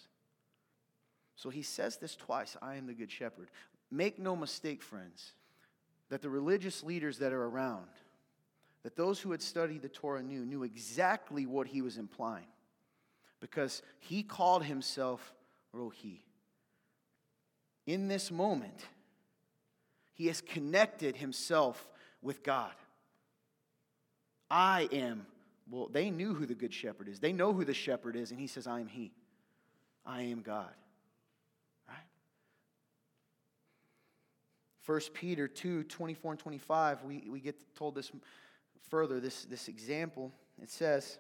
So 1.36 1.50
he 1.50 1.62
says 1.62 1.98
this 1.98 2.16
twice 2.16 2.58
I 2.62 2.76
am 2.76 2.88
the 2.88 2.94
good 2.94 3.12
shepherd. 3.12 3.50
Make 3.90 4.20
no 4.20 4.36
mistake, 4.36 4.82
friends, 4.82 5.34
that 6.10 6.22
the 6.22 6.30
religious 6.30 6.84
leaders 6.84 7.18
that 7.20 7.34
are 7.34 7.46
around, 7.46 7.88
that 8.84 8.96
those 8.96 9.20
who 9.20 9.32
had 9.32 9.42
studied 9.42 9.82
the 9.82 9.90
Torah 9.90 10.24
knew, 10.24 10.46
knew 10.46 10.64
exactly 10.64 11.46
what 11.46 11.68
he 11.68 11.82
was 11.82 11.98
implying. 11.98 12.48
Because 13.40 13.82
he 14.00 14.24
called 14.24 14.64
himself 14.64 15.34
Rohi. 15.76 16.20
In 17.88 18.08
this 18.08 18.32
moment, 18.32 18.86
he 20.14 20.28
has 20.28 20.42
connected 20.42 21.16
himself 21.16 21.88
with 22.22 22.44
God. 22.44 22.72
I 24.50 24.88
am, 24.92 25.26
well, 25.70 25.88
they 25.92 26.10
knew 26.10 26.34
who 26.34 26.46
the 26.46 26.54
good 26.54 26.74
shepherd 26.74 27.08
is. 27.08 27.20
They 27.20 27.34
know 27.34 27.54
who 27.54 27.66
the 27.66 27.74
shepherd 27.74 28.16
is, 28.16 28.32
and 28.32 28.40
he 28.40 28.48
says, 28.48 28.68
I 28.68 28.82
am 28.82 28.88
he. 28.88 29.12
I 30.06 30.24
am 30.24 30.42
God. 30.42 30.74
Right? 31.88 31.98
1 34.86 35.00
Peter 35.14 35.48
2 35.48 35.84
24 35.84 36.32
and 36.32 36.40
25, 36.40 37.04
we, 37.04 37.24
we 37.30 37.40
get 37.40 37.56
told 37.76 37.96
this 37.96 38.12
further, 38.90 39.20
this, 39.20 39.46
this 39.46 39.68
example. 39.68 40.32
It 40.62 40.70
says, 40.70 41.18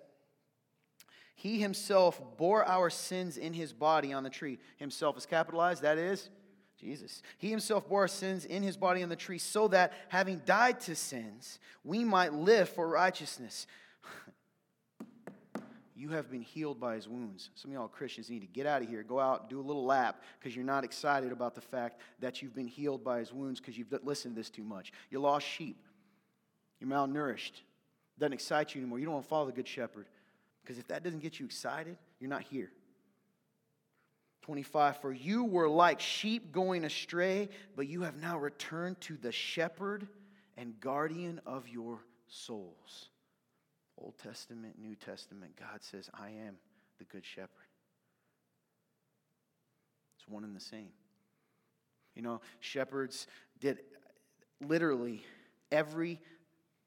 He 1.35 1.59
himself 1.59 2.21
bore 2.37 2.65
our 2.65 2.89
sins 2.89 3.37
in 3.37 3.53
his 3.53 3.73
body 3.73 4.13
on 4.13 4.23
the 4.23 4.29
tree. 4.29 4.57
Himself 4.77 5.17
is 5.17 5.25
capitalized, 5.25 5.83
that 5.83 5.97
is 5.97 6.29
Jesus. 6.79 7.21
He 7.37 7.49
himself 7.49 7.87
bore 7.87 8.01
our 8.01 8.07
sins 8.07 8.45
in 8.45 8.63
his 8.63 8.75
body 8.75 9.03
on 9.03 9.09
the 9.09 9.15
tree 9.15 9.37
so 9.37 9.67
that, 9.67 9.93
having 10.09 10.41
died 10.45 10.79
to 10.81 10.95
sins, 10.95 11.59
we 11.83 12.03
might 12.03 12.33
live 12.33 12.69
for 12.69 12.87
righteousness. 12.87 13.67
You 16.01 16.09
have 16.09 16.31
been 16.31 16.41
healed 16.41 16.79
by 16.79 16.95
his 16.95 17.07
wounds. 17.07 17.51
Some 17.53 17.69
of 17.69 17.75
y'all 17.75 17.87
Christians 17.87 18.27
need 18.27 18.39
to 18.39 18.47
get 18.47 18.65
out 18.65 18.81
of 18.81 18.89
here, 18.89 19.03
go 19.03 19.19
out, 19.19 19.51
do 19.51 19.59
a 19.59 19.61
little 19.61 19.85
lap 19.85 20.23
because 20.39 20.55
you're 20.55 20.65
not 20.65 20.83
excited 20.83 21.31
about 21.31 21.53
the 21.53 21.61
fact 21.61 22.01
that 22.19 22.41
you've 22.41 22.55
been 22.55 22.67
healed 22.67 23.03
by 23.03 23.19
his 23.19 23.31
wounds 23.31 23.59
because 23.59 23.77
you've 23.77 23.93
listened 24.03 24.33
to 24.33 24.39
this 24.39 24.49
too 24.49 24.63
much. 24.63 24.91
You 25.11 25.19
lost 25.19 25.45
sheep, 25.45 25.77
you're 26.79 26.89
malnourished. 26.89 27.61
Doesn't 28.17 28.33
excite 28.33 28.73
you 28.73 28.81
anymore. 28.81 28.97
You 28.97 29.05
don't 29.05 29.13
want 29.13 29.25
to 29.25 29.29
follow 29.29 29.45
the 29.45 29.51
good 29.51 29.67
shepherd 29.67 30.07
because 30.63 30.79
if 30.79 30.87
that 30.87 31.03
doesn't 31.03 31.19
get 31.19 31.39
you 31.39 31.45
excited, 31.45 31.97
you're 32.19 32.31
not 32.31 32.41
here. 32.41 32.71
25 34.41 35.01
For 35.01 35.13
you 35.13 35.43
were 35.43 35.69
like 35.69 35.99
sheep 35.99 36.51
going 36.51 36.83
astray, 36.83 37.47
but 37.75 37.87
you 37.87 38.01
have 38.01 38.19
now 38.19 38.39
returned 38.39 38.99
to 39.01 39.17
the 39.17 39.31
shepherd 39.31 40.07
and 40.57 40.79
guardian 40.79 41.41
of 41.45 41.69
your 41.69 41.99
souls. 42.27 43.10
Old 44.01 44.17
Testament, 44.17 44.75
New 44.79 44.95
Testament, 44.95 45.55
God 45.57 45.81
says, 45.81 46.09
I 46.13 46.29
am 46.29 46.55
the 46.97 47.05
good 47.05 47.25
shepherd. 47.25 47.49
It's 50.17 50.27
one 50.27 50.43
and 50.43 50.55
the 50.55 50.61
same. 50.61 50.89
You 52.15 52.21
know, 52.21 52.41
shepherds 52.59 53.27
did 53.59 53.79
literally 54.59 55.23
every 55.71 56.19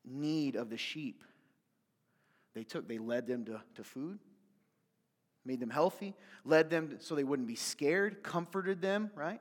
need 0.04 0.56
of 0.56 0.70
the 0.70 0.76
sheep. 0.76 1.22
They 2.54 2.64
took, 2.64 2.86
they 2.86 2.98
led 2.98 3.26
them 3.26 3.44
to, 3.46 3.60
to 3.76 3.84
food, 3.84 4.18
made 5.44 5.60
them 5.60 5.70
healthy, 5.70 6.14
led 6.44 6.70
them 6.70 6.96
so 7.00 7.14
they 7.14 7.24
wouldn't 7.24 7.48
be 7.48 7.56
scared, 7.56 8.22
comforted 8.22 8.80
them, 8.80 9.10
right? 9.14 9.40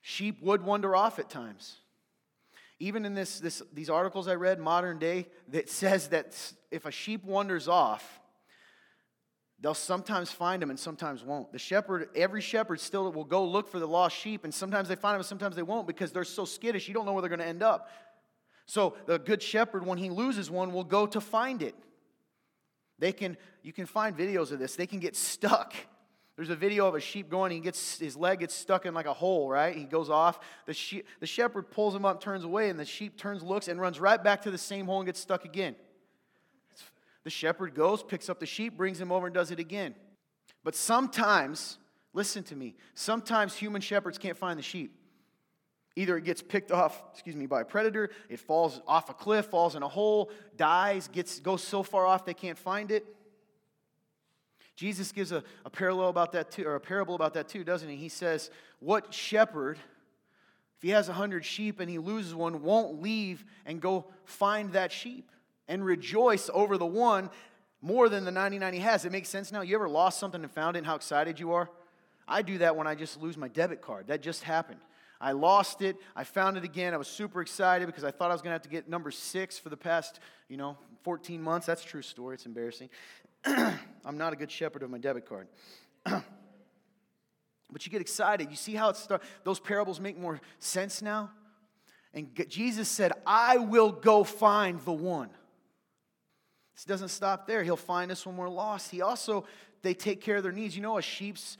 Sheep 0.00 0.42
would 0.42 0.62
wander 0.62 0.96
off 0.96 1.18
at 1.18 1.30
times. 1.30 1.76
Even 2.78 3.04
in 3.04 3.14
this, 3.14 3.40
this, 3.40 3.62
these 3.72 3.88
articles 3.88 4.28
I 4.28 4.34
read, 4.34 4.58
modern 4.58 4.98
day, 4.98 5.26
that 5.48 5.70
says 5.70 6.08
that 6.08 6.36
if 6.70 6.84
a 6.84 6.90
sheep 6.90 7.24
wanders 7.24 7.68
off, 7.68 8.20
they'll 9.60 9.72
sometimes 9.72 10.30
find 10.30 10.60
them 10.60 10.68
and 10.68 10.78
sometimes 10.78 11.24
won't. 11.24 11.50
The 11.52 11.58
shepherd, 11.58 12.10
every 12.14 12.42
shepherd 12.42 12.80
still 12.80 13.10
will 13.12 13.24
go 13.24 13.44
look 13.44 13.68
for 13.68 13.78
the 13.78 13.88
lost 13.88 14.16
sheep, 14.16 14.44
and 14.44 14.52
sometimes 14.52 14.88
they 14.88 14.96
find 14.96 15.14
them 15.14 15.20
and 15.20 15.26
sometimes 15.26 15.56
they 15.56 15.62
won't 15.62 15.86
because 15.86 16.12
they're 16.12 16.24
so 16.24 16.44
skittish, 16.44 16.86
you 16.86 16.94
don't 16.94 17.06
know 17.06 17.12
where 17.12 17.22
they're 17.22 17.30
going 17.30 17.40
to 17.40 17.46
end 17.46 17.62
up. 17.62 17.88
So 18.66 18.94
the 19.06 19.18
good 19.18 19.42
shepherd, 19.42 19.86
when 19.86 19.96
he 19.96 20.10
loses 20.10 20.50
one, 20.50 20.72
will 20.72 20.84
go 20.84 21.06
to 21.06 21.20
find 21.20 21.62
it. 21.62 21.74
They 22.98 23.12
can, 23.12 23.36
you 23.62 23.72
can 23.72 23.86
find 23.86 24.16
videos 24.16 24.52
of 24.52 24.58
this. 24.58 24.76
They 24.76 24.86
can 24.86 24.98
get 24.98 25.16
stuck. 25.16 25.74
There's 26.36 26.50
a 26.50 26.56
video 26.56 26.86
of 26.86 26.94
a 26.94 27.00
sheep 27.00 27.30
going, 27.30 27.50
he 27.50 27.60
gets 27.60 27.98
his 27.98 28.14
leg 28.14 28.40
gets 28.40 28.54
stuck 28.54 28.84
in 28.84 28.92
like 28.92 29.06
a 29.06 29.14
hole, 29.14 29.48
right? 29.48 29.74
He 29.74 29.84
goes 29.84 30.10
off. 30.10 30.38
The, 30.66 30.74
sheep, 30.74 31.06
the 31.18 31.26
shepherd 31.26 31.70
pulls 31.70 31.94
him 31.94 32.04
up, 32.04 32.20
turns 32.20 32.44
away, 32.44 32.68
and 32.68 32.78
the 32.78 32.84
sheep 32.84 33.16
turns, 33.16 33.42
looks, 33.42 33.68
and 33.68 33.80
runs 33.80 33.98
right 33.98 34.22
back 34.22 34.42
to 34.42 34.50
the 34.50 34.58
same 34.58 34.84
hole 34.84 34.98
and 34.98 35.06
gets 35.06 35.18
stuck 35.18 35.46
again. 35.46 35.74
The 37.24 37.30
shepherd 37.30 37.74
goes, 37.74 38.02
picks 38.02 38.28
up 38.28 38.38
the 38.38 38.46
sheep, 38.46 38.76
brings 38.76 39.00
him 39.00 39.10
over, 39.10 39.26
and 39.26 39.34
does 39.34 39.50
it 39.50 39.58
again. 39.58 39.94
But 40.62 40.74
sometimes, 40.74 41.78
listen 42.12 42.42
to 42.44 42.54
me, 42.54 42.76
sometimes 42.94 43.56
human 43.56 43.80
shepherds 43.80 44.18
can't 44.18 44.36
find 44.36 44.58
the 44.58 44.62
sheep. 44.62 44.94
Either 45.96 46.18
it 46.18 46.24
gets 46.24 46.42
picked 46.42 46.70
off, 46.70 47.02
excuse 47.14 47.34
me, 47.34 47.46
by 47.46 47.62
a 47.62 47.64
predator, 47.64 48.10
it 48.28 48.38
falls 48.38 48.82
off 48.86 49.08
a 49.08 49.14
cliff, 49.14 49.46
falls 49.46 49.74
in 49.74 49.82
a 49.82 49.88
hole, 49.88 50.30
dies, 50.58 51.08
gets 51.08 51.40
goes 51.40 51.62
so 51.62 51.82
far 51.82 52.06
off 52.06 52.26
they 52.26 52.34
can't 52.34 52.58
find 52.58 52.90
it. 52.90 53.15
Jesus 54.76 55.10
gives 55.10 55.32
a, 55.32 55.42
a 55.64 55.70
parallel 55.70 56.08
about 56.08 56.32
that 56.32 56.50
too, 56.50 56.64
or 56.66 56.74
a 56.74 56.80
parable 56.80 57.14
about 57.14 57.34
that 57.34 57.48
too, 57.48 57.64
doesn't 57.64 57.88
he? 57.88 57.96
He 57.96 58.10
says, 58.10 58.50
What 58.78 59.12
shepherd, 59.12 59.78
if 60.76 60.82
he 60.82 60.90
has 60.90 61.08
a 61.08 61.14
hundred 61.14 61.44
sheep 61.44 61.80
and 61.80 61.90
he 61.90 61.98
loses 61.98 62.34
one, 62.34 62.62
won't 62.62 63.00
leave 63.02 63.44
and 63.64 63.80
go 63.80 64.04
find 64.24 64.72
that 64.72 64.92
sheep 64.92 65.30
and 65.66 65.84
rejoice 65.84 66.50
over 66.52 66.76
the 66.76 66.86
one 66.86 67.30
more 67.80 68.10
than 68.10 68.26
the 68.26 68.30
99 68.30 68.74
he 68.74 68.80
has? 68.80 69.06
It 69.06 69.12
makes 69.12 69.30
sense 69.30 69.50
now. 69.50 69.62
You 69.62 69.74
ever 69.76 69.88
lost 69.88 70.20
something 70.20 70.42
and 70.42 70.52
found 70.52 70.76
it 70.76 70.80
and 70.80 70.86
how 70.86 70.94
excited 70.94 71.40
you 71.40 71.52
are? 71.52 71.70
I 72.28 72.42
do 72.42 72.58
that 72.58 72.76
when 72.76 72.86
I 72.86 72.94
just 72.94 73.20
lose 73.20 73.38
my 73.38 73.48
debit 73.48 73.80
card. 73.80 74.08
That 74.08 74.20
just 74.20 74.42
happened. 74.42 74.80
I 75.20 75.32
lost 75.32 75.80
it. 75.80 75.96
I 76.14 76.24
found 76.24 76.58
it 76.58 76.64
again. 76.64 76.92
I 76.92 76.98
was 76.98 77.08
super 77.08 77.40
excited 77.40 77.86
because 77.86 78.04
I 78.04 78.10
thought 78.10 78.30
I 78.30 78.34
was 78.34 78.42
going 78.42 78.50
to 78.50 78.54
have 78.54 78.62
to 78.62 78.68
get 78.68 78.88
number 78.88 79.10
six 79.10 79.58
for 79.58 79.70
the 79.70 79.76
past, 79.76 80.20
you 80.48 80.58
know, 80.58 80.76
14 81.04 81.40
months. 81.40 81.66
That's 81.66 81.82
true 81.82 82.02
story. 82.02 82.34
It's 82.34 82.44
embarrassing. 82.44 82.90
I'm 84.04 84.18
not 84.18 84.32
a 84.32 84.36
good 84.36 84.50
shepherd 84.50 84.82
of 84.82 84.90
my 84.90 84.98
debit 84.98 85.26
card. 85.28 85.48
but 86.04 86.24
you 87.84 87.90
get 87.90 88.00
excited. 88.00 88.50
You 88.50 88.56
see 88.56 88.74
how 88.74 88.90
it 88.90 88.96
starts. 88.96 89.26
Those 89.44 89.60
parables 89.60 90.00
make 90.00 90.18
more 90.18 90.40
sense 90.58 91.02
now. 91.02 91.30
And 92.14 92.28
Jesus 92.48 92.88
said, 92.88 93.12
I 93.26 93.58
will 93.58 93.92
go 93.92 94.24
find 94.24 94.80
the 94.80 94.92
one. 94.92 95.28
This 96.74 96.84
doesn't 96.84 97.08
stop 97.08 97.46
there. 97.46 97.62
He'll 97.62 97.76
find 97.76 98.10
us 98.10 98.24
when 98.24 98.36
we're 98.36 98.48
lost. 98.48 98.90
He 98.90 99.02
also, 99.02 99.44
they 99.82 99.94
take 99.94 100.20
care 100.20 100.36
of 100.36 100.42
their 100.42 100.52
needs. 100.52 100.76
You 100.76 100.82
know, 100.82 100.98
a 100.98 101.02
sheep's, 101.02 101.58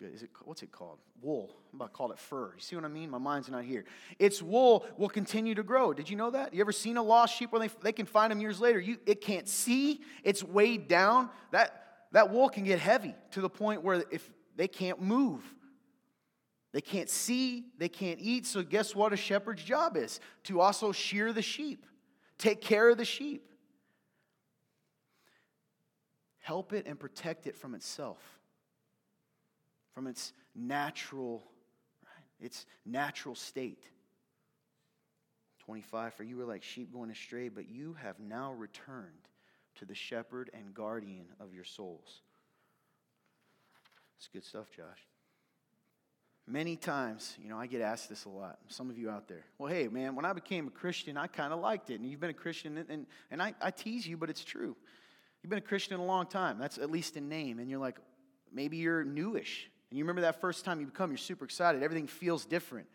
is 0.00 0.22
it, 0.22 0.30
what's 0.44 0.62
it 0.62 0.72
called? 0.72 0.98
wool. 1.24 1.56
I'm 1.72 1.80
about 1.80 1.86
to 1.86 1.92
call 1.96 2.12
it 2.12 2.18
fur. 2.18 2.52
You 2.54 2.60
see 2.60 2.76
what 2.76 2.84
I 2.84 2.88
mean? 2.88 3.10
My 3.10 3.18
mind's 3.18 3.48
not 3.48 3.64
here. 3.64 3.84
Its 4.18 4.42
wool 4.42 4.84
will 4.98 5.08
continue 5.08 5.54
to 5.54 5.62
grow. 5.62 5.92
Did 5.92 6.08
you 6.08 6.16
know 6.16 6.30
that? 6.30 6.52
You 6.52 6.60
ever 6.60 6.72
seen 6.72 6.96
a 6.96 7.02
lost 7.02 7.34
sheep 7.36 7.50
where 7.50 7.60
they, 7.60 7.70
they 7.82 7.92
can 7.92 8.06
find 8.06 8.30
them 8.30 8.40
years 8.40 8.60
later? 8.60 8.78
You, 8.78 8.98
it 9.06 9.20
can't 9.20 9.48
see, 9.48 10.02
it's 10.22 10.44
weighed 10.44 10.86
down. 10.86 11.30
That, 11.50 11.84
that 12.12 12.30
wool 12.30 12.48
can 12.48 12.64
get 12.64 12.78
heavy 12.78 13.14
to 13.32 13.40
the 13.40 13.48
point 13.48 13.82
where 13.82 14.04
if 14.10 14.30
they 14.54 14.68
can't 14.68 15.00
move, 15.00 15.42
they 16.72 16.82
can't 16.82 17.08
see, 17.08 17.64
they 17.78 17.88
can't 17.88 18.20
eat. 18.20 18.46
So, 18.46 18.62
guess 18.62 18.94
what 18.94 19.12
a 19.12 19.16
shepherd's 19.16 19.64
job 19.64 19.96
is? 19.96 20.20
To 20.44 20.60
also 20.60 20.92
shear 20.92 21.32
the 21.32 21.42
sheep, 21.42 21.86
take 22.36 22.60
care 22.60 22.90
of 22.90 22.98
the 22.98 23.04
sheep, 23.04 23.48
help 26.40 26.72
it 26.72 26.86
and 26.86 26.98
protect 26.98 27.46
it 27.46 27.56
from 27.56 27.74
itself, 27.74 28.18
from 29.94 30.06
its 30.06 30.32
natural, 30.54 31.42
right? 32.04 32.46
its 32.46 32.66
natural 32.84 33.34
state. 33.34 33.84
25, 35.64 36.14
for 36.14 36.24
you 36.24 36.36
were 36.36 36.44
like 36.44 36.62
sheep 36.62 36.92
going 36.92 37.10
astray, 37.10 37.48
but 37.48 37.70
you 37.70 37.96
have 38.02 38.18
now 38.20 38.52
returned 38.52 39.28
to 39.76 39.84
the 39.84 39.94
shepherd 39.94 40.50
and 40.52 40.74
guardian 40.74 41.26
of 41.40 41.54
your 41.54 41.64
souls. 41.64 42.20
It's 44.18 44.28
good 44.28 44.44
stuff, 44.44 44.70
Josh. 44.76 45.06
Many 46.46 46.76
times, 46.76 47.36
you 47.42 47.48
know, 47.48 47.58
I 47.58 47.66
get 47.66 47.80
asked 47.80 48.10
this 48.10 48.26
a 48.26 48.28
lot. 48.28 48.58
Some 48.68 48.90
of 48.90 48.98
you 48.98 49.08
out 49.08 49.28
there. 49.28 49.44
Well, 49.56 49.72
hey, 49.72 49.88
man, 49.88 50.14
when 50.14 50.26
I 50.26 50.34
became 50.34 50.66
a 50.66 50.70
Christian, 50.70 51.16
I 51.16 51.26
kind 51.26 51.54
of 51.54 51.60
liked 51.60 51.88
it. 51.88 52.00
And 52.00 52.10
you've 52.10 52.20
been 52.20 52.30
a 52.30 52.34
Christian, 52.34 52.76
and, 52.76 52.90
and, 52.90 53.06
and 53.30 53.42
I, 53.42 53.54
I 53.62 53.70
tease 53.70 54.06
you, 54.06 54.18
but 54.18 54.28
it's 54.28 54.44
true. 54.44 54.76
You've 55.42 55.48
been 55.48 55.58
a 55.58 55.62
Christian 55.62 55.98
a 55.98 56.04
long 56.04 56.26
time. 56.26 56.58
That's 56.58 56.76
at 56.76 56.90
least 56.90 57.16
in 57.16 57.30
name. 57.30 57.58
And 57.58 57.70
you're 57.70 57.80
like, 57.80 57.98
maybe 58.52 58.76
you're 58.76 59.04
newish. 59.04 59.70
And 59.94 59.98
you 60.00 60.02
remember 60.06 60.22
that 60.22 60.40
first 60.40 60.64
time 60.64 60.80
you 60.80 60.86
become, 60.86 61.12
you're 61.12 61.18
super 61.18 61.44
excited. 61.44 61.84
Everything 61.84 62.08
feels 62.08 62.44
different. 62.44 62.88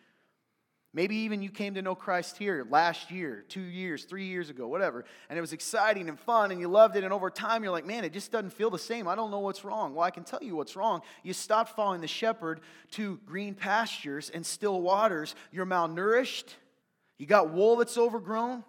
Maybe 0.94 1.16
even 1.16 1.42
you 1.42 1.50
came 1.50 1.76
to 1.76 1.82
know 1.82 1.96
Christ 1.96 2.38
here 2.38 2.68
last 2.70 3.10
year, 3.10 3.46
two 3.48 3.62
years, 3.62 4.04
three 4.04 4.26
years 4.26 4.50
ago, 4.50 4.68
whatever, 4.68 5.06
and 5.30 5.38
it 5.38 5.42
was 5.42 5.54
exciting 5.54 6.10
and 6.10 6.20
fun 6.20 6.52
and 6.52 6.60
you 6.60 6.68
loved 6.68 6.98
it. 6.98 7.06
And 7.06 7.14
over 7.14 7.30
time, 7.30 7.64
you're 7.64 7.72
like, 7.72 7.86
man, 7.86 8.04
it 8.04 8.12
just 8.12 8.34
doesn't 8.34 8.50
feel 8.50 8.70
the 8.70 8.78
same. 8.78 9.08
I 9.08 9.16
don't 9.16 9.32
know 9.32 9.40
what's 9.40 9.64
wrong. 9.64 9.96
Well, 9.96 10.04
I 10.04 10.12
can 10.12 10.26
tell 10.26 10.44
you 10.44 10.58
what's 10.58 10.76
wrong. 10.76 11.02
You 11.24 11.32
stopped 11.32 11.74
following 11.74 12.02
the 12.02 12.08
shepherd 12.08 12.60
to 12.92 13.18
green 13.26 13.56
pastures 13.56 14.30
and 14.30 14.46
still 14.46 14.82
waters. 14.82 15.36
You're 15.54 15.66
malnourished. 15.66 16.54
You 17.18 17.28
got 17.28 17.54
wool 17.54 17.78
that's 17.78 17.98
overgrown. 17.98 18.66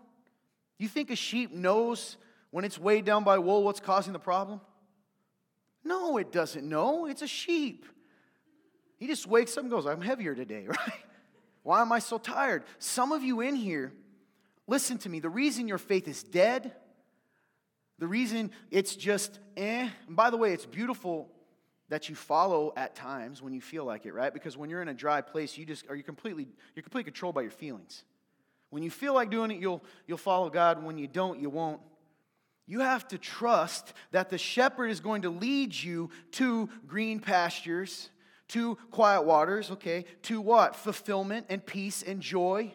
You 0.79 0.87
think 0.87 1.11
a 1.11 1.17
sheep 1.17 1.51
knows 1.51 2.17
when 2.53 2.65
it's 2.65 2.79
weighed 2.79 3.05
down 3.05 3.25
by 3.25 3.39
wool 3.39 3.65
what's 3.65 3.81
causing 3.81 4.13
the 4.13 4.21
problem? 4.21 4.61
No, 5.83 6.17
it 6.17 6.31
doesn't 6.31 6.69
know. 6.69 7.07
It's 7.07 7.23
a 7.23 7.27
sheep. 7.27 7.87
He 9.01 9.07
just 9.07 9.27
wakes 9.27 9.57
up 9.57 9.63
and 9.63 9.71
goes, 9.71 9.87
I'm 9.87 10.03
heavier 10.03 10.35
today, 10.35 10.67
right? 10.69 11.05
Why 11.63 11.81
am 11.81 11.91
I 11.91 11.99
so 11.99 12.19
tired? 12.19 12.63
Some 12.79 13.11
of 13.11 13.25
you 13.25 13.41
in 13.41 13.57
here, 13.57 13.93
listen 14.67 14.99
to 14.99 15.09
me, 15.09 15.19
the 15.19 15.31
reason 15.31 15.67
your 15.67 15.79
faith 15.79 16.07
is 16.07 16.23
dead, 16.23 16.73
the 17.99 18.07
reason 18.07 18.51
it's 18.71 18.95
just 18.95 19.41
eh, 19.57 19.89
and 20.07 20.17
by 20.17 20.31
the 20.31 20.37
way, 20.37 20.53
it's 20.53 20.67
beautiful 20.67 21.29
that 21.89 22.09
you 22.09 22.15
follow 22.15 22.73
at 22.77 22.95
times 22.95 23.43
when 23.43 23.53
you 23.53 23.61
feel 23.61 23.85
like 23.85 24.07
it, 24.07 24.13
right? 24.13 24.33
Because 24.33 24.57
when 24.57 24.71
you're 24.71 24.81
in 24.81 24.89
a 24.89 24.95
dry 24.95 25.23
place, 25.23 25.59
you 25.59 25.67
just 25.67 25.89
are 25.89 25.97
you 25.97 26.03
completely 26.03 26.47
you're 26.75 26.83
completely 26.83 27.11
controlled 27.11 27.35
by 27.35 27.43
your 27.43 27.51
feelings. 27.51 28.05
When 28.71 28.83
you 28.83 28.91
feel 28.91 29.13
like 29.13 29.31
doing 29.31 29.51
it, 29.51 29.59
you'll 29.59 29.83
you'll 30.07 30.19
follow 30.19 30.49
God. 30.51 30.83
When 30.83 30.99
you 30.99 31.09
don't, 31.09 31.41
you 31.41 31.51
won't. 31.51 31.81
You 32.67 32.81
have 32.81 33.09
to 33.09 33.19
trust 33.19 33.93
that 34.13 34.31
the 34.31 34.39
shepherd 34.39 34.91
is 34.91 35.01
going 35.01 35.23
to 35.23 35.31
lead 35.31 35.75
you 35.75 36.11
to 36.33 36.69
green 36.87 37.19
pastures 37.19 38.11
to 38.51 38.77
quiet 38.91 39.23
waters, 39.23 39.71
okay, 39.71 40.05
to 40.23 40.41
what? 40.41 40.77
Fulfillment 40.77 41.47
and 41.49 41.65
peace 41.65 42.03
and 42.03 42.21
joy, 42.21 42.73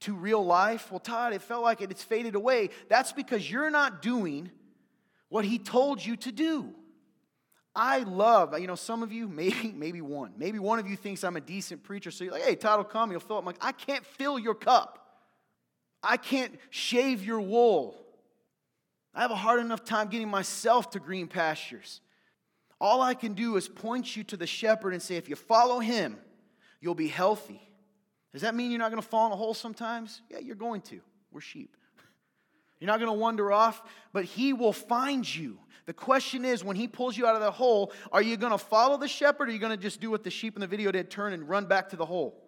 to 0.00 0.14
real 0.14 0.44
life. 0.44 0.90
Well, 0.90 1.00
Todd, 1.00 1.32
it 1.32 1.42
felt 1.42 1.62
like 1.62 1.80
it, 1.80 1.90
it's 1.90 2.02
faded 2.02 2.34
away. 2.34 2.70
That's 2.88 3.12
because 3.12 3.50
you're 3.50 3.70
not 3.70 4.02
doing 4.02 4.50
what 5.28 5.44
he 5.44 5.58
told 5.58 6.04
you 6.04 6.16
to 6.16 6.32
do. 6.32 6.74
I 7.74 8.00
love, 8.00 8.58
you 8.58 8.66
know, 8.66 8.74
some 8.74 9.02
of 9.02 9.12
you, 9.12 9.28
maybe, 9.28 9.72
maybe 9.74 10.00
one, 10.00 10.34
maybe 10.36 10.58
one 10.58 10.78
of 10.78 10.86
you 10.86 10.96
thinks 10.96 11.24
I'm 11.24 11.36
a 11.36 11.40
decent 11.40 11.82
preacher, 11.82 12.10
so 12.10 12.24
you're 12.24 12.32
like, 12.34 12.42
hey, 12.42 12.54
Todd 12.54 12.78
will 12.78 12.84
come, 12.84 13.10
you'll 13.10 13.20
fill 13.20 13.36
up. 13.36 13.42
I'm 13.42 13.46
like, 13.46 13.62
I 13.62 13.72
can't 13.72 14.04
fill 14.04 14.38
your 14.38 14.54
cup. 14.54 15.06
I 16.02 16.16
can't 16.16 16.54
shave 16.70 17.24
your 17.24 17.40
wool. 17.40 17.96
I 19.14 19.22
have 19.22 19.30
a 19.30 19.36
hard 19.36 19.60
enough 19.60 19.84
time 19.84 20.08
getting 20.08 20.28
myself 20.28 20.90
to 20.90 21.00
green 21.00 21.26
pastures. 21.26 22.00
All 22.80 23.02
I 23.02 23.14
can 23.14 23.34
do 23.34 23.56
is 23.56 23.68
point 23.68 24.16
you 24.16 24.24
to 24.24 24.36
the 24.36 24.46
shepherd 24.46 24.92
and 24.92 25.02
say, 25.02 25.16
if 25.16 25.28
you 25.28 25.36
follow 25.36 25.80
him, 25.80 26.16
you'll 26.80 26.94
be 26.94 27.08
healthy. 27.08 27.60
Does 28.32 28.42
that 28.42 28.54
mean 28.54 28.70
you're 28.70 28.78
not 28.78 28.90
going 28.90 29.02
to 29.02 29.08
fall 29.08 29.26
in 29.26 29.32
a 29.32 29.36
hole 29.36 29.54
sometimes? 29.54 30.22
Yeah, 30.30 30.38
you're 30.38 30.54
going 30.54 30.82
to. 30.82 31.00
We're 31.32 31.40
sheep. 31.40 31.76
You're 32.80 32.86
not 32.86 33.00
going 33.00 33.10
to 33.10 33.18
wander 33.18 33.50
off, 33.52 33.82
but 34.12 34.24
he 34.24 34.52
will 34.52 34.72
find 34.72 35.34
you. 35.34 35.58
The 35.86 35.92
question 35.92 36.44
is 36.44 36.62
when 36.62 36.76
he 36.76 36.86
pulls 36.86 37.16
you 37.16 37.26
out 37.26 37.34
of 37.34 37.40
the 37.40 37.50
hole, 37.50 37.92
are 38.12 38.22
you 38.22 38.36
going 38.36 38.52
to 38.52 38.58
follow 38.58 38.96
the 38.96 39.08
shepherd 39.08 39.48
or 39.48 39.50
are 39.50 39.54
you 39.54 39.58
going 39.58 39.76
to 39.76 39.82
just 39.82 40.00
do 40.00 40.10
what 40.10 40.22
the 40.22 40.30
sheep 40.30 40.54
in 40.54 40.60
the 40.60 40.66
video 40.66 40.92
did 40.92 41.10
turn 41.10 41.32
and 41.32 41.48
run 41.48 41.66
back 41.66 41.88
to 41.88 41.96
the 41.96 42.06
hole? 42.06 42.40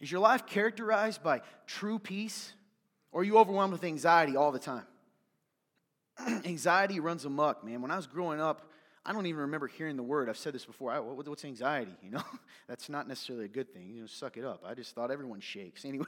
Is 0.00 0.12
your 0.12 0.20
life 0.20 0.46
characterized 0.46 1.22
by 1.22 1.40
true 1.66 1.98
peace 1.98 2.52
or 3.10 3.22
are 3.22 3.24
you 3.24 3.38
overwhelmed 3.38 3.72
with 3.72 3.84
anxiety 3.84 4.36
all 4.36 4.52
the 4.52 4.58
time? 4.58 4.84
anxiety 6.44 7.00
runs 7.00 7.24
amok, 7.24 7.64
man. 7.64 7.80
When 7.80 7.90
I 7.90 7.96
was 7.96 8.06
growing 8.06 8.40
up, 8.40 8.70
I 9.06 9.12
don't 9.12 9.26
even 9.26 9.42
remember 9.42 9.66
hearing 9.66 9.96
the 9.96 10.02
word. 10.02 10.30
I've 10.30 10.38
said 10.38 10.54
this 10.54 10.64
before. 10.64 10.90
I, 10.90 10.98
what, 10.98 11.28
what's 11.28 11.44
anxiety? 11.44 11.92
You 12.02 12.12
know, 12.12 12.22
that's 12.68 12.88
not 12.88 13.06
necessarily 13.06 13.44
a 13.44 13.48
good 13.48 13.72
thing. 13.72 13.90
You 13.94 14.02
know, 14.02 14.06
suck 14.06 14.36
it 14.38 14.44
up. 14.44 14.62
I 14.66 14.74
just 14.74 14.94
thought 14.94 15.10
everyone 15.10 15.40
shakes 15.40 15.84
anyway. 15.84 16.06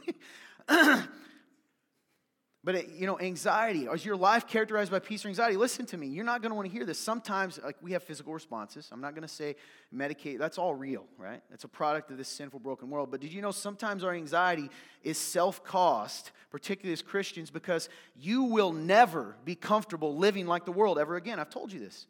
but 2.65 2.75
it, 2.75 2.89
you 2.97 3.07
know, 3.07 3.21
anxiety 3.21 3.85
is 3.85 4.03
your 4.03 4.17
life 4.17 4.49
characterized 4.49 4.91
by 4.91 4.99
peace 4.99 5.27
or 5.27 5.29
anxiety? 5.29 5.59
Listen 5.59 5.85
to 5.87 5.99
me. 5.99 6.07
You're 6.07 6.25
not 6.25 6.41
going 6.41 6.51
to 6.51 6.55
want 6.57 6.69
to 6.69 6.73
hear 6.73 6.87
this. 6.87 6.99
Sometimes, 6.99 7.61
like 7.63 7.77
we 7.83 7.93
have 7.93 8.03
physical 8.03 8.33
responses. 8.33 8.89
I'm 8.91 9.03
not 9.03 9.15
going 9.15 9.23
to 9.23 9.29
say 9.29 9.57
medicate. 9.95 10.39
That's 10.39 10.57
all 10.57 10.75
real, 10.75 11.05
right? 11.19 11.43
It's 11.53 11.65
a 11.65 11.69
product 11.69 12.11
of 12.11 12.17
this 12.17 12.29
sinful, 12.29 12.61
broken 12.61 12.89
world. 12.89 13.11
But 13.11 13.21
did 13.21 13.31
you 13.31 13.43
know 13.43 13.51
sometimes 13.51 14.05
our 14.05 14.15
anxiety 14.15 14.71
is 15.03 15.19
self-caused, 15.19 16.31
particularly 16.51 16.95
as 16.95 17.03
Christians, 17.03 17.51
because 17.51 17.91
you 18.19 18.45
will 18.45 18.73
never 18.73 19.37
be 19.45 19.55
comfortable 19.55 20.17
living 20.17 20.47
like 20.47 20.65
the 20.65 20.73
world 20.73 20.99
ever 20.99 21.17
again. 21.17 21.39
I've 21.39 21.51
told 21.51 21.75
you 21.75 21.79
this. 21.79 22.07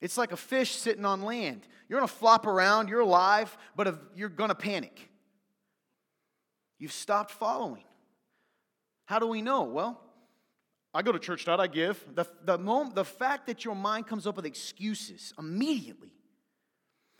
It's 0.00 0.18
like 0.18 0.32
a 0.32 0.36
fish 0.36 0.72
sitting 0.72 1.04
on 1.04 1.22
land. 1.22 1.66
You're 1.88 1.98
going 1.98 2.08
to 2.08 2.14
flop 2.14 2.46
around, 2.46 2.88
you're 2.88 3.00
alive, 3.00 3.56
but 3.74 3.98
you're 4.14 4.28
going 4.28 4.48
to 4.48 4.54
panic. 4.54 5.10
You've 6.78 6.92
stopped 6.92 7.30
following. 7.30 7.84
How 9.06 9.18
do 9.18 9.26
we 9.26 9.40
know? 9.40 9.62
Well, 9.62 10.00
I 10.92 11.02
go 11.02 11.12
to 11.12 11.18
church, 11.18 11.44
Dad, 11.44 11.60
I 11.60 11.66
give. 11.66 12.02
The, 12.14 12.26
the, 12.44 12.58
moment, 12.58 12.94
the 12.94 13.04
fact 13.04 13.46
that 13.46 13.64
your 13.64 13.74
mind 13.74 14.06
comes 14.06 14.26
up 14.26 14.36
with 14.36 14.46
excuses 14.46 15.32
immediately, 15.38 16.12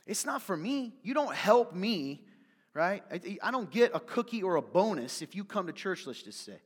it's 0.05 0.25
not 0.25 0.41
for 0.41 0.55
me. 0.55 0.95
You 1.01 1.13
don't 1.13 1.33
help 1.33 1.73
me, 1.73 2.25
right? 2.73 3.03
I, 3.11 3.37
I 3.41 3.51
don't 3.51 3.69
get 3.69 3.91
a 3.93 3.99
cookie 3.99 4.43
or 4.43 4.55
a 4.55 4.61
bonus 4.61 5.21
if 5.21 5.35
you 5.35 5.43
come 5.43 5.67
to 5.67 5.73
church, 5.73 6.05
let's 6.05 6.21
just 6.21 6.45
say. 6.45 6.59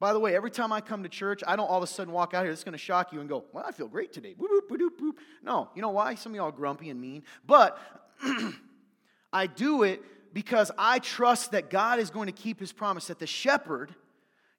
By 0.00 0.14
the 0.14 0.18
way, 0.18 0.34
every 0.34 0.50
time 0.50 0.72
I 0.72 0.80
come 0.80 1.02
to 1.02 1.10
church, 1.10 1.42
I 1.46 1.56
don't 1.56 1.66
all 1.66 1.76
of 1.76 1.82
a 1.82 1.86
sudden 1.86 2.12
walk 2.12 2.32
out 2.32 2.42
here. 2.42 2.52
It's 2.52 2.64
going 2.64 2.72
to 2.72 2.78
shock 2.78 3.12
you 3.12 3.20
and 3.20 3.28
go, 3.28 3.44
"Well, 3.52 3.64
I 3.66 3.70
feel 3.70 3.86
great 3.86 4.14
today." 4.14 4.34
Boop, 4.34 4.48
boop, 4.48 4.78
boop, 4.78 4.98
boop. 4.98 5.12
No, 5.42 5.68
you 5.74 5.82
know 5.82 5.90
why? 5.90 6.14
Some 6.14 6.32
of 6.32 6.36
y'all 6.36 6.50
grumpy 6.50 6.88
and 6.88 6.98
mean, 6.98 7.22
but 7.46 7.78
I 9.32 9.46
do 9.46 9.82
it 9.82 10.02
because 10.32 10.70
I 10.78 11.00
trust 11.00 11.52
that 11.52 11.68
God 11.68 11.98
is 11.98 12.08
going 12.08 12.26
to 12.26 12.32
keep 12.32 12.58
His 12.58 12.72
promise. 12.72 13.08
That 13.08 13.18
the 13.18 13.26
shepherd, 13.26 13.94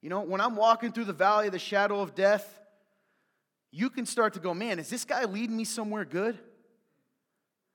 you 0.00 0.10
know, 0.10 0.20
when 0.20 0.40
I'm 0.40 0.54
walking 0.54 0.92
through 0.92 1.06
the 1.06 1.12
valley 1.12 1.46
of 1.46 1.52
the 1.52 1.58
shadow 1.58 2.00
of 2.00 2.14
death, 2.14 2.60
you 3.72 3.90
can 3.90 4.06
start 4.06 4.34
to 4.34 4.40
go, 4.40 4.54
"Man, 4.54 4.78
is 4.78 4.88
this 4.88 5.04
guy 5.04 5.24
leading 5.24 5.56
me 5.56 5.64
somewhere 5.64 6.04
good?" 6.04 6.38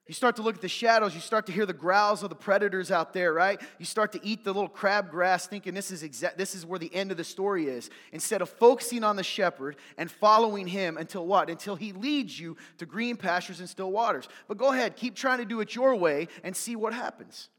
You 0.08 0.13
start 0.13 0.38
to 0.38 0.41
look 0.41 0.56
at 0.56 0.62
the 0.62 0.70
shadows. 0.70 1.13
You 1.13 1.20
start 1.20 1.46
to 1.48 1.52
hear 1.52 1.65
the 1.65 1.74
growls 1.74 2.24
of 2.24 2.30
the 2.30 2.36
predators 2.36 2.91
out 2.91 3.12
there, 3.12 3.34
right? 3.34 3.62
You 3.78 3.86
start 3.86 4.13
to 4.13 4.26
eat 4.26 4.46
the 4.46 4.54
little 4.54 4.70
crabgrass 4.70 5.48
thinking 5.48 5.74
this 5.74 5.91
is, 5.91 6.02
exa- 6.02 6.38
this 6.38 6.56
is 6.56 6.65
where 6.65 6.80
the 6.80 6.93
end 6.96 7.12
of 7.12 7.17
the 7.17 7.26
story 7.26 7.67
is. 7.67 7.89
Instead 8.13 8.41
of 8.41 8.50
focusing 8.50 9.04
on 9.04 9.17
the 9.17 9.24
shepherd 9.24 9.76
and 9.98 10.10
following 10.10 10.65
him 10.65 10.96
until 10.98 11.28
what? 11.28 11.50
Until 11.50 11.76
he 11.76 11.91
leads 11.91 12.39
you 12.39 12.56
to 12.78 12.86
green 12.86 13.17
pastures 13.17 13.60
and 13.60 13.70
still 13.70 13.91
waters. 13.91 14.30
But 14.48 14.58
go 14.58 14.72
ahead, 14.72 14.96
keep 14.96 15.13
trying 15.13 15.39
to 15.39 15.46
do 15.46 15.60
it 15.60 15.76
your 15.76 15.93
way 15.93 16.30
and 16.41 16.56
see 16.56 16.78
what 16.78 16.93
happens. 16.93 17.50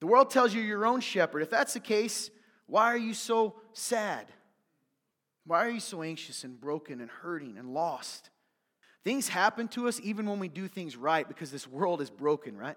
The 0.00 0.06
world 0.06 0.30
tells 0.30 0.54
you 0.54 0.62
your 0.62 0.86
own 0.86 1.00
shepherd. 1.00 1.42
If 1.42 1.50
that's 1.50 1.74
the 1.74 1.80
case, 1.80 2.30
why 2.66 2.86
are 2.86 2.96
you 2.96 3.12
so 3.12 3.56
sad? 3.74 4.26
Why 5.44 5.66
are 5.66 5.70
you 5.70 5.80
so 5.80 6.02
anxious 6.02 6.42
and 6.42 6.58
broken 6.58 7.02
and 7.02 7.10
hurting 7.10 7.58
and 7.58 7.74
lost? 7.74 8.30
Things 9.02 9.28
happen 9.28 9.68
to 9.68 9.88
us 9.88 10.00
even 10.02 10.28
when 10.28 10.38
we 10.38 10.48
do 10.48 10.68
things 10.68 10.96
right 10.96 11.26
because 11.26 11.50
this 11.50 11.66
world 11.66 12.00
is 12.00 12.10
broken, 12.10 12.56
right? 12.56 12.76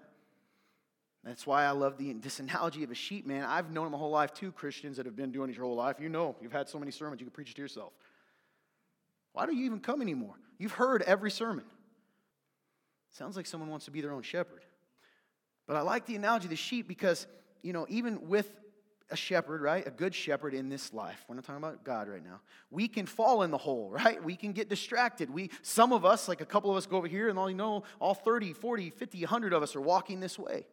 That's 1.22 1.46
why 1.46 1.64
I 1.64 1.70
love 1.70 1.96
the, 1.96 2.12
this 2.14 2.38
analogy 2.40 2.84
of 2.84 2.90
a 2.90 2.94
sheep, 2.94 3.26
man. 3.26 3.44
I've 3.44 3.70
known 3.70 3.90
my 3.90 3.98
whole 3.98 4.10
life 4.10 4.32
too, 4.32 4.52
Christians 4.52 4.96
that 4.98 5.06
have 5.06 5.16
been 5.16 5.32
doing 5.32 5.50
it 5.50 5.56
your 5.56 5.64
whole 5.64 5.76
life. 5.76 5.96
You 6.00 6.08
know, 6.08 6.36
you've 6.40 6.52
had 6.52 6.68
so 6.68 6.78
many 6.78 6.90
sermons, 6.90 7.20
you 7.20 7.26
can 7.26 7.32
preach 7.32 7.50
it 7.50 7.56
to 7.56 7.62
yourself. 7.62 7.92
Why 9.32 9.46
do 9.46 9.54
you 9.54 9.64
even 9.64 9.80
come 9.80 10.00
anymore? 10.00 10.34
You've 10.58 10.72
heard 10.72 11.02
every 11.02 11.30
sermon. 11.30 11.64
Sounds 13.10 13.36
like 13.36 13.46
someone 13.46 13.70
wants 13.70 13.84
to 13.86 13.90
be 13.90 14.00
their 14.00 14.12
own 14.12 14.22
shepherd. 14.22 14.64
But 15.66 15.76
I 15.76 15.80
like 15.80 16.06
the 16.06 16.16
analogy 16.16 16.46
of 16.46 16.50
the 16.50 16.56
sheep 16.56 16.86
because, 16.86 17.26
you 17.62 17.72
know, 17.72 17.86
even 17.88 18.28
with 18.28 18.52
a 19.10 19.16
shepherd, 19.16 19.60
right? 19.60 19.86
A 19.86 19.90
good 19.90 20.14
shepherd 20.14 20.54
in 20.54 20.68
this 20.68 20.92
life. 20.92 21.24
We're 21.28 21.34
not 21.34 21.44
talking 21.44 21.62
about 21.62 21.84
God 21.84 22.08
right 22.08 22.24
now. 22.24 22.40
We 22.70 22.88
can 22.88 23.06
fall 23.06 23.42
in 23.42 23.50
the 23.50 23.58
hole, 23.58 23.90
right? 23.92 24.22
We 24.22 24.36
can 24.36 24.52
get 24.52 24.68
distracted. 24.68 25.30
We 25.30 25.50
some 25.62 25.92
of 25.92 26.04
us, 26.04 26.28
like 26.28 26.40
a 26.40 26.46
couple 26.46 26.70
of 26.70 26.76
us 26.76 26.86
go 26.86 26.96
over 26.96 27.08
here 27.08 27.28
and 27.28 27.38
all 27.38 27.50
you 27.50 27.56
know, 27.56 27.84
all 28.00 28.14
30, 28.14 28.52
40, 28.52 28.90
50, 28.90 29.20
100 29.20 29.52
of 29.52 29.62
us 29.62 29.76
are 29.76 29.80
walking 29.80 30.20
this 30.20 30.38
way. 30.38 30.66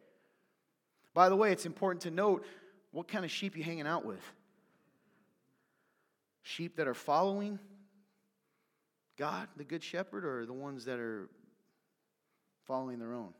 By 1.13 1.30
the 1.30 1.36
way, 1.36 1.52
it's 1.52 1.65
important 1.65 2.04
to 2.04 2.12
note 2.12 2.46
what 2.91 3.08
kind 3.08 3.26
of 3.26 3.32
sheep 3.32 3.56
you're 3.56 3.65
hanging 3.65 3.88
out 3.88 4.06
with. 4.06 4.24
Sheep 6.44 6.78
that 6.78 6.88
are 6.88 6.94
following 6.94 7.60
God, 9.17 9.48
the 9.58 9.63
good 9.63 9.84
shepherd, 9.84 10.26
or 10.26 10.46
the 10.46 10.54
ones 10.54 10.86
that 10.86 11.00
are 11.00 11.30
following 12.65 12.98
their 12.98 13.13
own? 13.13 13.34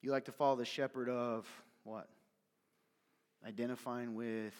You 0.00 0.10
like 0.10 0.24
to 0.26 0.32
follow 0.32 0.56
the 0.56 0.64
shepherd 0.64 1.08
of 1.08 1.46
what? 1.84 2.08
Identifying 3.46 4.14
with 4.14 4.54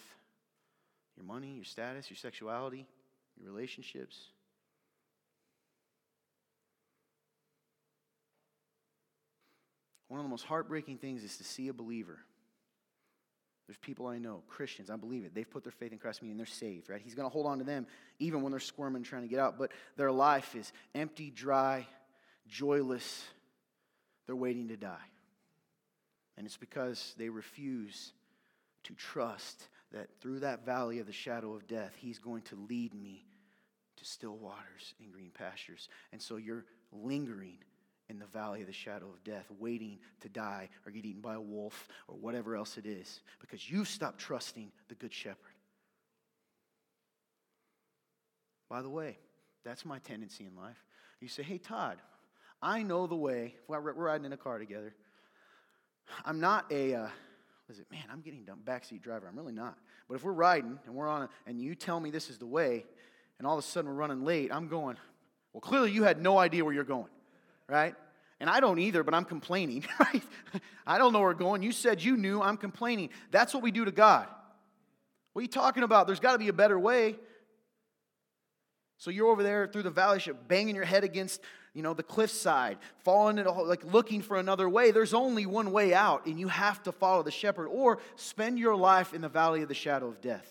your 1.17 1.25
money, 1.25 1.53
your 1.55 1.65
status, 1.65 2.11
your 2.11 2.17
sexuality, 2.17 2.87
your 3.39 3.53
relationships. 3.53 4.19
One 10.09 10.21
of 10.21 10.25
the 10.25 10.31
most 10.31 10.45
heartbreaking 10.45 10.99
things 10.99 11.25
is 11.25 11.39
to 11.39 11.45
see 11.45 11.69
a 11.69 11.73
believer. 11.73 12.19
There's 13.67 13.79
people 13.79 14.07
I 14.07 14.19
know, 14.19 14.43
Christians, 14.49 14.91
I 14.91 14.97
believe 14.97 15.25
it. 15.25 15.35
They've 15.35 15.49
put 15.49 15.63
their 15.63 15.73
faith 15.73 15.93
in 15.93 15.99
Christ 15.99 16.21
and 16.21 16.39
they're 16.39 16.45
saved, 16.45 16.91
right? 16.91 17.01
He's 17.03 17.15
going 17.15 17.27
to 17.27 17.33
hold 17.33 17.47
on 17.47 17.59
to 17.59 17.65
them 17.65 17.87
even 18.19 18.43
when 18.43 18.51
they're 18.51 18.61
squirming 18.61 19.03
trying 19.03 19.23
to 19.23 19.29
get 19.29 19.39
out. 19.39 19.57
But 19.57 19.71
their 19.97 20.13
life 20.13 20.55
is 20.55 20.71
empty, 20.95 21.31
dry, 21.31 21.87
joyless. 22.47 23.25
They're 24.27 24.37
waiting 24.37 24.69
to 24.69 24.77
die. 24.77 24.97
And 26.37 26.47
it's 26.47 26.57
because 26.57 27.15
they 27.17 27.29
refuse 27.29 28.13
to 28.85 28.95
trust 28.95 29.69
that 29.93 30.09
through 30.21 30.41
that 30.41 30.65
valley 30.65 30.99
of 30.99 31.07
the 31.07 31.13
shadow 31.13 31.55
of 31.55 31.67
death, 31.67 31.93
He's 31.97 32.19
going 32.19 32.43
to 32.43 32.57
lead 32.69 32.95
me 32.95 33.25
to 33.97 34.05
still 34.05 34.37
waters 34.37 34.95
and 35.01 35.13
green 35.13 35.31
pastures. 35.33 35.89
And 36.13 36.21
so 36.21 36.37
you're 36.37 36.65
lingering 36.93 37.59
in 38.09 38.19
the 38.19 38.27
valley 38.27 38.61
of 38.61 38.67
the 38.67 38.73
shadow 38.73 39.07
of 39.07 39.23
death, 39.25 39.47
waiting 39.59 39.99
to 40.21 40.29
die 40.29 40.69
or 40.85 40.93
get 40.93 41.05
eaten 41.05 41.23
by 41.23 41.35
a 41.35 41.41
wolf 41.41 41.89
or 42.09 42.17
whatever 42.17 42.57
else 42.57 42.77
it 42.77 42.87
is, 42.87 43.21
because 43.41 43.71
you've 43.71 43.89
stopped 43.89 44.19
trusting 44.19 44.71
the 44.89 44.95
Good 44.95 45.13
Shepherd. 45.13 45.55
By 48.69 48.83
the 48.83 48.91
way, 48.91 49.19
that's 49.65 49.85
my 49.85 49.99
tendency 49.99 50.45
in 50.45 50.57
life. 50.57 50.83
You 51.21 51.29
say, 51.29 51.43
hey, 51.43 51.59
Todd, 51.59 51.99
I 52.61 52.83
know 52.83 53.07
the 53.07 53.17
way. 53.17 53.55
We're 53.69 53.81
riding 53.81 54.25
in 54.25 54.33
a 54.33 54.37
car 54.37 54.59
together. 54.59 54.95
I'm 56.25 56.41
not 56.41 56.71
a, 56.71 56.95
uh, 56.95 57.09
was 57.69 57.79
it, 57.79 57.87
man, 57.91 58.05
I'm 58.11 58.21
getting 58.21 58.45
dumb, 58.45 58.61
backseat 58.65 59.03
driver. 59.03 59.27
I'm 59.29 59.37
really 59.37 59.53
not. 59.53 59.79
But 60.09 60.17
if 60.17 60.25
we're 60.25 60.33
riding 60.33 60.79
and 60.85 60.95
we're 60.95 61.09
on, 61.09 61.29
and 61.47 61.61
you 61.61 61.75
tell 61.75 61.99
me 62.01 62.11
this 62.11 62.29
is 62.29 62.39
the 62.39 62.47
way, 62.47 62.85
and 63.39 63.47
all 63.47 63.59
of 63.59 63.65
a 63.65 63.67
sudden 63.67 63.91
we're 63.91 63.97
running 63.97 64.25
late, 64.25 64.53
I'm 64.53 64.69
going, 64.69 64.97
well, 65.53 65.61
clearly 65.61 65.91
you 65.91 66.03
had 66.03 66.21
no 66.21 66.39
idea 66.39 66.65
where 66.65 66.75
you're 66.75 66.85
going, 66.85 67.11
right? 67.69 67.95
And 68.41 68.51
I 68.51 68.61
don't 68.61 68.79
either, 68.79 69.05
but 69.05 69.15
I'm 69.15 69.25
complaining, 69.25 69.85
right? 70.01 70.23
I 70.87 70.99
don't 70.99 71.13
know 71.13 71.21
where 71.21 71.29
we're 71.29 71.35
going. 71.35 71.63
You 71.63 71.73
said 71.73 72.03
you 72.03 72.17
knew, 72.17 72.43
I'm 72.43 72.57
complaining. 72.57 73.11
That's 73.31 73.55
what 73.55 73.63
we 73.63 73.71
do 73.71 73.85
to 73.85 73.93
God. 73.93 74.27
What 75.33 75.41
are 75.41 75.43
you 75.43 75.49
talking 75.49 75.83
about? 75.83 76.07
There's 76.07 76.21
got 76.21 76.33
to 76.33 76.39
be 76.39 76.49
a 76.49 76.53
better 76.53 76.79
way. 76.79 77.17
So 78.99 79.11
you're 79.11 79.29
over 79.29 79.43
there 79.43 79.67
through 79.67 79.85
the 79.85 79.91
valley, 79.91 80.21
banging 80.49 80.75
your 80.75 80.85
head 80.85 81.05
against 81.05 81.41
you 81.75 81.83
know, 81.83 81.95
the 81.95 82.03
cliffside, 82.03 82.79
falling 82.99 83.39
into 83.39 83.51
like 83.51 83.85
looking 83.93 84.21
for 84.21 84.37
another 84.37 84.69
way. 84.69 84.91
There's 84.91 85.15
only 85.15 85.47
one 85.47 85.73
way 85.73 85.95
out, 85.95 86.27
and 86.27 86.39
you 86.39 86.49
have 86.49 86.83
to 86.83 86.93
follow 86.93 87.23
the 87.23 87.31
shepherd 87.31 87.69
or 87.69 87.99
spend 88.17 88.59
your 88.59 88.77
life 88.77 89.15
in 89.15 89.23
the 89.23 89.29
valley 89.29 89.63
of 89.63 89.69
the 89.69 89.75
shadow 89.75 90.09
of 90.09 90.21
death. 90.21 90.47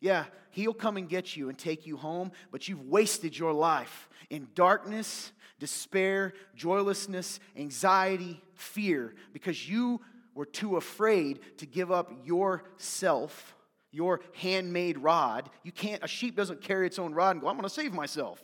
Yeah, 0.00 0.24
he'll 0.50 0.74
come 0.74 0.96
and 0.96 1.08
get 1.08 1.36
you 1.36 1.48
and 1.48 1.58
take 1.58 1.86
you 1.86 1.96
home, 1.96 2.32
but 2.50 2.68
you've 2.68 2.86
wasted 2.88 3.36
your 3.38 3.52
life 3.52 4.08
in 4.28 4.48
darkness, 4.54 5.32
despair, 5.58 6.34
joylessness, 6.54 7.40
anxiety, 7.56 8.42
fear, 8.54 9.14
because 9.32 9.68
you 9.68 10.00
were 10.34 10.46
too 10.46 10.76
afraid 10.76 11.40
to 11.58 11.66
give 11.66 11.90
up 11.90 12.12
yourself, 12.24 13.56
your 13.90 14.20
handmade 14.34 14.98
rod. 14.98 15.50
You 15.62 15.72
can't, 15.72 16.02
a 16.04 16.08
sheep 16.08 16.36
doesn't 16.36 16.62
carry 16.62 16.86
its 16.86 16.98
own 16.98 17.14
rod 17.14 17.32
and 17.32 17.40
go, 17.40 17.48
I'm 17.48 17.60
to 17.60 17.70
save 17.70 17.92
myself 17.92 18.42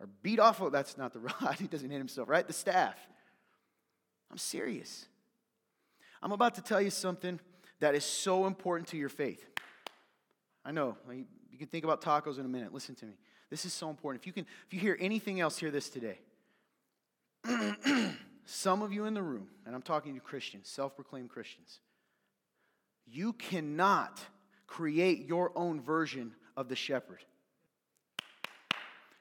or 0.00 0.08
beat 0.22 0.38
off 0.38 0.60
of 0.60 0.72
that's 0.72 0.98
not 0.98 1.12
the 1.12 1.18
rod. 1.40 1.56
He 1.58 1.66
doesn't 1.66 1.90
hit 1.90 1.98
himself 1.98 2.28
right? 2.28 2.46
The 2.46 2.52
staff. 2.52 2.96
I'm 4.30 4.38
serious. 4.38 5.06
I'm 6.22 6.32
about 6.32 6.56
to 6.56 6.62
tell 6.62 6.80
you 6.80 6.90
something 6.90 7.38
that 7.80 7.94
is 7.94 8.04
so 8.04 8.46
important 8.46 8.88
to 8.88 8.96
your 8.96 9.08
faith. 9.08 9.44
I 10.64 10.72
know. 10.72 10.96
You 11.08 11.58
can 11.58 11.68
think 11.68 11.84
about 11.84 12.00
tacos 12.00 12.38
in 12.38 12.44
a 12.44 12.48
minute. 12.48 12.74
Listen 12.74 12.94
to 12.96 13.06
me. 13.06 13.14
This 13.50 13.64
is 13.64 13.72
so 13.72 13.88
important. 13.88 14.22
If 14.22 14.26
you 14.26 14.32
can 14.32 14.46
if 14.66 14.74
you 14.74 14.80
hear 14.80 14.96
anything 15.00 15.40
else 15.40 15.58
hear 15.58 15.70
this 15.70 15.88
today. 15.88 16.18
Some 18.44 18.82
of 18.82 18.92
you 18.92 19.04
in 19.04 19.14
the 19.14 19.22
room 19.22 19.48
and 19.66 19.74
i'm 19.74 19.82
talking 19.82 20.14
to 20.14 20.20
christians 20.20 20.68
self-proclaimed 20.68 21.28
christians 21.28 21.80
you 23.04 23.32
cannot 23.32 24.20
create 24.66 25.26
your 25.26 25.52
own 25.56 25.80
version 25.80 26.32
of 26.56 26.68
the 26.68 26.76
shepherd 26.76 27.24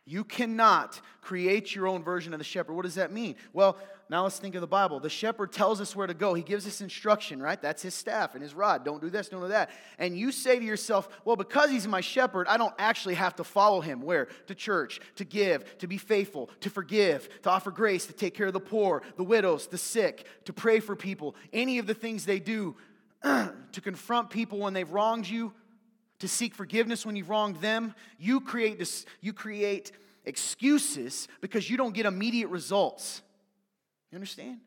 you 0.06 0.24
cannot 0.24 1.02
create 1.22 1.74
your 1.74 1.88
own 1.88 2.04
version 2.04 2.34
of 2.34 2.40
the 2.40 2.46
shepherd. 2.46 2.74
What 2.74 2.84
does 2.84 2.96
that 2.96 3.12
mean? 3.12 3.36
Well, 3.54 3.78
now 4.08 4.22
let's 4.22 4.38
think 4.38 4.54
of 4.54 4.62
the 4.62 4.68
Bible. 4.68 5.00
The 5.00 5.10
shepherd 5.10 5.52
tells 5.52 5.82
us 5.82 5.96
where 5.96 6.06
to 6.06 6.14
go. 6.14 6.36
He 6.36 6.44
gives 6.44 6.68
us 6.68 6.80
instruction, 6.80 7.42
right? 7.42 7.60
That's 7.60 7.82
his 7.82 7.96
staff 7.96 8.36
and 8.36 8.44
his 8.44 8.54
rod. 8.54 8.86
Don't 8.86 9.02
do 9.02 9.10
this, 9.10 9.30
don't 9.30 9.42
do 9.42 9.48
that. 9.48 9.72
And 9.98 10.16
you 10.16 10.32
say 10.32 10.60
to 10.60 10.64
yourself, 10.64 11.10
well, 11.26 11.36
because 11.36 11.72
he's 11.72 11.88
my 11.88 12.02
shepherd, 12.02 12.48
I 12.48 12.58
don't 12.58 12.76
actually 12.78 13.16
have 13.16 13.36
to 13.38 13.44
follow 13.44 13.82
him. 13.82 14.02
Where? 14.02 14.28
To 14.46 14.54
church, 14.54 15.00
to 15.16 15.26
give, 15.26 15.80
to 15.80 15.88
be 15.88 15.98
faithful, 15.98 16.52
to 16.60 16.70
forgive, 16.70 17.28
to 17.42 17.50
offer 17.50 17.72
grace, 17.72 18.06
to 18.06 18.14
take 18.14 18.36
care 18.36 18.48
of 18.48 18.54
the 18.54 18.60
poor, 18.60 19.02
the 19.18 19.24
widows, 19.24 19.66
the 19.66 19.80
sick, 19.80 20.28
to 20.46 20.54
pray 20.54 20.80
for 20.80 20.96
people. 20.96 21.36
Any 21.52 21.80
of 21.80 21.88
the 21.88 21.96
things 21.96 22.26
they 22.26 22.40
do 22.40 22.76
to 23.24 23.82
confront 23.82 24.30
people 24.30 24.60
when 24.60 24.74
they've 24.74 24.92
wronged 24.92 25.28
you, 25.28 25.52
to 26.26 26.30
seek 26.30 26.56
forgiveness 26.56 27.06
when 27.06 27.16
you've 27.16 27.30
wronged 27.30 27.58
them. 27.58 27.94
You 28.18 28.42
create, 28.42 29.06
you 29.22 29.32
create 29.32 29.92
excuses 30.26 31.28
because 31.40 31.70
you 31.70 31.78
don't 31.78 31.94
get 31.94 32.08
immediate 32.08 32.48
results. 32.48 33.22
You 34.12 34.16
understand? 34.16 34.60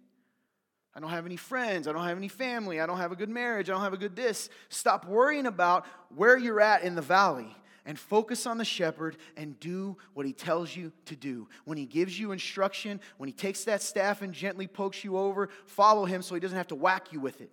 I 0.95 1.01
don't 1.01 1.11
have 1.11 1.27
any 1.27 1.37
friends. 1.37 1.89
I 1.89 1.93
don't 1.93 2.05
have 2.05 2.17
any 2.17 2.29
family. 2.29 2.81
I 2.81 2.87
don't 2.87 2.99
have 2.99 3.11
a 3.11 3.17
good 3.17 3.29
marriage. 3.29 3.69
I 3.69 3.73
don't 3.73 3.83
have 3.83 3.93
a 3.93 3.99
good 3.99 4.15
this. 4.15 4.51
Stop 4.69 5.05
worrying 5.05 5.47
about 5.47 5.85
where 6.15 6.39
you're 6.39 6.61
at 6.61 6.83
in 6.83 6.95
the 6.95 7.03
valley 7.03 7.57
and 7.85 7.99
focus 7.99 8.47
on 8.47 8.57
the 8.57 8.65
shepherd 8.65 9.17
and 9.37 9.59
do 9.59 9.97
what 10.15 10.27
he 10.27 10.33
tells 10.33 10.77
you 10.77 10.93
to 11.07 11.17
do. 11.17 11.49
When 11.65 11.77
he 11.77 11.87
gives 11.87 12.19
you 12.21 12.31
instruction, 12.31 13.01
when 13.17 13.29
he 13.29 13.33
takes 13.33 13.65
that 13.65 13.83
staff 13.83 14.23
and 14.23 14.33
gently 14.33 14.69
pokes 14.69 15.03
you 15.03 15.19
over, 15.19 15.49
follow 15.67 16.05
him 16.05 16.23
so 16.23 16.37
he 16.37 16.41
doesn't 16.41 16.57
have 16.57 16.69
to 16.69 16.77
whack 16.77 17.13
you 17.13 17.19
with 17.19 17.41
it. 17.41 17.51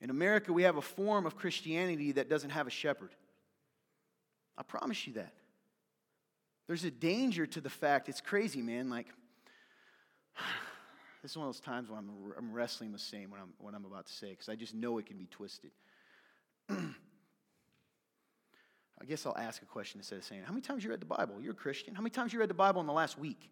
In 0.00 0.10
America, 0.10 0.52
we 0.52 0.62
have 0.62 0.76
a 0.76 0.82
form 0.82 1.26
of 1.26 1.36
Christianity 1.36 2.12
that 2.12 2.28
doesn't 2.28 2.50
have 2.50 2.66
a 2.66 2.70
shepherd. 2.70 3.10
I 4.56 4.62
promise 4.62 5.06
you 5.06 5.14
that. 5.14 5.32
There's 6.66 6.84
a 6.84 6.90
danger 6.90 7.46
to 7.46 7.60
the 7.60 7.70
fact, 7.70 8.08
it's 8.08 8.20
crazy, 8.20 8.62
man. 8.62 8.90
Like, 8.90 9.06
this 11.22 11.32
is 11.32 11.36
one 11.36 11.48
of 11.48 11.54
those 11.54 11.60
times 11.60 11.88
when 11.88 11.98
I'm, 11.98 12.10
I'm 12.36 12.52
wrestling 12.52 12.92
with 12.92 13.00
saying 13.00 13.30
what 13.30 13.40
I'm, 13.40 13.52
what 13.58 13.74
I'm 13.74 13.84
about 13.84 14.06
to 14.06 14.12
say, 14.12 14.30
because 14.30 14.48
I 14.48 14.54
just 14.54 14.74
know 14.74 14.98
it 14.98 15.06
can 15.06 15.16
be 15.16 15.26
twisted. 15.26 15.70
I 19.00 19.04
guess 19.06 19.24
I'll 19.26 19.38
ask 19.38 19.62
a 19.62 19.66
question 19.66 20.00
instead 20.00 20.18
of 20.18 20.24
saying, 20.24 20.42
How 20.44 20.52
many 20.52 20.60
times 20.60 20.84
you 20.84 20.90
read 20.90 21.00
the 21.00 21.06
Bible? 21.06 21.36
You're 21.40 21.52
a 21.52 21.56
Christian. 21.56 21.94
How 21.94 22.02
many 22.02 22.10
times 22.10 22.32
you 22.32 22.40
read 22.40 22.50
the 22.50 22.54
Bible 22.54 22.80
in 22.80 22.86
the 22.86 22.92
last 22.92 23.18
week? 23.18 23.50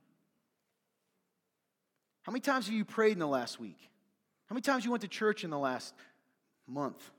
How 2.23 2.33
many 2.33 2.41
times 2.41 2.67
have 2.67 2.75
you 2.75 2.85
prayed 2.85 3.13
in 3.13 3.21
the 3.21 3.27
last 3.27 3.61
week? 3.61 3.79
How 4.49 4.55
many 4.55 4.63
times 4.63 4.85
you 4.85 4.91
went 4.91 5.03
to 5.03 5.09
church 5.09 5.45
in 5.45 5.51
the 5.51 5.59
last 5.59 5.95
month. 6.67 7.11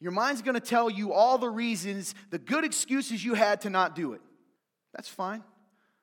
Your 0.00 0.12
mind's 0.12 0.42
going 0.42 0.54
to 0.54 0.60
tell 0.60 0.88
you 0.88 1.12
all 1.12 1.36
the 1.36 1.50
reasons, 1.50 2.14
the 2.30 2.38
good 2.38 2.64
excuses 2.64 3.24
you 3.24 3.34
had 3.34 3.60
to 3.62 3.70
not 3.70 3.94
do 3.94 4.14
it. 4.14 4.22
That's 4.94 5.08
fine. 5.08 5.44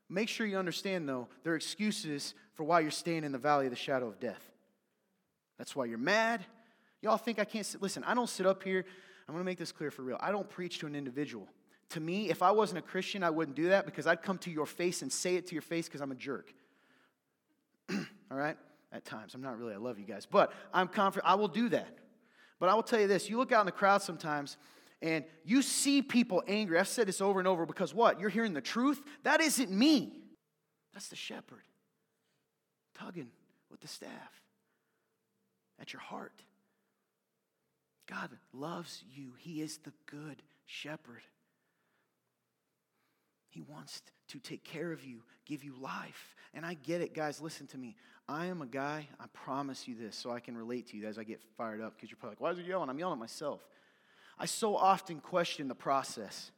Make 0.10 0.30
sure 0.30 0.46
you 0.46 0.58
understand, 0.58 1.10
though, 1.10 1.28
there 1.44 1.54
are 1.54 1.56
excuses 1.56 2.34
for 2.54 2.64
why 2.64 2.80
you're 2.82 2.92
staying 2.92 3.24
in 3.24 3.32
the 3.32 3.38
valley 3.38 3.66
of 3.66 3.72
the 3.72 3.76
shadow 3.76 4.08
of 4.08 4.20
death. 4.20 4.52
That's 5.58 5.76
why 5.76 5.86
you're 5.86 5.98
mad. 5.98 6.46
Y'all 7.02 7.18
think 7.18 7.40
I 7.40 7.46
can't 7.46 7.66
sit. 7.66 7.82
Listen, 7.82 8.04
I 8.06 8.14
don't 8.14 8.30
sit 8.30 8.46
up 8.46 8.64
here. 8.64 8.86
I'm 9.28 9.34
going 9.34 9.44
to 9.44 9.46
make 9.46 9.58
this 9.58 9.72
clear 9.72 9.92
for 9.92 10.04
real. 10.04 10.18
I 10.22 10.32
don't 10.32 10.50
preach 10.50 10.80
to 10.80 10.88
an 10.88 10.96
individual. 10.96 11.48
To 11.90 12.00
me, 12.00 12.30
if 12.30 12.42
I 12.42 12.52
wasn't 12.52 12.80
a 12.80 12.82
Christian, 12.82 13.24
I 13.24 13.30
wouldn't 13.30 13.56
do 13.56 13.70
that 13.70 13.86
because 13.86 14.08
I'd 14.08 14.22
come 14.22 14.38
to 14.40 14.52
your 14.52 14.66
face 14.66 15.02
and 15.02 15.12
say 15.12 15.36
it 15.36 15.48
to 15.48 15.56
your 15.56 15.62
face 15.62 15.88
because 15.88 16.02
I'm 16.02 16.12
a 16.12 16.16
jerk. 16.16 16.54
all 17.90 18.38
right? 18.38 18.58
At 18.92 19.06
times. 19.06 19.36
I'm 19.36 19.42
not 19.42 19.58
really, 19.58 19.74
I 19.74 19.78
love 19.78 20.00
you 20.00 20.06
guys, 20.06 20.26
but 20.26 20.54
I'm 20.74 20.88
confident 20.88 21.30
I 21.30 21.36
will 21.36 21.48
do 21.48 21.70
that. 21.70 21.98
But 22.60 22.70
I 22.70 22.76
will 22.76 22.84
tell 22.84 23.00
you 23.00 23.08
this 23.08 23.30
you 23.30 23.38
look 23.38 23.52
out 23.52 23.62
in 23.62 23.66
the 23.66 23.72
crowd 23.72 24.02
sometimes 24.02 24.58
and 25.02 25.26
you 25.44 25.62
see 25.62 26.02
people 26.02 26.44
angry. 26.48 26.80
I've 26.80 26.88
said 26.88 27.08
this 27.08 27.22
over 27.22 27.40
and 27.40 27.48
over 27.48 27.66
because 27.66 27.94
what? 27.94 28.20
You're 28.20 28.30
hearing 28.30 28.54
the 28.54 28.62
truth? 28.62 29.02
That 29.24 29.42
isn't 29.42 29.72
me, 29.72 30.22
that's 30.94 31.10
the 31.10 31.16
shepherd 31.16 31.64
tugging 32.96 33.30
with 33.70 33.80
the 33.82 33.88
staff 33.88 34.42
at 35.80 35.94
your 35.94 36.02
heart. 36.02 36.42
God 38.08 38.30
loves 38.54 39.04
you, 39.14 39.34
He 39.38 39.62
is 39.62 39.78
the 39.80 39.94
good 40.06 40.42
shepherd. 40.66 41.22
He 43.50 43.62
wants 43.62 44.02
to 44.30 44.40
take 44.40 44.64
care 44.64 44.92
of 44.92 45.04
you, 45.04 45.24
give 45.46 45.64
you 45.64 45.74
life. 45.80 46.36
And 46.54 46.66
I 46.66 46.76
get 46.76 47.02
it, 47.02 47.14
guys. 47.14 47.42
Listen 47.42 47.66
to 47.68 47.78
me. 47.78 47.96
I 48.30 48.48
am 48.48 48.62
a 48.62 48.66
guy, 48.66 49.08
I 49.20 49.26
promise 49.34 49.88
you 49.88 49.96
this, 49.96 50.16
so 50.16 50.32
I 50.32 50.40
can 50.40 50.58
relate 50.58 50.88
to 50.88 50.98
you 50.98 51.08
as 51.08 51.18
I 51.18 51.24
get 51.24 51.42
fired 51.58 51.82
up 51.82 51.96
because 51.96 52.10
you're 52.10 52.18
probably 52.18 52.34
like, 52.34 52.42
why 52.42 52.52
is 52.52 52.58
he 52.58 52.64
yelling? 52.66 52.90
I'm 52.90 53.00
yelling 53.00 53.14
at 53.14 53.20
myself. 53.20 53.66
I 54.38 54.46
so 54.46 54.76
often 54.76 55.20
question 55.20 55.68
the 55.68 55.76
process. 55.76 56.52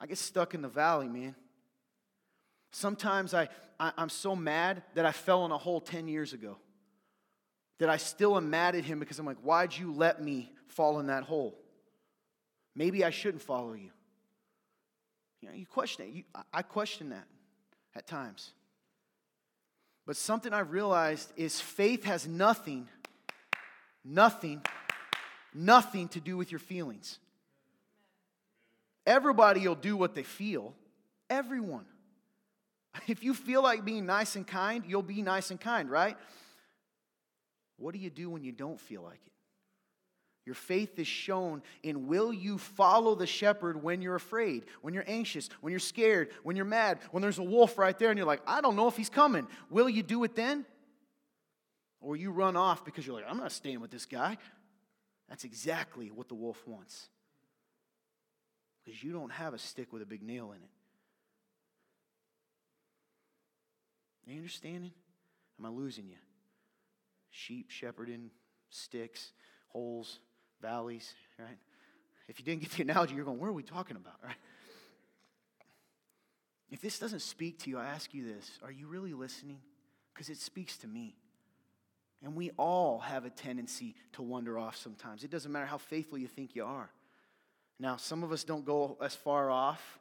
I 0.00 0.06
get 0.06 0.18
stuck 0.18 0.54
in 0.54 0.62
the 0.62 0.68
valley, 0.68 1.08
man. 1.08 1.34
Sometimes 2.70 3.34
I, 3.34 3.48
I, 3.78 3.92
am 3.98 4.08
so 4.08 4.36
mad 4.36 4.82
that 4.94 5.04
I 5.04 5.12
fell 5.12 5.44
in 5.44 5.50
a 5.50 5.58
hole 5.58 5.80
10 5.80 6.08
years 6.08 6.32
ago. 6.32 6.56
That 7.78 7.90
I 7.90 7.96
still 7.96 8.36
am 8.36 8.50
mad 8.50 8.76
at 8.76 8.84
him 8.84 9.00
because 9.00 9.18
I'm 9.18 9.26
like, 9.26 9.38
why'd 9.38 9.76
you 9.76 9.92
let 9.92 10.22
me 10.22 10.52
fall 10.68 11.00
in 11.00 11.08
that 11.08 11.24
hole? 11.24 11.58
Maybe 12.76 13.04
I 13.04 13.10
shouldn't 13.10 13.42
follow 13.42 13.72
you. 13.72 13.90
You 15.40 15.48
know, 15.48 15.54
you 15.54 15.66
question 15.66 16.06
it. 16.06 16.12
You, 16.12 16.24
I 16.52 16.62
question 16.62 17.10
that 17.10 17.26
at 17.94 18.06
times. 18.06 18.52
But 20.06 20.16
something 20.16 20.52
I've 20.52 20.70
realized 20.70 21.32
is 21.36 21.60
faith 21.60 22.04
has 22.04 22.26
nothing, 22.26 22.88
nothing, 24.04 24.62
nothing 25.54 26.08
to 26.08 26.20
do 26.20 26.36
with 26.36 26.52
your 26.52 26.58
feelings. 26.58 27.18
Everybody 29.06 29.66
will 29.66 29.74
do 29.74 29.96
what 29.96 30.14
they 30.14 30.22
feel. 30.22 30.74
Everyone. 31.30 31.86
If 33.08 33.24
you 33.24 33.34
feel 33.34 33.62
like 33.62 33.84
being 33.84 34.06
nice 34.06 34.36
and 34.36 34.46
kind, 34.46 34.84
you'll 34.86 35.02
be 35.02 35.20
nice 35.20 35.50
and 35.50 35.60
kind, 35.60 35.90
right? 35.90 36.16
What 37.76 37.92
do 37.92 37.98
you 37.98 38.10
do 38.10 38.30
when 38.30 38.44
you 38.44 38.52
don't 38.52 38.80
feel 38.80 39.02
like 39.02 39.20
it? 39.26 39.32
Your 40.46 40.54
faith 40.54 40.98
is 40.98 41.06
shown 41.06 41.62
in 41.82 42.06
will 42.06 42.32
you 42.32 42.58
follow 42.58 43.14
the 43.14 43.26
shepherd 43.26 43.82
when 43.82 44.02
you're 44.02 44.14
afraid, 44.14 44.66
when 44.82 44.92
you're 44.92 45.04
anxious, 45.06 45.48
when 45.62 45.70
you're 45.70 45.80
scared, 45.80 46.30
when 46.42 46.54
you're 46.54 46.66
mad, 46.66 46.98
when 47.12 47.22
there's 47.22 47.38
a 47.38 47.42
wolf 47.42 47.78
right 47.78 47.98
there 47.98 48.10
and 48.10 48.18
you're 48.18 48.26
like, 48.26 48.42
I 48.46 48.60
don't 48.60 48.76
know 48.76 48.86
if 48.86 48.96
he's 48.96 49.08
coming. 49.08 49.46
Will 49.70 49.88
you 49.88 50.02
do 50.02 50.22
it 50.24 50.36
then? 50.36 50.66
Or 52.00 52.14
you 52.14 52.30
run 52.30 52.56
off 52.56 52.84
because 52.84 53.06
you're 53.06 53.16
like, 53.16 53.24
I'm 53.26 53.38
not 53.38 53.52
staying 53.52 53.80
with 53.80 53.90
this 53.90 54.04
guy. 54.04 54.36
That's 55.30 55.44
exactly 55.44 56.10
what 56.10 56.28
the 56.28 56.34
wolf 56.34 56.62
wants. 56.66 57.08
Because 58.84 59.02
you 59.02 59.12
don't 59.12 59.32
have 59.32 59.54
a 59.54 59.58
stick 59.58 59.94
with 59.94 60.02
a 60.02 60.06
big 60.06 60.22
nail 60.22 60.52
in 60.52 60.58
it. 60.58 60.68
Are 64.26 64.32
you 64.32 64.38
understanding? 64.38 64.92
Am 65.58 65.64
I 65.64 65.70
losing 65.70 66.06
you? 66.06 66.16
Sheep 67.30 67.70
shepherding, 67.70 68.30
sticks, 68.68 69.32
holes, 69.68 70.20
valleys, 70.64 71.12
right? 71.38 71.58
If 72.26 72.38
you 72.38 72.44
didn't 72.44 72.62
get 72.62 72.70
the 72.70 72.82
analogy, 72.82 73.14
you're 73.14 73.24
going, 73.24 73.38
where 73.38 73.50
are 73.50 73.54
we 73.54 73.62
talking 73.62 73.96
about, 73.96 74.14
right? 74.24 74.36
If 76.70 76.80
this 76.80 76.98
doesn't 76.98 77.20
speak 77.20 77.60
to 77.60 77.70
you, 77.70 77.78
I 77.78 77.86
ask 77.86 78.14
you 78.14 78.24
this 78.26 78.58
are 78.62 78.72
you 78.72 78.86
really 78.86 79.12
listening? 79.12 79.60
Because 80.12 80.28
it 80.28 80.38
speaks 80.38 80.76
to 80.78 80.86
me. 80.86 81.16
And 82.22 82.34
we 82.34 82.50
all 82.56 83.00
have 83.00 83.26
a 83.26 83.30
tendency 83.30 83.94
to 84.14 84.22
wander 84.22 84.58
off 84.58 84.76
sometimes. 84.76 85.24
It 85.24 85.30
doesn't 85.30 85.52
matter 85.52 85.66
how 85.66 85.76
faithful 85.76 86.16
you 86.16 86.26
think 86.26 86.56
you 86.56 86.64
are. 86.64 86.88
Now, 87.78 87.96
some 87.96 88.22
of 88.22 88.32
us 88.32 88.44
don't 88.44 88.64
go 88.64 88.96
as 89.02 89.14
far 89.14 89.50
off, 89.50 89.98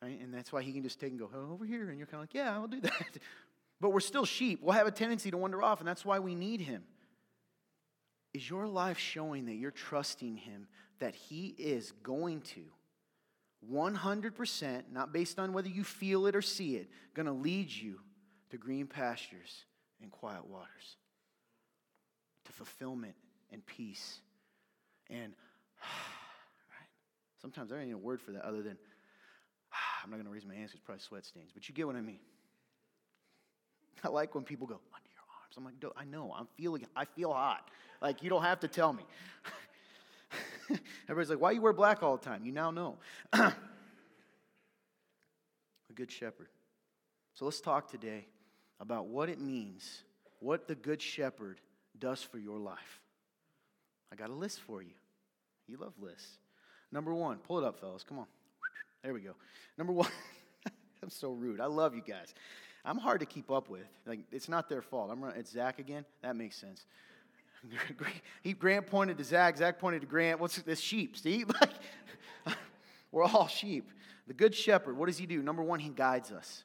right? 0.00 0.18
And 0.18 0.32
that's 0.32 0.52
why 0.52 0.62
he 0.62 0.72
can 0.72 0.82
just 0.82 0.98
take 0.98 1.10
and 1.10 1.18
go, 1.18 1.28
oh, 1.34 1.52
over 1.52 1.66
here. 1.66 1.90
And 1.90 1.98
you're 1.98 2.06
kind 2.06 2.14
of 2.14 2.20
like, 2.22 2.34
yeah, 2.34 2.54
I'll 2.54 2.68
do 2.68 2.80
that. 2.80 3.18
but 3.80 3.90
we're 3.90 4.00
still 4.00 4.24
sheep. 4.24 4.60
We'll 4.62 4.72
have 4.72 4.86
a 4.86 4.92
tendency 4.92 5.30
to 5.32 5.36
wander 5.36 5.62
off, 5.62 5.80
and 5.80 5.88
that's 5.88 6.04
why 6.04 6.18
we 6.18 6.34
need 6.34 6.62
him. 6.62 6.84
Is 8.36 8.50
your 8.50 8.66
life 8.66 8.98
showing 8.98 9.46
that 9.46 9.54
you're 9.54 9.70
trusting 9.70 10.36
Him, 10.36 10.68
that 10.98 11.14
He 11.14 11.54
is 11.58 11.92
going 12.02 12.42
to 12.42 12.60
100%, 13.72 14.82
not 14.92 15.10
based 15.10 15.38
on 15.38 15.54
whether 15.54 15.70
you 15.70 15.82
feel 15.82 16.26
it 16.26 16.36
or 16.36 16.42
see 16.42 16.76
it, 16.76 16.90
going 17.14 17.24
to 17.24 17.32
lead 17.32 17.70
you 17.70 17.98
to 18.50 18.58
green 18.58 18.88
pastures 18.88 19.64
and 20.02 20.10
quiet 20.10 20.46
waters, 20.46 20.98
to 22.44 22.52
fulfillment 22.52 23.14
and 23.50 23.64
peace. 23.64 24.20
And 25.08 25.32
right, 25.80 26.90
sometimes 27.40 27.70
there 27.70 27.80
ain't 27.80 27.94
a 27.94 27.96
word 27.96 28.20
for 28.20 28.32
that 28.32 28.44
other 28.44 28.60
than, 28.60 28.76
I'm 30.04 30.10
not 30.10 30.16
going 30.16 30.26
to 30.26 30.30
raise 30.30 30.44
my 30.44 30.54
hands 30.54 30.72
because 30.72 30.84
probably 30.84 31.00
sweat 31.00 31.24
stains, 31.24 31.52
but 31.54 31.70
you 31.70 31.74
get 31.74 31.86
what 31.86 31.96
I 31.96 32.02
mean. 32.02 32.20
I 34.04 34.08
like 34.08 34.34
when 34.34 34.44
people 34.44 34.66
go, 34.66 34.78
I'm 35.56 35.64
like, 35.64 35.74
I 35.96 36.04
know, 36.04 36.34
I'm 36.36 36.48
feeling, 36.56 36.86
I 36.94 37.04
feel 37.04 37.32
hot. 37.32 37.68
Like, 38.00 38.22
you 38.22 38.30
don't 38.30 38.42
have 38.42 38.60
to 38.60 38.68
tell 38.68 38.92
me. 38.92 39.04
Everybody's 41.08 41.30
like, 41.30 41.40
why 41.40 41.52
you 41.52 41.60
wear 41.60 41.72
black 41.72 42.02
all 42.02 42.16
the 42.16 42.24
time? 42.24 42.44
You 42.44 42.52
now 42.52 42.70
know. 42.70 42.98
a 43.32 43.52
good 45.94 46.10
shepherd. 46.10 46.48
So 47.34 47.44
let's 47.44 47.60
talk 47.60 47.90
today 47.90 48.26
about 48.80 49.06
what 49.06 49.28
it 49.28 49.40
means, 49.40 50.02
what 50.40 50.68
the 50.68 50.74
good 50.74 51.00
shepherd 51.00 51.60
does 51.98 52.22
for 52.22 52.38
your 52.38 52.58
life. 52.58 53.00
I 54.12 54.16
got 54.16 54.30
a 54.30 54.34
list 54.34 54.60
for 54.60 54.82
you. 54.82 54.94
You 55.66 55.78
love 55.78 55.94
lists. 56.00 56.38
Number 56.92 57.12
one, 57.12 57.38
pull 57.38 57.58
it 57.58 57.64
up, 57.64 57.80
fellas. 57.80 58.04
Come 58.04 58.18
on. 58.18 58.26
There 59.02 59.12
we 59.12 59.20
go. 59.20 59.34
Number 59.76 59.92
one, 59.92 60.10
I'm 61.02 61.10
so 61.10 61.32
rude. 61.32 61.60
I 61.60 61.66
love 61.66 61.94
you 61.94 62.02
guys. 62.06 62.34
I'm 62.86 62.98
hard 62.98 63.20
to 63.20 63.26
keep 63.26 63.50
up 63.50 63.68
with. 63.68 63.88
Like, 64.06 64.20
it's 64.30 64.48
not 64.48 64.68
their 64.68 64.80
fault. 64.80 65.10
I'm 65.12 65.22
running, 65.22 65.40
it's 65.40 65.50
Zach 65.50 65.80
again. 65.80 66.04
That 66.22 66.36
makes 66.36 66.56
sense. 66.56 66.86
he 68.42 68.52
Grant 68.52 68.86
pointed 68.86 69.18
to 69.18 69.24
Zach. 69.24 69.56
Zach 69.56 69.80
pointed 69.80 70.02
to 70.02 70.06
Grant. 70.06 70.38
What's 70.38 70.62
this 70.62 70.80
sheep? 70.80 71.16
See, 71.16 71.44
like 71.60 71.70
we're 73.10 73.24
all 73.24 73.48
sheep. 73.48 73.90
The 74.28 74.34
good 74.34 74.54
shepherd. 74.54 74.96
What 74.96 75.06
does 75.06 75.18
he 75.18 75.26
do? 75.26 75.42
Number 75.42 75.62
one, 75.62 75.80
he 75.80 75.88
guides 75.88 76.30
us. 76.30 76.64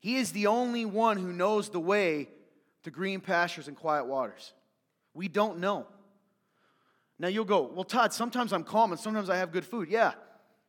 He 0.00 0.16
is 0.16 0.32
the 0.32 0.48
only 0.48 0.84
one 0.84 1.16
who 1.16 1.32
knows 1.32 1.70
the 1.70 1.80
way 1.80 2.28
to 2.82 2.90
green 2.90 3.20
pastures 3.20 3.68
and 3.68 3.76
quiet 3.76 4.06
waters. 4.06 4.52
We 5.14 5.28
don't 5.28 5.58
know. 5.58 5.86
Now 7.18 7.28
you'll 7.28 7.44
go, 7.44 7.70
well, 7.72 7.84
Todd, 7.84 8.12
sometimes 8.12 8.52
I'm 8.52 8.64
calm 8.64 8.90
and 8.90 9.00
sometimes 9.00 9.30
I 9.30 9.36
have 9.36 9.52
good 9.52 9.64
food. 9.64 9.88
Yeah, 9.88 10.12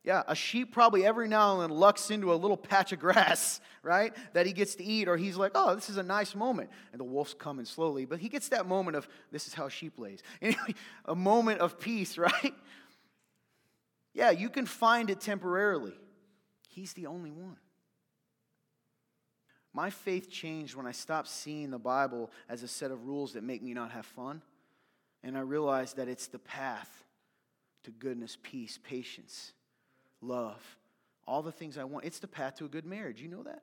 yeah, 0.06 0.22
a 0.28 0.36
sheep 0.36 0.72
probably 0.72 1.04
every 1.04 1.26
now 1.26 1.60
and 1.60 1.68
then 1.68 1.76
lucks 1.76 2.12
into 2.12 2.32
a 2.32 2.36
little 2.36 2.56
patch 2.56 2.92
of 2.92 3.00
grass, 3.00 3.60
right, 3.82 4.14
that 4.34 4.46
he 4.46 4.52
gets 4.52 4.76
to 4.76 4.84
eat, 4.84 5.08
or 5.08 5.16
he's 5.16 5.36
like, 5.36 5.50
oh, 5.56 5.74
this 5.74 5.90
is 5.90 5.96
a 5.96 6.02
nice 6.02 6.36
moment. 6.36 6.70
And 6.92 7.00
the 7.00 7.04
wolf's 7.04 7.34
coming 7.34 7.64
slowly, 7.64 8.04
but 8.04 8.20
he 8.20 8.28
gets 8.28 8.48
that 8.50 8.66
moment 8.66 8.96
of, 8.96 9.08
this 9.32 9.48
is 9.48 9.52
how 9.52 9.68
sheep 9.68 9.98
lays. 9.98 10.22
Anyway, 10.40 10.74
a 11.06 11.14
moment 11.16 11.60
of 11.60 11.80
peace, 11.80 12.16
right? 12.18 12.54
Yeah, 14.14 14.30
you 14.30 14.48
can 14.48 14.64
find 14.64 15.10
it 15.10 15.20
temporarily. 15.20 15.98
He's 16.68 16.92
the 16.92 17.06
only 17.06 17.32
one. 17.32 17.56
My 19.74 19.90
faith 19.90 20.30
changed 20.30 20.76
when 20.76 20.86
I 20.86 20.92
stopped 20.92 21.28
seeing 21.28 21.70
the 21.70 21.80
Bible 21.80 22.30
as 22.48 22.62
a 22.62 22.68
set 22.68 22.92
of 22.92 23.06
rules 23.06 23.32
that 23.32 23.42
make 23.42 23.60
me 23.60 23.74
not 23.74 23.90
have 23.90 24.06
fun. 24.06 24.40
And 25.24 25.36
I 25.36 25.40
realized 25.40 25.96
that 25.96 26.06
it's 26.06 26.28
the 26.28 26.38
path 26.38 27.04
to 27.82 27.90
goodness, 27.90 28.38
peace, 28.40 28.78
patience 28.82 29.52
love, 30.20 30.62
all 31.26 31.42
the 31.42 31.52
things 31.52 31.78
I 31.78 31.84
want. 31.84 32.04
It's 32.04 32.18
the 32.18 32.28
path 32.28 32.56
to 32.56 32.64
a 32.64 32.68
good 32.68 32.86
marriage. 32.86 33.20
You 33.20 33.28
know 33.28 33.42
that? 33.42 33.62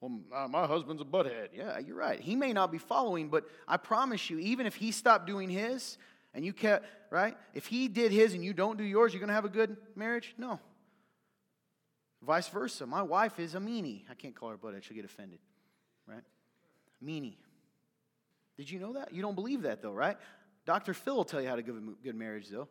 Well, 0.00 0.48
my 0.48 0.66
husband's 0.66 1.00
a 1.00 1.04
butthead. 1.04 1.48
Yeah, 1.54 1.78
you're 1.78 1.96
right. 1.96 2.20
He 2.20 2.36
may 2.36 2.52
not 2.52 2.70
be 2.70 2.78
following, 2.78 3.28
but 3.28 3.48
I 3.66 3.76
promise 3.76 4.28
you, 4.28 4.38
even 4.38 4.66
if 4.66 4.74
he 4.74 4.92
stopped 4.92 5.26
doing 5.26 5.48
his 5.48 5.96
and 6.34 6.44
you 6.44 6.52
kept, 6.52 6.86
right? 7.10 7.36
If 7.54 7.66
he 7.66 7.88
did 7.88 8.12
his 8.12 8.34
and 8.34 8.44
you 8.44 8.52
don't 8.52 8.76
do 8.76 8.84
yours, 8.84 9.12
you're 9.12 9.20
going 9.20 9.28
to 9.28 9.34
have 9.34 9.46
a 9.46 9.50
good 9.50 9.76
marriage? 9.94 10.34
No. 10.36 10.60
Vice 12.22 12.48
versa. 12.48 12.86
My 12.86 13.02
wife 13.02 13.38
is 13.38 13.54
a 13.54 13.58
meanie. 13.58 14.02
I 14.10 14.14
can't 14.14 14.34
call 14.34 14.50
her 14.50 14.58
butthead, 14.58 14.82
she'll 14.82 14.96
get 14.96 15.04
offended, 15.04 15.38
right? 16.06 16.24
Meanie. 17.02 17.36
Did 18.58 18.70
you 18.70 18.78
know 18.78 18.94
that? 18.94 19.14
You 19.14 19.22
don't 19.22 19.34
believe 19.34 19.62
that, 19.62 19.80
though, 19.82 19.92
right? 19.92 20.16
Dr. 20.66 20.92
Phil 20.92 21.16
will 21.16 21.24
tell 21.24 21.40
you 21.40 21.48
how 21.48 21.56
to 21.56 21.62
give 21.62 21.76
a 21.76 21.80
good 22.02 22.16
marriage, 22.16 22.48
though. 22.48 22.68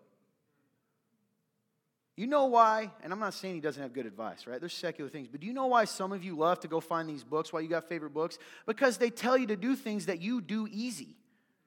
You 2.16 2.28
know 2.28 2.46
why, 2.46 2.92
and 3.04 3.12
I'm 3.12 3.20
not 3.20 3.34
saying 3.34 3.56
he 3.56 3.62
doesn't 3.62 3.82
have 3.82 3.92
good 3.92 4.06
advice, 4.06 4.48
right? 4.48 4.60
There's 4.60 4.74
secular 4.74 5.10
things, 5.10 5.28
but 5.28 5.42
do 5.42 5.48
you 5.48 5.54
know 5.54 5.66
why 5.66 5.84
some 5.84 6.14
of 6.14 6.24
you 6.24 6.38
love 6.38 6.62
to 6.62 6.68
go 6.70 6.80
find 6.80 7.10
these 7.10 7.26
books, 7.26 7.52
why 7.52 7.60
you 7.60 7.68
got 7.68 7.90
favorite 7.90 8.14
books? 8.14 8.38
Because 8.66 8.98
they 8.98 9.10
tell 9.10 9.38
you 9.38 9.48
to 9.48 9.58
do 9.58 9.76
things 9.76 10.06
that 10.06 10.22
you 10.22 10.40
do 10.40 10.66
easy, 10.72 11.18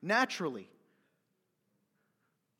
naturally. 0.00 0.70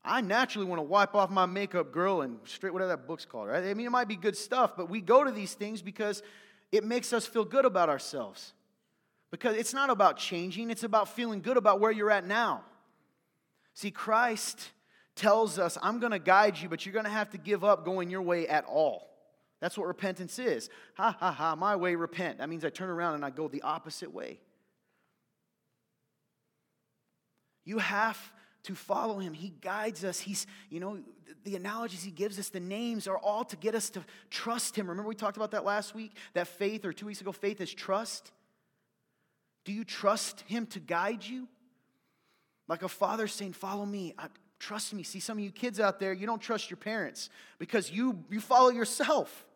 I 0.04 0.20
naturally 0.20 0.66
want 0.66 0.80
to 0.80 0.84
wipe 0.84 1.14
off 1.14 1.30
my 1.30 1.46
makeup 1.46 1.90
girl 1.90 2.20
and 2.20 2.38
straight 2.44 2.74
whatever 2.74 2.90
that 2.90 3.06
book's 3.06 3.24
called, 3.24 3.48
right? 3.48 3.64
I 3.64 3.72
mean, 3.72 3.86
it 3.86 3.90
might 3.90 4.08
be 4.08 4.16
good 4.16 4.36
stuff, 4.36 4.76
but 4.76 4.90
we 4.90 5.00
go 5.00 5.24
to 5.24 5.30
these 5.30 5.54
things 5.54 5.80
because 5.80 6.22
it 6.70 6.84
makes 6.84 7.14
us 7.14 7.26
feel 7.26 7.44
good 7.44 7.64
about 7.64 7.88
ourselves. 7.88 8.52
Because 9.30 9.56
it's 9.56 9.72
not 9.74 9.88
about 9.88 10.18
changing, 10.18 10.70
it's 10.70 10.84
about 10.84 11.08
feeling 11.08 11.40
good 11.40 11.56
about 11.56 11.80
where 11.80 11.90
you're 11.90 12.10
at 12.10 12.26
now. 12.26 12.64
See, 13.72 13.90
Christ 13.90 14.70
tells 15.18 15.58
us, 15.58 15.76
I'm 15.82 15.98
going 16.00 16.12
to 16.12 16.18
guide 16.18 16.56
you, 16.58 16.68
but 16.68 16.86
you're 16.86 16.92
going 16.94 17.04
to 17.04 17.10
have 17.10 17.30
to 17.30 17.38
give 17.38 17.64
up 17.64 17.84
going 17.84 18.08
your 18.08 18.22
way 18.22 18.48
at 18.48 18.64
all. 18.64 19.08
That's 19.60 19.76
what 19.76 19.86
repentance 19.86 20.38
is. 20.38 20.70
Ha 20.94 21.16
ha 21.18 21.32
ha, 21.32 21.56
my 21.56 21.76
way, 21.76 21.96
repent. 21.96 22.38
That 22.38 22.48
means 22.48 22.64
I 22.64 22.70
turn 22.70 22.88
around 22.88 23.16
and 23.16 23.24
I 23.24 23.30
go 23.30 23.48
the 23.48 23.62
opposite 23.62 24.14
way. 24.14 24.40
You 27.64 27.78
have 27.78 28.18
to 28.64 28.74
follow 28.74 29.18
him. 29.18 29.34
He 29.34 29.52
guides 29.60 30.04
us. 30.04 30.20
He's, 30.20 30.46
you 30.70 30.80
know, 30.80 31.00
the 31.44 31.56
analogies 31.56 32.02
he 32.02 32.10
gives 32.10 32.38
us, 32.38 32.48
the 32.48 32.60
names 32.60 33.08
are 33.08 33.18
all 33.18 33.44
to 33.44 33.56
get 33.56 33.74
us 33.74 33.90
to 33.90 34.04
trust 34.30 34.76
him. 34.76 34.88
Remember, 34.88 35.08
we 35.08 35.14
talked 35.14 35.36
about 35.36 35.50
that 35.50 35.64
last 35.64 35.94
week? 35.94 36.12
That 36.34 36.46
faith, 36.46 36.84
or 36.84 36.92
two 36.92 37.06
weeks 37.06 37.20
ago, 37.20 37.32
faith 37.32 37.60
is 37.60 37.72
trust. 37.72 38.30
Do 39.64 39.72
you 39.72 39.84
trust 39.84 40.42
him 40.42 40.66
to 40.68 40.80
guide 40.80 41.24
you? 41.24 41.48
Like 42.68 42.82
a 42.82 42.88
father 42.88 43.26
saying, 43.26 43.54
Follow 43.54 43.84
me. 43.84 44.14
I, 44.18 44.28
Trust 44.58 44.92
me. 44.92 45.02
See, 45.02 45.20
some 45.20 45.38
of 45.38 45.44
you 45.44 45.50
kids 45.50 45.78
out 45.78 46.00
there, 46.00 46.12
you 46.12 46.26
don't 46.26 46.40
trust 46.40 46.70
your 46.70 46.76
parents 46.76 47.30
because 47.58 47.90
you, 47.90 48.24
you 48.30 48.40
follow 48.40 48.70
yourself. 48.70 49.46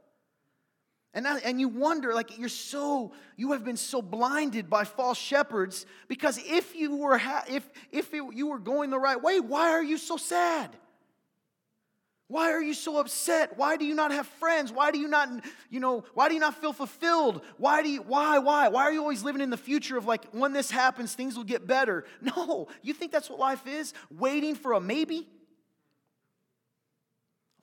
And, 1.15 1.27
that, 1.27 1.43
and 1.45 1.61
you 1.61 1.69
wonder, 1.69 2.15
like, 2.15 2.39
you're 2.39 2.49
so, 2.49 3.13
you 3.37 3.53
have 3.53 3.65
been 3.65 3.77
so 3.77 4.01
blinded 4.01 4.71
by 4.71 4.85
false 4.85 5.19
shepherds 5.19 5.85
because 6.09 6.39
if 6.39 6.75
you 6.75 6.97
were, 6.97 7.19
ha- 7.19 7.45
if, 7.49 7.69
if 7.91 8.15
it, 8.15 8.23
you 8.33 8.47
were 8.47 8.59
going 8.59 8.89
the 8.89 8.99
right 8.99 9.21
way, 9.21 9.39
why 9.39 9.73
are 9.73 9.83
you 9.83 9.99
so 9.99 10.17
sad? 10.17 10.71
Why 12.33 12.51
are 12.53 12.63
you 12.63 12.75
so 12.75 12.99
upset? 12.99 13.59
Why 13.59 13.77
do 13.77 13.85
you 13.85 13.95
not 13.95 14.11
have 14.11 14.27
friends? 14.27 14.73
Why 14.73 14.91
do 14.91 14.99
you 14.99 15.07
not, 15.07 15.29
you 15.69 15.81
know, 15.81 16.05
why 16.15 16.29
do 16.29 16.35
you 16.35 16.41
not 16.41 16.61
feel 16.61 16.73
fulfilled? 16.73 17.43
Why 17.59 17.83
do 17.83 17.91
you, 17.91 18.01
why, 18.03 18.39
why? 18.39 18.69
Why 18.69 18.85
are 18.85 18.93
you 18.93 19.01
always 19.01 19.23
living 19.23 19.43
in 19.43 19.51
the 19.51 19.57
future 19.57 19.99
of 19.99 20.07
like, 20.07 20.25
when 20.33 20.53
this 20.53 20.71
happens, 20.71 21.15
things 21.15 21.37
will 21.37 21.45
get 21.45 21.67
better? 21.67 22.05
No, 22.23 22.69
you 22.83 22.95
think 22.95 23.13
that's 23.13 23.29
what 23.29 23.39
life 23.39 23.67
is? 23.67 23.93
Waiting 24.11 24.55
for 24.55 24.73
a 24.73 24.81
maybe? 24.81 25.29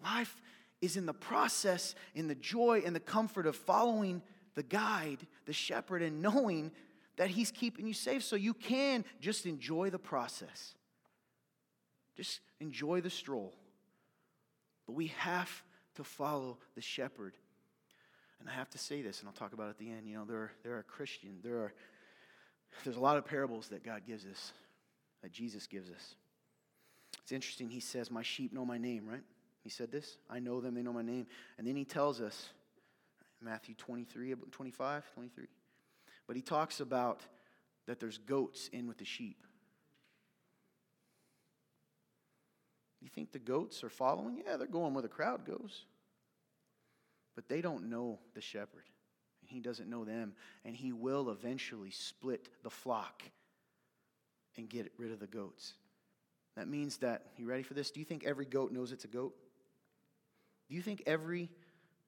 Life 0.03 0.36
is 0.82 0.97
in 0.97 1.05
the 1.05 1.13
process, 1.13 1.95
in 2.13 2.28
the 2.28 2.36
joy 2.36 2.84
and 2.86 2.95
the 2.95 2.99
comfort 2.99 3.47
of 3.47 3.55
following 3.55 4.20
the 4.20 4.39
the 4.59 4.63
guide, 4.63 5.26
the 5.45 5.53
shepherd, 5.53 6.01
and 6.01 6.22
knowing 6.22 6.70
that 7.15 7.30
he's 7.30 7.49
keeping 7.49 7.88
you 7.88 7.93
safe 7.93 8.24
so 8.24 8.36
you 8.36 8.53
can 8.53 9.05
just 9.22 9.45
enjoy 9.45 9.89
the 9.89 9.97
process. 9.97 10.76
Just 12.17 12.41
enjoy 12.59 12.99
the 12.99 13.09
stroll. 13.09 13.53
But 14.89 14.95
we 14.95 15.13
have 15.19 15.51
to 15.97 16.03
follow 16.03 16.57
the 16.73 16.81
shepherd. 16.81 17.35
And 18.39 18.49
I 18.49 18.53
have 18.53 18.71
to 18.71 18.79
say 18.79 19.03
this, 19.03 19.19
and 19.19 19.27
I'll 19.27 19.35
talk 19.35 19.53
about 19.53 19.67
it 19.67 19.69
at 19.69 19.77
the 19.77 19.91
end. 19.91 20.07
You 20.07 20.15
know, 20.15 20.25
there 20.25 20.37
are, 20.37 20.51
there 20.63 20.77
are 20.79 20.81
Christian, 20.81 21.37
there 21.43 21.57
are 21.57 21.73
there's 22.83 22.95
a 22.95 22.99
lot 22.99 23.15
of 23.15 23.23
parables 23.23 23.67
that 23.67 23.83
God 23.83 24.01
gives 24.07 24.25
us, 24.25 24.51
that 25.21 25.31
Jesus 25.31 25.67
gives 25.67 25.91
us. 25.91 26.15
It's 27.21 27.31
interesting, 27.31 27.69
he 27.69 27.81
says, 27.81 28.09
My 28.09 28.23
sheep 28.23 28.51
know 28.51 28.65
my 28.65 28.79
name, 28.79 29.07
right? 29.07 29.21
He 29.63 29.69
said 29.69 29.91
this. 29.91 30.17
I 30.27 30.39
know 30.39 30.59
them, 30.59 30.73
they 30.73 30.81
know 30.81 30.93
my 30.93 31.03
name. 31.03 31.27
And 31.59 31.67
then 31.67 31.75
he 31.75 31.85
tells 31.85 32.19
us, 32.19 32.49
Matthew 33.43 33.75
23, 33.75 34.33
25, 34.49 35.13
23. 35.13 35.45
But 36.25 36.35
he 36.35 36.41
talks 36.41 36.79
about 36.79 37.21
that 37.85 37.99
there's 37.99 38.17
goats 38.17 38.71
in 38.73 38.87
with 38.87 38.97
the 38.97 39.05
sheep. 39.05 39.43
You 43.01 43.07
think 43.09 43.31
the 43.31 43.39
goats 43.39 43.83
are 43.83 43.89
following? 43.89 44.41
Yeah, 44.45 44.57
they're 44.57 44.67
going 44.67 44.93
where 44.93 45.01
the 45.01 45.07
crowd 45.07 45.45
goes. 45.45 45.85
But 47.35 47.47
they 47.47 47.61
don't 47.61 47.89
know 47.89 48.19
the 48.33 48.41
shepherd. 48.41 48.83
And 49.41 49.49
he 49.49 49.59
doesn't 49.59 49.89
know 49.89 50.03
them. 50.03 50.33
And 50.65 50.75
he 50.75 50.91
will 50.91 51.29
eventually 51.29 51.91
split 51.91 52.49
the 52.63 52.69
flock 52.69 53.23
and 54.57 54.69
get 54.69 54.91
rid 54.97 55.11
of 55.11 55.19
the 55.19 55.27
goats. 55.27 55.73
That 56.57 56.67
means 56.67 56.97
that, 56.97 57.27
you 57.37 57.45
ready 57.45 57.63
for 57.63 57.73
this? 57.73 57.91
Do 57.91 57.99
you 58.01 58.05
think 58.05 58.25
every 58.25 58.45
goat 58.45 58.71
knows 58.71 58.91
it's 58.91 59.05
a 59.05 59.09
goat? 59.09 59.33
Do 60.67 60.75
you 60.75 60.81
think 60.81 61.03
every 61.05 61.49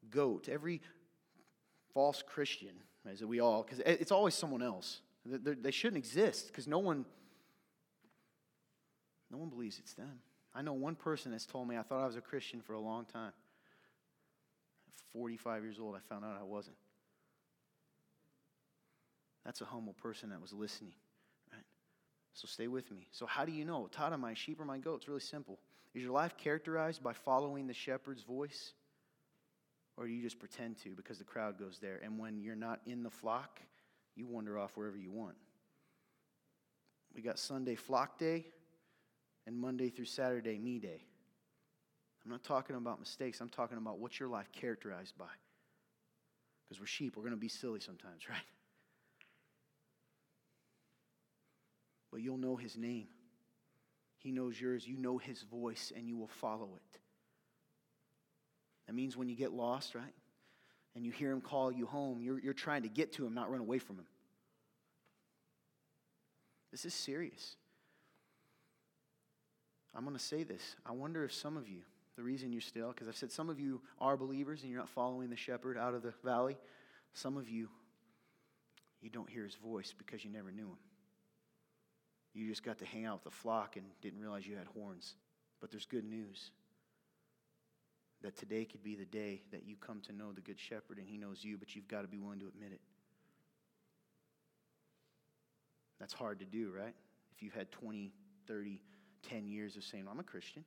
goat, 0.09 0.49
every 0.49 0.81
false 1.93 2.23
Christian, 2.25 2.73
as 3.09 3.23
we 3.23 3.39
all, 3.39 3.63
because 3.63 3.79
it's 3.79 4.11
always 4.11 4.35
someone 4.35 4.61
else. 4.61 5.01
They 5.25 5.71
shouldn't 5.71 5.97
exist 5.97 6.47
because 6.47 6.67
no 6.67 6.79
one, 6.79 7.05
no 9.29 9.37
one 9.37 9.49
believes 9.49 9.79
it's 9.79 9.93
them. 9.93 10.19
I 10.53 10.61
know 10.61 10.73
one 10.73 10.95
person 10.95 11.31
that's 11.31 11.45
told 11.45 11.67
me 11.67 11.77
I 11.77 11.81
thought 11.81 12.03
I 12.03 12.07
was 12.07 12.17
a 12.17 12.21
Christian 12.21 12.61
for 12.61 12.73
a 12.73 12.79
long 12.79 13.05
time. 13.05 13.31
At 14.87 14.93
45 15.13 15.63
years 15.63 15.79
old, 15.79 15.95
I 15.95 15.99
found 16.09 16.25
out 16.25 16.37
I 16.39 16.43
wasn't. 16.43 16.75
That's 19.45 19.61
a 19.61 19.65
humble 19.65 19.93
person 19.93 20.29
that 20.29 20.41
was 20.41 20.53
listening, 20.53 20.93
right? 21.51 21.63
So 22.33 22.47
stay 22.47 22.67
with 22.67 22.91
me. 22.91 23.07
So, 23.11 23.25
how 23.25 23.45
do 23.45 23.51
you 23.51 23.65
know? 23.65 23.87
Todd, 23.91 24.13
am 24.13 24.23
I 24.23 24.33
sheep 24.33 24.59
or 24.59 24.65
my 24.65 24.77
goat? 24.77 24.97
It's 24.97 25.07
really 25.07 25.19
simple. 25.19 25.57
Is 25.93 26.03
your 26.03 26.11
life 26.11 26.37
characterized 26.37 27.01
by 27.01 27.13
following 27.13 27.67
the 27.67 27.73
shepherd's 27.73 28.23
voice? 28.23 28.73
Or 29.97 30.05
do 30.05 30.13
you 30.13 30.21
just 30.21 30.39
pretend 30.39 30.77
to 30.83 30.89
because 30.95 31.17
the 31.17 31.23
crowd 31.23 31.59
goes 31.59 31.79
there? 31.81 31.99
And 32.03 32.17
when 32.17 32.39
you're 32.39 32.55
not 32.55 32.79
in 32.85 33.03
the 33.03 33.09
flock, 33.09 33.59
you 34.15 34.25
wander 34.25 34.57
off 34.57 34.71
wherever 34.75 34.97
you 34.97 35.11
want. 35.11 35.35
We 37.13 37.21
got 37.21 37.39
Sunday 37.39 37.75
flock 37.75 38.17
day 38.17 38.45
and 39.47 39.57
Monday 39.57 39.89
through 39.89 40.05
Saturday 40.05 40.57
me 40.57 40.79
day. 40.79 41.03
I'm 42.23 42.31
not 42.31 42.43
talking 42.43 42.75
about 42.75 42.99
mistakes. 42.99 43.41
I'm 43.41 43.49
talking 43.49 43.77
about 43.77 43.99
what's 43.99 44.19
your 44.19 44.29
life 44.29 44.51
characterized 44.51 45.17
by. 45.17 45.25
Because 46.63 46.79
we're 46.79 46.85
sheep, 46.85 47.17
we're 47.17 47.23
going 47.23 47.33
to 47.33 47.39
be 47.39 47.47
silly 47.47 47.79
sometimes, 47.79 48.21
right? 48.29 48.37
But 52.11 52.21
you'll 52.21 52.37
know 52.37 52.55
his 52.55 52.77
name. 52.77 53.07
He 54.17 54.31
knows 54.31 54.59
yours. 54.59 54.87
You 54.87 54.97
know 54.97 55.17
his 55.17 55.41
voice, 55.41 55.91
and 55.95 56.07
you 56.07 56.17
will 56.17 56.27
follow 56.27 56.69
it. 56.75 56.99
That 58.87 58.93
means 58.93 59.17
when 59.17 59.29
you 59.29 59.35
get 59.35 59.51
lost, 59.51 59.95
right? 59.95 60.13
And 60.95 61.05
you 61.05 61.11
hear 61.11 61.31
him 61.31 61.41
call 61.41 61.71
you 61.71 61.85
home, 61.85 62.21
you're, 62.21 62.39
you're 62.39 62.53
trying 62.53 62.83
to 62.83 62.89
get 62.89 63.13
to 63.13 63.25
him, 63.25 63.33
not 63.33 63.49
run 63.49 63.61
away 63.61 63.79
from 63.79 63.95
him. 63.95 64.05
This 66.71 66.85
is 66.85 66.93
serious. 66.93 67.55
I'm 69.95 70.03
going 70.03 70.15
to 70.15 70.23
say 70.23 70.43
this. 70.43 70.75
I 70.85 70.91
wonder 70.91 71.23
if 71.23 71.33
some 71.33 71.57
of 71.57 71.67
you, 71.67 71.81
the 72.15 72.23
reason 72.23 72.51
you're 72.51 72.61
still, 72.61 72.89
because 72.89 73.07
I've 73.07 73.17
said 73.17 73.31
some 73.31 73.49
of 73.49 73.59
you 73.59 73.81
are 73.99 74.15
believers 74.15 74.61
and 74.61 74.71
you're 74.71 74.79
not 74.79 74.89
following 74.89 75.29
the 75.29 75.35
shepherd 75.35 75.77
out 75.77 75.93
of 75.93 76.01
the 76.01 76.13
valley. 76.23 76.57
Some 77.13 77.37
of 77.37 77.49
you, 77.49 77.69
you 79.01 79.09
don't 79.09 79.29
hear 79.29 79.43
his 79.43 79.55
voice 79.55 79.93
because 79.97 80.23
you 80.23 80.31
never 80.31 80.51
knew 80.51 80.67
him. 80.67 80.77
You 82.33 82.47
just 82.47 82.63
got 82.63 82.77
to 82.79 82.85
hang 82.85 83.05
out 83.05 83.15
with 83.15 83.23
the 83.25 83.37
flock 83.37 83.75
and 83.75 83.85
didn't 84.01 84.21
realize 84.21 84.47
you 84.47 84.55
had 84.55 84.67
horns. 84.67 85.15
But 85.59 85.71
there's 85.71 85.85
good 85.85 86.05
news 86.05 86.51
that 88.21 88.37
today 88.37 88.65
could 88.65 88.83
be 88.83 88.95
the 88.95 89.05
day 89.05 89.41
that 89.51 89.65
you 89.65 89.75
come 89.75 89.99
to 90.01 90.13
know 90.13 90.31
the 90.31 90.41
good 90.41 90.59
shepherd 90.59 90.97
and 90.97 91.07
he 91.07 91.17
knows 91.17 91.43
you, 91.43 91.57
but 91.57 91.75
you've 91.75 91.87
got 91.87 92.03
to 92.03 92.07
be 92.07 92.19
willing 92.19 92.39
to 92.39 92.47
admit 92.47 92.71
it. 92.71 92.81
That's 95.99 96.13
hard 96.13 96.39
to 96.39 96.45
do, 96.45 96.71
right? 96.75 96.95
If 97.35 97.43
you've 97.43 97.53
had 97.53 97.71
20, 97.71 98.11
30, 98.47 98.81
10 99.29 99.47
years 99.47 99.75
of 99.75 99.83
saying, 99.83 100.05
I'm 100.09 100.19
a 100.19 100.23
Christian. 100.23 100.63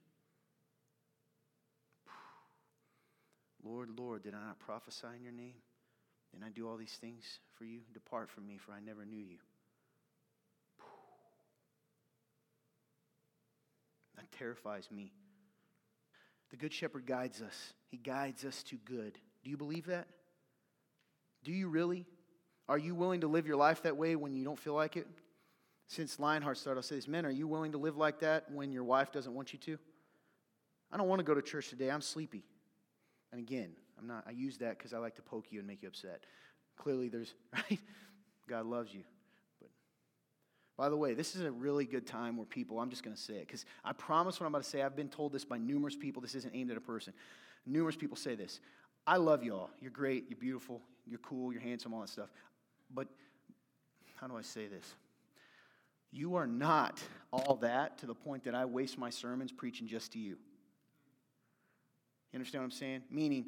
Lord, 3.64 3.90
Lord, 3.96 4.22
did 4.22 4.34
I 4.34 4.40
not 4.46 4.58
prophesy 4.58 5.08
in 5.16 5.22
your 5.22 5.32
name? 5.32 5.54
Didn't 6.32 6.46
I 6.46 6.50
do 6.50 6.68
all 6.68 6.76
these 6.76 6.96
things 7.00 7.22
for 7.54 7.64
you? 7.64 7.80
Depart 7.92 8.30
from 8.30 8.46
me, 8.46 8.58
for 8.58 8.72
I 8.72 8.80
never 8.80 9.04
knew 9.04 9.22
you. 9.22 9.38
That 14.16 14.30
terrifies 14.32 14.90
me. 14.90 15.12
The 16.50 16.56
Good 16.56 16.72
Shepherd 16.72 17.06
guides 17.06 17.42
us, 17.42 17.72
He 17.90 17.96
guides 17.96 18.44
us 18.44 18.62
to 18.64 18.76
good. 18.76 19.18
Do 19.42 19.50
you 19.50 19.56
believe 19.56 19.86
that? 19.86 20.06
Do 21.42 21.52
you 21.52 21.68
really? 21.68 22.06
Are 22.68 22.78
you 22.78 22.94
willing 22.94 23.20
to 23.20 23.28
live 23.28 23.46
your 23.46 23.56
life 23.56 23.82
that 23.82 23.96
way 23.96 24.16
when 24.16 24.34
you 24.34 24.44
don't 24.44 24.58
feel 24.58 24.74
like 24.74 24.96
it? 24.96 25.06
Since 25.86 26.18
Lionheart 26.18 26.58
started, 26.58 26.78
I'll 26.78 26.82
say 26.82 26.96
this 26.96 27.08
men, 27.08 27.26
are 27.26 27.30
you 27.30 27.46
willing 27.46 27.72
to 27.72 27.78
live 27.78 27.96
like 27.96 28.20
that 28.20 28.50
when 28.50 28.72
your 28.72 28.84
wife 28.84 29.12
doesn't 29.12 29.34
want 29.34 29.52
you 29.52 29.58
to? 29.60 29.78
I 30.90 30.96
don't 30.96 31.08
want 31.08 31.20
to 31.20 31.24
go 31.24 31.34
to 31.34 31.42
church 31.42 31.68
today. 31.68 31.90
I'm 31.90 32.00
sleepy. 32.00 32.44
And 33.32 33.40
again, 33.40 33.70
I'm 33.98 34.06
not, 34.06 34.24
I 34.26 34.30
use 34.30 34.58
that 34.58 34.78
because 34.78 34.92
I 34.92 34.98
like 34.98 35.16
to 35.16 35.22
poke 35.22 35.46
you 35.50 35.58
and 35.58 35.66
make 35.66 35.82
you 35.82 35.88
upset. 35.88 36.24
Clearly, 36.76 37.08
there's, 37.08 37.34
right? 37.52 37.80
God 38.48 38.66
loves 38.66 38.94
you. 38.94 39.02
But 39.60 39.70
by 40.76 40.88
the 40.88 40.96
way, 40.96 41.14
this 41.14 41.34
is 41.34 41.42
a 41.42 41.50
really 41.50 41.84
good 41.84 42.06
time 42.06 42.36
where 42.36 42.46
people, 42.46 42.78
I'm 42.78 42.90
just 42.90 43.02
going 43.02 43.16
to 43.16 43.20
say 43.20 43.34
it 43.34 43.46
because 43.46 43.64
I 43.84 43.92
promise 43.92 44.40
what 44.40 44.46
I'm 44.46 44.54
about 44.54 44.64
to 44.64 44.70
say. 44.70 44.82
I've 44.82 44.96
been 44.96 45.08
told 45.08 45.32
this 45.32 45.44
by 45.44 45.58
numerous 45.58 45.96
people. 45.96 46.22
This 46.22 46.34
isn't 46.34 46.54
aimed 46.54 46.70
at 46.70 46.76
a 46.76 46.80
person. 46.80 47.12
Numerous 47.66 47.96
people 47.96 48.16
say 48.16 48.34
this 48.34 48.60
I 49.06 49.16
love 49.16 49.42
you 49.42 49.54
all. 49.54 49.70
You're 49.80 49.90
great. 49.90 50.26
You're 50.28 50.38
beautiful. 50.38 50.80
You're 51.06 51.18
cool. 51.18 51.52
You're 51.52 51.62
handsome, 51.62 51.92
all 51.92 52.00
that 52.00 52.08
stuff. 52.08 52.30
But 52.92 53.08
how 54.16 54.26
do 54.26 54.36
I 54.36 54.42
say 54.42 54.66
this? 54.66 54.94
You 56.14 56.36
are 56.36 56.46
not 56.46 57.02
all 57.32 57.56
that 57.56 57.98
to 57.98 58.06
the 58.06 58.14
point 58.14 58.44
that 58.44 58.54
I 58.54 58.64
waste 58.64 58.96
my 58.96 59.10
sermons 59.10 59.50
preaching 59.50 59.88
just 59.88 60.12
to 60.12 60.20
you. 60.20 60.36
You 62.32 62.36
understand 62.38 62.62
what 62.62 62.66
I'm 62.66 62.70
saying? 62.70 63.02
Meaning, 63.10 63.46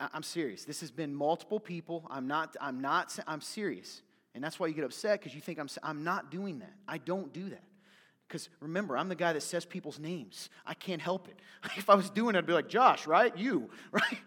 I'm 0.00 0.24
serious. 0.24 0.64
This 0.64 0.80
has 0.80 0.90
been 0.90 1.14
multiple 1.14 1.60
people. 1.60 2.04
I'm 2.10 2.26
not, 2.26 2.56
I'm 2.60 2.80
not, 2.80 3.16
I'm 3.28 3.40
serious. 3.40 4.02
And 4.34 4.42
that's 4.42 4.58
why 4.58 4.66
you 4.66 4.74
get 4.74 4.84
upset 4.84 5.20
because 5.20 5.36
you 5.36 5.40
think 5.40 5.60
I'm, 5.60 5.68
I'm 5.84 6.02
not 6.02 6.32
doing 6.32 6.58
that. 6.58 6.72
I 6.88 6.98
don't 6.98 7.32
do 7.32 7.48
that. 7.50 7.62
Because 8.26 8.48
remember, 8.60 8.96
I'm 8.96 9.08
the 9.08 9.14
guy 9.14 9.32
that 9.32 9.42
says 9.42 9.64
people's 9.64 10.00
names. 10.00 10.50
I 10.66 10.74
can't 10.74 11.02
help 11.02 11.28
it. 11.28 11.38
If 11.76 11.88
I 11.88 11.94
was 11.94 12.10
doing 12.10 12.34
it, 12.34 12.38
I'd 12.38 12.46
be 12.46 12.52
like, 12.52 12.68
Josh, 12.68 13.06
right? 13.06 13.36
You, 13.36 13.70
right? 13.92 14.18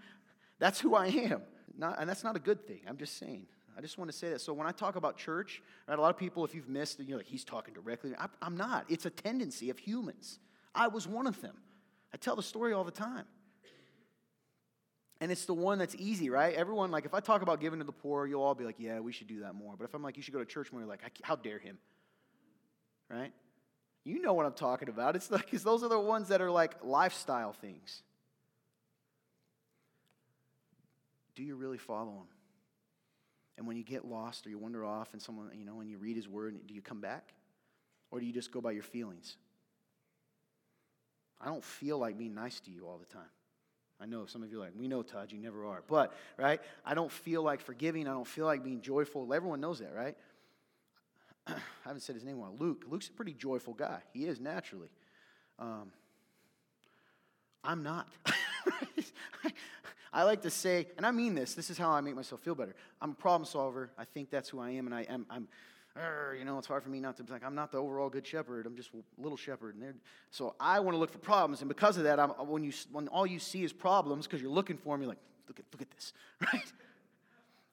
That's 0.57 0.79
who 0.79 0.95
I 0.95 1.07
am. 1.07 1.41
Not, 1.77 1.99
and 1.99 2.09
that's 2.09 2.23
not 2.23 2.38
a 2.38 2.39
good 2.39 2.65
thing. 2.65 2.81
I'm 2.88 2.97
just 2.97 3.17
saying. 3.17 3.47
I 3.78 3.82
just 3.82 3.97
want 3.97 4.11
to 4.11 4.17
say 4.17 4.30
that. 4.30 4.41
So 4.41 4.53
when 4.53 4.67
I 4.67 4.71
talk 4.71 4.95
about 4.95 5.17
church, 5.17 5.61
right, 5.88 5.97
a 5.97 6.01
lot 6.01 6.09
of 6.09 6.17
people, 6.17 6.45
if 6.45 6.53
you've 6.53 6.69
missed 6.69 6.99
it, 6.99 7.07
you're 7.07 7.17
like, 7.17 7.28
he's 7.28 7.43
talking 7.43 7.74
directly. 7.74 8.13
I, 8.17 8.28
I'm 8.41 8.55
not. 8.55 8.86
It's 8.89 9.05
a 9.05 9.09
tendency 9.09 9.69
of 9.69 9.80
humans. 9.80 10.39
I 10.76 10.88
was 10.88 11.07
one 11.07 11.28
of 11.28 11.41
them. 11.41 11.55
I 12.13 12.17
tell 12.17 12.36
the 12.36 12.43
story 12.43 12.74
all 12.74 12.84
the 12.84 12.91
time. 12.91 13.26
And 15.21 15.32
it's 15.32 15.45
the 15.45 15.53
one 15.53 15.78
that's 15.80 15.95
easy, 15.95 16.30
right? 16.30 16.53
Everyone, 16.53 16.91
like, 16.91 17.05
if 17.05 17.13
I 17.13 17.19
talk 17.19 17.41
about 17.41 17.61
giving 17.61 17.80
to 17.80 17.86
the 17.86 17.91
poor, 17.93 18.28
you'll 18.28 18.43
all 18.43 18.55
be 18.55 18.65
like, 18.65 18.76
yeah, 18.78 18.99
we 18.99 19.11
should 19.11 19.28
do 19.28 19.39
that 19.41 19.55
more. 19.55 19.76
But 19.78 19.86
if 19.86 19.93
I'm 19.93 20.03
like, 20.03 20.17
you 20.17 20.24
should 20.24 20.34
go 20.34 20.39
to 20.39 20.45
church 20.45 20.71
more, 20.71 20.82
you're 20.82 20.89
like, 20.89 21.01
how 21.21 21.36
dare 21.36 21.59
him? 21.59 21.78
Right? 23.09 23.32
You 24.03 24.21
know 24.21 24.34
what 24.34 24.45
I'm 24.45 24.53
talking 24.53 24.89
about. 24.89 25.15
It's 25.15 25.32
like, 25.32 25.45
because 25.45 25.63
those 25.63 25.82
are 25.82 25.89
the 25.89 25.99
ones 25.99 26.28
that 26.28 26.41
are 26.41 26.51
like 26.51 26.76
lifestyle 26.84 27.53
things. 27.53 28.03
Do 31.36 31.43
you 31.43 31.55
really 31.55 31.78
follow 31.78 32.11
him? 32.11 32.28
And 33.58 33.68
when 33.68 33.78
you 33.78 33.84
get 33.84 34.06
lost 34.06 34.47
or 34.47 34.49
you 34.49 34.58
wander 34.58 34.84
off 34.84 35.14
and 35.14 35.22
someone, 35.22 35.51
you 35.56 35.66
know, 35.66 35.80
and 35.80 35.89
you 35.89 35.97
read 35.97 36.16
his 36.16 36.28
word, 36.28 36.56
do 36.68 36.74
you 36.74 36.82
come 36.82 37.01
back? 37.01 37.34
Or 38.12 38.20
do 38.20 38.26
you 38.26 38.34
just 38.34 38.51
go 38.51 38.62
by 38.62 38.72
your 38.72 38.84
feelings? 38.84 39.38
I 41.39 41.45
don't 41.45 41.64
feel 41.64 41.97
like 41.97 42.18
being 42.18 42.34
nice 42.34 42.60
to 42.62 42.72
you 42.72 42.88
all 42.88 42.97
the 42.97 43.06
time. 43.06 43.30
I 43.99 44.06
know 44.06 44.26
some 44.26 44.43
of 44.43 44.51
you 44.51 44.58
are 44.58 44.66
like, 44.66 44.74
we 44.76 44.88
know, 44.88 45.01
Todd, 45.01 45.32
you 45.32 45.39
never 45.39 45.66
are. 45.66 45.84
But, 45.88 46.14
right, 46.38 46.60
I 46.86 46.93
don't 46.93 47.12
feel 47.12 47.43
like 47.43 47.62
forgiving. 47.62 48.08
I 48.08 48.12
don't 48.12 48.28
feel 48.28 48.45
like 48.45 48.64
being 48.64 48.82
joyful. 48.82 49.32
Everyone 49.34 49.62
knows 49.62 49.80
that, 49.80 49.93
right? 49.95 50.18
I 51.47 51.56
haven't 51.86 52.01
said 52.01 52.16
his 52.16 52.24
name 52.24 52.36
in 52.36 52.39
a 52.39 52.41
while. 52.41 52.56
Luke. 52.58 52.86
Luke's 52.89 53.08
a 53.10 53.12
pretty 53.12 53.34
joyful 53.34 53.74
guy. 53.74 53.99
He 54.14 54.26
is 54.26 54.39
naturally. 54.39 54.89
Um, 55.60 55.91
I'm 57.64 57.84
not. 57.84 58.08
I 60.14 60.24
like 60.24 60.43
to 60.43 60.51
say, 60.51 60.88
and 60.95 61.05
I 61.05 61.11
mean 61.11 61.34
this, 61.34 61.55
this 61.55 61.72
is 61.72 61.78
how 61.78 61.89
I 61.89 62.01
make 62.01 62.16
myself 62.16 62.41
feel 62.41 62.53
better. 62.53 62.76
I'm 63.01 63.11
a 63.11 63.16
problem 63.16 63.45
solver. 63.45 63.89
I 63.97 64.05
think 64.05 64.30
that's 64.30 64.47
who 64.47 64.59
I 64.59 64.70
am, 64.70 64.86
and 64.86 64.93
I 64.93 65.01
am, 65.01 65.26
I'm, 65.28 65.47
you 66.38 66.45
know, 66.45 66.59
it's 66.59 66.68
hard 66.68 66.84
for 66.84 66.89
me 66.89 66.99
not 66.99 67.18
to 67.18 67.24
be 67.24 67.34
like, 67.34 67.43
I'm 67.43 67.55
not 67.55 67.72
the 67.72 67.80
overall 67.80 68.09
good 68.09 68.26
shepherd. 68.26 68.68
I'm 68.68 68.76
just 68.76 68.91
a 68.93 69.22
little 69.22 69.38
shepherd. 69.38 69.76
And 69.76 69.95
so 70.30 70.55
I 70.59 70.80
want 70.80 70.93
to 70.93 70.99
look 70.99 71.11
for 71.11 71.18
problems, 71.18 71.61
and 71.61 71.68
because 71.68 71.97
of 71.97 72.03
that, 72.03 72.20
I'm, 72.20 72.30
when, 72.30 72.64
you, 72.64 72.72
when 72.91 73.07
all 73.07 73.26
you 73.26 73.39
see 73.39 73.64
is 73.64 73.74
problems, 73.74 74.28
because 74.28 74.39
you're 74.39 74.51
looking 74.51 74.78
for 74.78 74.93
them, 74.93 75.01
you're 75.01 75.09
like, 75.09 75.22
look 75.47 75.59
at, 75.59 75.66
look 75.74 75.82
at 75.82 75.89
this, 75.89 76.14
right? 76.53 76.72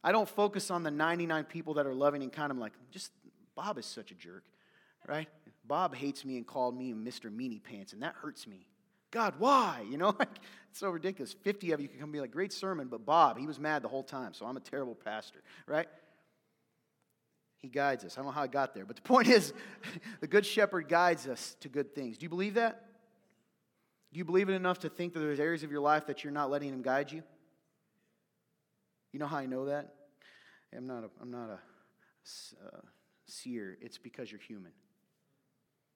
I 0.03 0.13
don't 0.13 0.29
focus 0.29 0.71
on 0.71 0.83
the 0.83 0.91
99 0.91 1.45
people 1.45 1.75
that 1.75 1.87
are 1.87 1.95
loving 1.95 2.23
and 2.23 2.33
kind. 2.33 2.51
I'm 2.51 2.59
like, 2.59 2.73
just 2.91 3.13
Bob 3.55 3.77
is 3.77 3.85
such 3.85 4.13
a 4.13 4.15
jerk, 4.15 4.45
right? 5.07 5.29
Bob 5.67 5.95
hates 5.95 6.25
me 6.25 6.39
and 6.39 6.47
called 6.47 6.77
me 6.77 6.95
Mr. 6.95 7.31
Meanie 7.31 7.63
Pants, 7.63 7.93
and 7.93 8.03
that 8.03 8.15
hurts 8.15 8.47
me. 8.47 8.67
God, 9.11 9.35
why? 9.39 9.85
You 9.91 9.99
know, 9.99 10.15
like, 10.19 10.39
it's 10.71 10.79
so 10.79 10.91
ridiculous. 10.91 11.33
50 11.33 11.73
of 11.73 11.81
you 11.81 11.89
can 11.89 11.99
come 11.99 12.13
be 12.13 12.21
like, 12.21 12.31
great 12.31 12.53
sermon, 12.53 12.89
but 12.89 13.05
Bob, 13.05 13.39
he 13.39 13.47
was 13.47 13.59
mad 13.59 13.83
the 13.83 13.89
whole 13.89 14.05
time, 14.05 14.35
so 14.35 14.47
I'm 14.47 14.57
a 14.57 14.61
terrible 14.61 14.95
pastor, 14.95 15.43
right? 15.67 15.89
He 17.57 17.69
guides 17.69 18.05
us. 18.05 18.17
I 18.17 18.21
don't 18.21 18.27
know 18.27 18.33
how 18.33 18.43
I 18.43 18.47
got 18.47 18.75
there, 18.75 18.85
but 18.85 18.97
the 18.97 19.03
point 19.15 19.29
is, 19.29 19.53
the 20.21 20.27
Good 20.27 20.47
Shepherd 20.47 20.89
guides 20.89 21.27
us 21.27 21.57
to 21.61 21.69
good 21.69 21.95
things. 21.95 22.19
Do 22.19 22.25
you 22.25 22.31
believe 22.31 22.55
that? 22.55 22.87
Do 24.13 24.19
you 24.19 24.25
believe 24.25 24.49
it 24.49 24.55
enough 24.55 24.81
to 24.81 24.89
think 24.89 25.13
that 25.15 25.21
there's 25.21 25.41
areas 25.41 25.63
of 25.63 25.71
your 25.71 25.81
life 25.81 26.07
that 26.07 26.25
you're 26.25 26.33
not 26.33 26.51
letting 26.51 26.69
Him 26.69 26.83
guide 26.83 27.13
you? 27.13 27.23
You 29.13 29.19
know 29.19 29.27
how 29.27 29.39
I 29.39 29.47
know 29.47 29.67
that? 29.67 29.93
I'm 30.77 30.87
not 30.87 31.05
a, 31.05 31.11
I'm 31.21 31.31
not 31.31 31.51
a 31.51 31.59
uh, 32.65 32.81
seer. 33.27 33.77
It's 33.81 33.99
because 33.99 34.31
you're 34.31 34.41
human. 34.41 34.73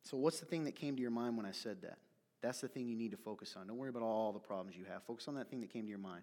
So, 0.02 0.16
what's 0.16 0.40
the 0.40 0.46
thing 0.46 0.64
that 0.64 0.74
came 0.74 0.96
to 0.96 1.02
your 1.02 1.10
mind 1.10 1.36
when 1.36 1.46
I 1.46 1.52
said 1.52 1.82
that? 1.82 1.98
That's 2.44 2.60
the 2.60 2.68
thing 2.68 2.86
you 2.86 2.94
need 2.94 3.12
to 3.12 3.16
focus 3.16 3.54
on. 3.58 3.66
Don't 3.66 3.78
worry 3.78 3.88
about 3.88 4.02
all 4.02 4.30
the 4.30 4.38
problems 4.38 4.76
you 4.76 4.84
have. 4.92 5.02
Focus 5.04 5.28
on 5.28 5.34
that 5.36 5.48
thing 5.48 5.60
that 5.60 5.72
came 5.72 5.84
to 5.84 5.88
your 5.88 5.98
mind. 5.98 6.22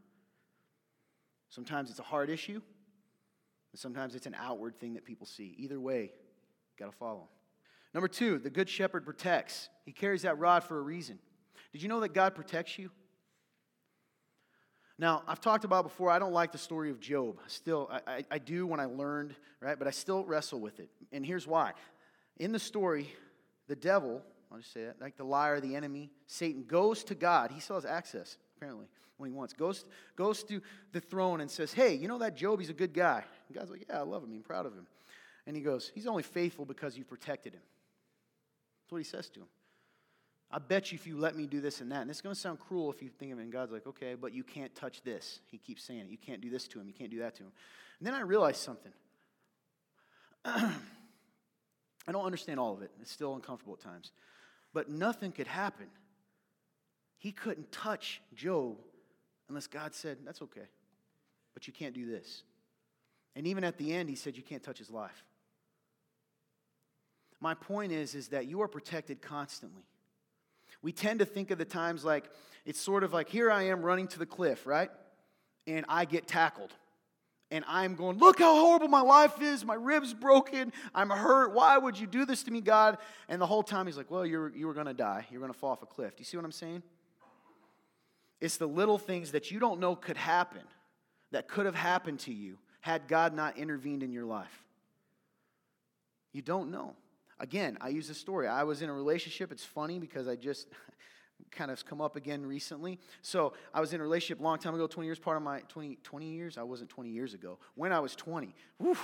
Sometimes 1.49 1.89
it's 1.89 1.97
a 1.97 2.03
hard 2.03 2.29
issue, 2.29 2.61
and 3.71 3.79
sometimes 3.79 4.13
it's 4.13 4.27
an 4.27 4.35
outward 4.39 4.79
thing 4.79 4.93
that 4.93 5.03
people 5.03 5.25
see. 5.25 5.55
Either 5.57 5.79
way, 5.79 6.11
got 6.77 6.91
to 6.91 6.95
follow. 6.95 7.27
Number 7.95 8.07
two, 8.07 8.37
the 8.37 8.51
good 8.51 8.69
shepherd 8.69 9.03
protects. 9.03 9.69
He 9.83 9.91
carries 9.91 10.21
that 10.21 10.37
rod 10.37 10.63
for 10.63 10.77
a 10.77 10.81
reason. 10.81 11.17
Did 11.73 11.81
you 11.81 11.89
know 11.89 12.01
that 12.01 12.13
God 12.13 12.35
protects 12.35 12.77
you? 12.77 12.91
Now, 14.99 15.23
I've 15.27 15.41
talked 15.41 15.65
about 15.65 15.83
before, 15.83 16.11
I 16.11 16.19
don't 16.19 16.33
like 16.33 16.51
the 16.51 16.59
story 16.59 16.91
of 16.91 16.99
Job. 16.99 17.39
Still, 17.47 17.89
I, 17.91 18.01
I, 18.05 18.25
I, 18.29 18.37
do 18.37 18.67
when 18.67 18.79
I 18.79 18.85
learned, 18.85 19.33
right? 19.59 19.77
But 19.79 19.87
I 19.87 19.91
still 19.91 20.23
wrestle 20.23 20.59
with 20.59 20.79
it. 20.79 20.89
And 21.11 21.25
here's 21.25 21.47
why. 21.47 21.73
In 22.37 22.51
the 22.51 22.59
story, 22.59 23.11
the 23.67 23.75
devil, 23.75 24.21
I'll 24.51 24.57
just 24.57 24.73
say 24.73 24.85
that, 24.85 24.99
like 24.99 25.15
the 25.15 25.23
liar, 25.23 25.59
the 25.59 25.75
enemy, 25.75 26.11
Satan, 26.27 26.65
goes 26.67 27.03
to 27.05 27.15
God. 27.15 27.51
He 27.51 27.61
still 27.61 27.77
has 27.77 27.85
access, 27.85 28.37
apparently, 28.57 28.87
when 29.17 29.29
he 29.29 29.35
wants. 29.35 29.53
Goes, 29.53 29.85
goes 30.15 30.43
to 30.43 30.61
the 30.91 30.99
throne 30.99 31.39
and 31.39 31.49
says, 31.49 31.71
Hey, 31.71 31.93
you 31.93 32.07
know 32.07 32.17
that 32.17 32.35
Job? 32.35 32.59
He's 32.59 32.69
a 32.69 32.73
good 32.73 32.93
guy. 32.93 33.23
And 33.47 33.57
God's 33.57 33.71
like, 33.71 33.85
Yeah, 33.89 33.99
I 33.99 34.03
love 34.03 34.23
him. 34.23 34.33
I'm 34.33 34.41
proud 34.41 34.65
of 34.65 34.73
him. 34.73 34.87
And 35.47 35.55
he 35.55 35.61
goes, 35.61 35.91
He's 35.95 36.05
only 36.05 36.23
faithful 36.23 36.65
because 36.65 36.97
you 36.97 37.05
protected 37.05 37.53
him. 37.53 37.61
That's 38.83 38.91
what 38.91 38.97
he 38.97 39.03
says 39.05 39.29
to 39.29 39.41
him. 39.41 39.47
I 40.53 40.59
bet 40.59 40.91
you 40.91 40.97
if 40.97 41.07
you 41.07 41.17
let 41.17 41.37
me 41.37 41.47
do 41.47 41.61
this 41.61 41.79
and 41.79 41.89
that, 41.93 42.01
and 42.01 42.09
it's 42.09 42.19
going 42.19 42.35
to 42.35 42.39
sound 42.39 42.59
cruel 42.59 42.91
if 42.91 43.01
you 43.01 43.07
think 43.07 43.31
of 43.31 43.39
it, 43.39 43.43
and 43.43 43.53
God's 43.53 43.71
like, 43.71 43.87
okay, 43.87 44.15
but 44.15 44.33
you 44.33 44.43
can't 44.43 44.75
touch 44.75 45.01
this. 45.01 45.39
He 45.49 45.57
keeps 45.57 45.81
saying 45.81 46.01
it. 46.01 46.09
You 46.09 46.17
can't 46.17 46.41
do 46.41 46.49
this 46.49 46.67
to 46.69 46.79
him. 46.79 46.87
You 46.87 46.93
can't 46.93 47.09
do 47.09 47.19
that 47.19 47.35
to 47.35 47.43
him. 47.43 47.53
And 47.99 48.07
then 48.07 48.13
I 48.13 48.19
realized 48.21 48.57
something. 48.57 48.91
I 50.43 52.11
don't 52.11 52.25
understand 52.25 52.59
all 52.59 52.73
of 52.73 52.81
it. 52.81 52.91
It's 53.01 53.11
still 53.11 53.35
uncomfortable 53.35 53.75
at 53.75 53.79
times. 53.79 54.11
But 54.73 54.89
nothing 54.89 55.31
could 55.31 55.47
happen. 55.47 55.87
He 57.17 57.31
couldn't 57.31 57.71
touch 57.71 58.21
Job 58.33 58.77
unless 59.47 59.67
God 59.67 59.93
said, 59.93 60.17
that's 60.25 60.41
okay, 60.41 60.67
but 61.53 61.67
you 61.67 61.73
can't 61.73 61.93
do 61.93 62.05
this. 62.05 62.43
And 63.35 63.45
even 63.47 63.63
at 63.63 63.77
the 63.77 63.93
end, 63.93 64.09
he 64.09 64.15
said, 64.15 64.37
you 64.37 64.43
can't 64.43 64.63
touch 64.63 64.79
his 64.79 64.89
life. 64.89 65.23
My 67.39 67.53
point 67.53 67.91
is, 67.91 68.15
is 68.15 68.29
that 68.29 68.47
you 68.47 68.61
are 68.61 68.67
protected 68.67 69.21
constantly. 69.21 69.83
We 70.81 70.91
tend 70.91 71.19
to 71.19 71.25
think 71.25 71.51
of 71.51 71.57
the 71.57 71.65
times 71.65 72.05
like 72.05 72.29
it's 72.65 72.79
sort 72.79 73.03
of 73.03 73.13
like 73.13 73.29
here 73.29 73.51
I 73.51 73.63
am 73.63 73.81
running 73.81 74.07
to 74.09 74.19
the 74.19 74.25
cliff, 74.25 74.65
right? 74.65 74.89
And 75.67 75.85
I 75.89 76.05
get 76.05 76.27
tackled. 76.27 76.73
And 77.51 77.65
I'm 77.67 77.95
going, 77.95 78.17
look 78.17 78.39
how 78.39 78.55
horrible 78.55 78.87
my 78.87 79.01
life 79.01 79.41
is. 79.41 79.65
My 79.65 79.75
ribs 79.75 80.13
broken. 80.13 80.71
I'm 80.95 81.09
hurt. 81.09 81.53
Why 81.53 81.77
would 81.77 81.99
you 81.99 82.07
do 82.07 82.25
this 82.25 82.43
to 82.43 82.51
me, 82.51 82.61
God? 82.61 82.97
And 83.27 83.41
the 83.41 83.45
whole 83.45 83.61
time 83.61 83.87
he's 83.87 83.97
like, 83.97 84.09
well, 84.09 84.25
you're, 84.25 84.49
you 84.55 84.67
were 84.67 84.73
going 84.73 84.85
to 84.85 84.93
die. 84.93 85.27
You're 85.29 85.41
going 85.41 85.51
to 85.51 85.57
fall 85.57 85.71
off 85.71 85.83
a 85.83 85.85
cliff. 85.85 86.15
Do 86.15 86.21
you 86.21 86.25
see 86.25 86.37
what 86.37 86.45
I'm 86.45 86.53
saying? 86.53 86.81
It's 88.39 88.55
the 88.55 88.67
little 88.67 88.97
things 88.97 89.33
that 89.33 89.51
you 89.51 89.59
don't 89.59 89.81
know 89.81 89.95
could 89.95 90.17
happen, 90.17 90.63
that 91.31 91.47
could 91.49 91.65
have 91.65 91.75
happened 91.75 92.21
to 92.21 92.33
you 92.33 92.57
had 92.79 93.07
God 93.07 93.35
not 93.35 93.57
intervened 93.57 94.01
in 94.01 94.11
your 94.11 94.25
life. 94.25 94.63
You 96.33 96.41
don't 96.41 96.71
know. 96.71 96.95
Again, 97.39 97.77
I 97.81 97.89
use 97.89 98.09
a 98.09 98.13
story. 98.13 98.47
I 98.47 98.63
was 98.63 98.81
in 98.81 98.89
a 98.89 98.93
relationship. 98.93 99.51
It's 99.51 99.65
funny 99.65 99.99
because 99.99 100.27
I 100.27 100.35
just 100.35 100.67
kind 101.49 101.71
of 101.71 101.85
come 101.85 102.01
up 102.01 102.15
again 102.15 102.45
recently. 102.45 102.99
So 103.21 103.53
I 103.73 103.81
was 103.81 103.93
in 103.93 103.99
a 103.99 104.03
relationship 104.03 104.39
a 104.39 104.43
long 104.43 104.57
time 104.57 104.75
ago, 104.75 104.87
20 104.87 105.07
years, 105.07 105.19
part 105.19 105.37
of 105.37 105.43
my 105.43 105.61
20, 105.69 105.97
20 106.03 106.25
years. 106.25 106.57
I 106.57 106.63
wasn't 106.63 106.89
20 106.89 107.09
years 107.09 107.33
ago. 107.33 107.57
When 107.75 107.91
I 107.91 107.99
was 107.99 108.15
20, 108.15 108.53
whew, 108.77 108.97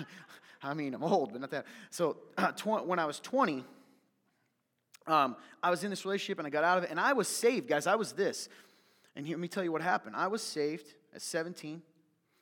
I 0.62 0.74
mean, 0.74 0.94
I'm 0.94 1.02
old, 1.02 1.32
but 1.32 1.40
not 1.40 1.50
that. 1.50 1.66
So 1.90 2.16
uh, 2.36 2.52
tw- 2.52 2.86
when 2.86 2.98
I 2.98 3.04
was 3.04 3.20
20, 3.20 3.64
um, 5.06 5.36
I 5.62 5.70
was 5.70 5.84
in 5.84 5.90
this 5.90 6.04
relationship 6.04 6.38
and 6.38 6.46
I 6.46 6.50
got 6.50 6.64
out 6.64 6.78
of 6.78 6.84
it, 6.84 6.90
and 6.90 6.98
I 6.98 7.12
was 7.12 7.28
saved, 7.28 7.68
guys. 7.68 7.86
I 7.86 7.94
was 7.94 8.12
this. 8.12 8.48
And 9.14 9.26
here, 9.26 9.36
let 9.36 9.40
me 9.40 9.48
tell 9.48 9.64
you 9.64 9.72
what 9.72 9.82
happened. 9.82 10.16
I 10.16 10.26
was 10.26 10.42
saved 10.42 10.86
at 11.14 11.22
17. 11.22 11.80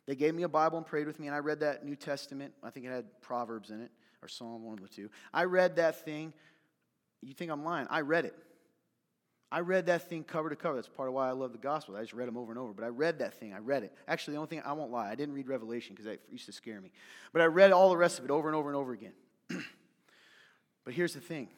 They 0.07 0.17
gave 0.17 0.35
me 0.35 0.43
a 0.43 0.49
Bible 0.49 0.79
and 0.79 0.87
prayed 0.87 1.07
with 1.07 1.19
me, 1.19 1.27
and 1.29 1.37
I 1.37 1.39
read 1.39 1.61
that 1.61 1.85
New 1.85 1.97
Testament. 1.97 2.53
I 2.63 2.71
think 2.71 2.87
it 2.87 2.91
had 2.91 3.05
Proverbs 3.21 3.71
in 3.71 3.81
it 3.81 3.91
or 4.23 4.29
Psalm, 4.29 4.65
one 4.65 4.79
of 4.79 4.83
the 4.83 4.89
two. 4.89 5.11
I 5.33 5.45
read 5.45 5.77
that 5.77 6.05
thing. 6.05 6.33
You 7.23 7.33
think 7.33 7.51
I'm 7.51 7.65
lying? 7.65 7.87
I 7.91 8.01
read 8.01 8.25
it. 8.25 8.35
I 9.55 9.61
read 9.61 9.87
that 9.87 10.09
thing 10.09 10.25
cover 10.25 10.51
to 10.51 10.57
cover. 10.57 10.75
That's 10.75 10.89
part 10.89 11.09
of 11.09 11.15
why 11.15 11.29
I 11.29 11.31
love 11.31 11.53
the 11.53 11.59
gospel. 11.59 11.95
I 11.95 12.01
just 12.01 12.13
read 12.13 12.27
them 12.27 12.37
over 12.37 12.51
and 12.51 12.59
over. 12.59 12.73
But 12.73 12.83
I 12.83 12.89
read 12.89 13.21
that 13.21 13.35
thing. 13.35 13.55
I 13.55 13.59
read 13.59 13.85
it. 13.85 13.93
Actually, 14.09 14.33
the 14.33 14.39
only 14.39 14.49
thing, 14.49 14.63
I 14.67 14.73
won't 14.73 14.91
lie, 14.91 15.09
I 15.09 15.15
didn't 15.15 15.33
read 15.33 15.47
Revelation 15.47 15.95
because 15.95 16.07
that 16.07 16.19
used 16.29 16.47
to 16.47 16.53
scare 16.53 16.81
me. 16.81 16.91
But 17.33 17.41
I 17.41 17.45
read 17.45 17.71
all 17.71 17.89
the 17.89 17.97
rest 17.97 18.19
of 18.19 18.25
it 18.25 18.33
over 18.33 18.49
and 18.49 18.57
over 18.57 18.69
and 18.69 18.77
over 18.77 18.93
again. 18.93 19.13
but 19.49 20.93
here's 20.93 21.15
the 21.15 21.21
thing. 21.21 21.51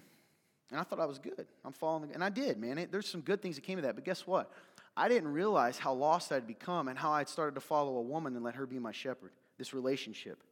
And 0.70 0.78
I 0.78 0.82
thought 0.82 1.00
I 1.00 1.06
was 1.06 1.18
good. 1.18 1.46
I'm 1.64 1.72
following, 1.72 2.08
the, 2.08 2.14
and 2.14 2.22
I 2.22 2.28
did, 2.28 2.58
man. 2.58 2.76
It, 2.76 2.92
there's 2.92 3.08
some 3.08 3.22
good 3.22 3.40
things 3.40 3.54
that 3.54 3.62
came 3.62 3.78
of 3.78 3.84
that. 3.84 3.94
But 3.94 4.04
guess 4.04 4.26
what? 4.26 4.52
I 4.94 5.08
didn't 5.08 5.32
realize 5.32 5.78
how 5.78 5.94
lost 5.94 6.32
I'd 6.32 6.46
become 6.46 6.88
and 6.88 6.98
how 6.98 7.12
I'd 7.12 7.30
started 7.30 7.54
to 7.54 7.62
follow 7.62 7.96
a 7.96 8.02
woman 8.02 8.34
and 8.36 8.44
let 8.44 8.56
her 8.56 8.66
be 8.66 8.78
my 8.78 8.92
shepherd. 8.92 9.30
This 9.56 9.72
relationship. 9.72 10.42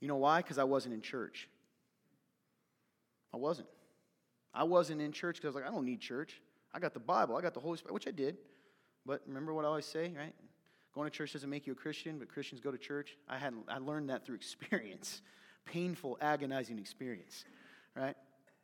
You 0.00 0.08
know 0.08 0.16
why? 0.16 0.38
Because 0.38 0.58
I 0.58 0.64
wasn't 0.64 0.94
in 0.94 1.02
church. 1.02 1.48
I 3.32 3.36
wasn't. 3.36 3.68
I 4.56 4.64
wasn't 4.64 5.02
in 5.02 5.12
church 5.12 5.36
because 5.36 5.44
I 5.44 5.48
was 5.48 5.54
like, 5.56 5.70
I 5.70 5.74
don't 5.74 5.84
need 5.84 6.00
church. 6.00 6.40
I 6.74 6.78
got 6.78 6.94
the 6.94 7.00
Bible, 7.00 7.36
I 7.36 7.42
got 7.42 7.54
the 7.54 7.60
Holy 7.60 7.76
Spirit, 7.76 7.94
which 7.94 8.08
I 8.08 8.10
did. 8.10 8.38
But 9.04 9.22
remember 9.26 9.54
what 9.54 9.64
I 9.64 9.68
always 9.68 9.86
say, 9.86 10.12
right? 10.16 10.34
Going 10.94 11.08
to 11.08 11.14
church 11.14 11.34
doesn't 11.34 11.48
make 11.48 11.66
you 11.66 11.74
a 11.74 11.76
Christian, 11.76 12.18
but 12.18 12.28
Christians 12.28 12.60
go 12.60 12.70
to 12.70 12.78
church. 12.78 13.16
I 13.28 13.36
had 13.36 13.52
I 13.68 13.78
learned 13.78 14.08
that 14.10 14.24
through 14.24 14.34
experience, 14.36 15.20
painful, 15.66 16.18
agonizing 16.20 16.78
experience, 16.78 17.44
right? 17.94 18.16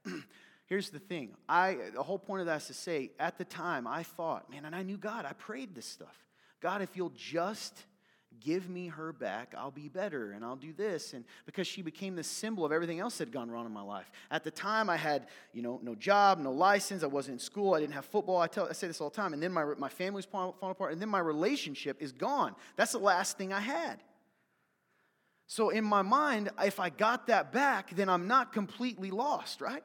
Here's 0.66 0.88
the 0.88 0.98
thing. 0.98 1.34
I 1.48 1.76
the 1.94 2.02
whole 2.02 2.18
point 2.18 2.40
of 2.40 2.46
that 2.46 2.62
is 2.62 2.68
to 2.68 2.74
say, 2.74 3.10
at 3.20 3.36
the 3.36 3.44
time, 3.44 3.86
I 3.86 4.02
thought, 4.02 4.50
man, 4.50 4.64
and 4.64 4.74
I 4.74 4.82
knew 4.82 4.96
God. 4.96 5.26
I 5.26 5.34
prayed 5.34 5.74
this 5.74 5.86
stuff. 5.86 6.16
God, 6.60 6.80
if 6.80 6.96
you'll 6.96 7.12
just 7.14 7.84
give 8.40 8.68
me 8.68 8.88
her 8.88 9.12
back, 9.12 9.54
I'll 9.56 9.70
be 9.70 9.88
better 9.88 10.32
and 10.32 10.44
I'll 10.44 10.56
do 10.56 10.72
this. 10.72 11.12
And 11.12 11.24
because 11.46 11.66
she 11.66 11.82
became 11.82 12.16
the 12.16 12.24
symbol 12.24 12.64
of 12.64 12.72
everything 12.72 13.00
else 13.00 13.18
that 13.18 13.28
had 13.28 13.32
gone 13.32 13.50
wrong 13.50 13.66
in 13.66 13.72
my 13.72 13.82
life. 13.82 14.10
At 14.30 14.44
the 14.44 14.50
time, 14.50 14.90
I 14.90 14.96
had, 14.96 15.26
you 15.52 15.62
know, 15.62 15.80
no 15.82 15.94
job, 15.94 16.38
no 16.38 16.52
license, 16.52 17.02
I 17.02 17.06
wasn't 17.06 17.34
in 17.34 17.38
school, 17.38 17.74
I 17.74 17.80
didn't 17.80 17.94
have 17.94 18.04
football. 18.04 18.38
I, 18.38 18.46
tell, 18.46 18.68
I 18.68 18.72
say 18.72 18.86
this 18.86 19.00
all 19.00 19.10
the 19.10 19.16
time. 19.16 19.32
And 19.32 19.42
then 19.42 19.52
my, 19.52 19.64
my 19.78 19.88
family's 19.88 20.24
falling 20.24 20.54
apart, 20.62 20.92
and 20.92 21.00
then 21.00 21.08
my 21.08 21.20
relationship 21.20 22.00
is 22.00 22.12
gone. 22.12 22.54
That's 22.76 22.92
the 22.92 22.98
last 22.98 23.38
thing 23.38 23.52
I 23.52 23.60
had. 23.60 24.02
So 25.46 25.68
in 25.68 25.84
my 25.84 26.02
mind, 26.02 26.50
if 26.64 26.80
I 26.80 26.88
got 26.88 27.26
that 27.26 27.52
back, 27.52 27.94
then 27.94 28.08
I'm 28.08 28.26
not 28.26 28.52
completely 28.52 29.10
lost, 29.10 29.60
right? 29.60 29.84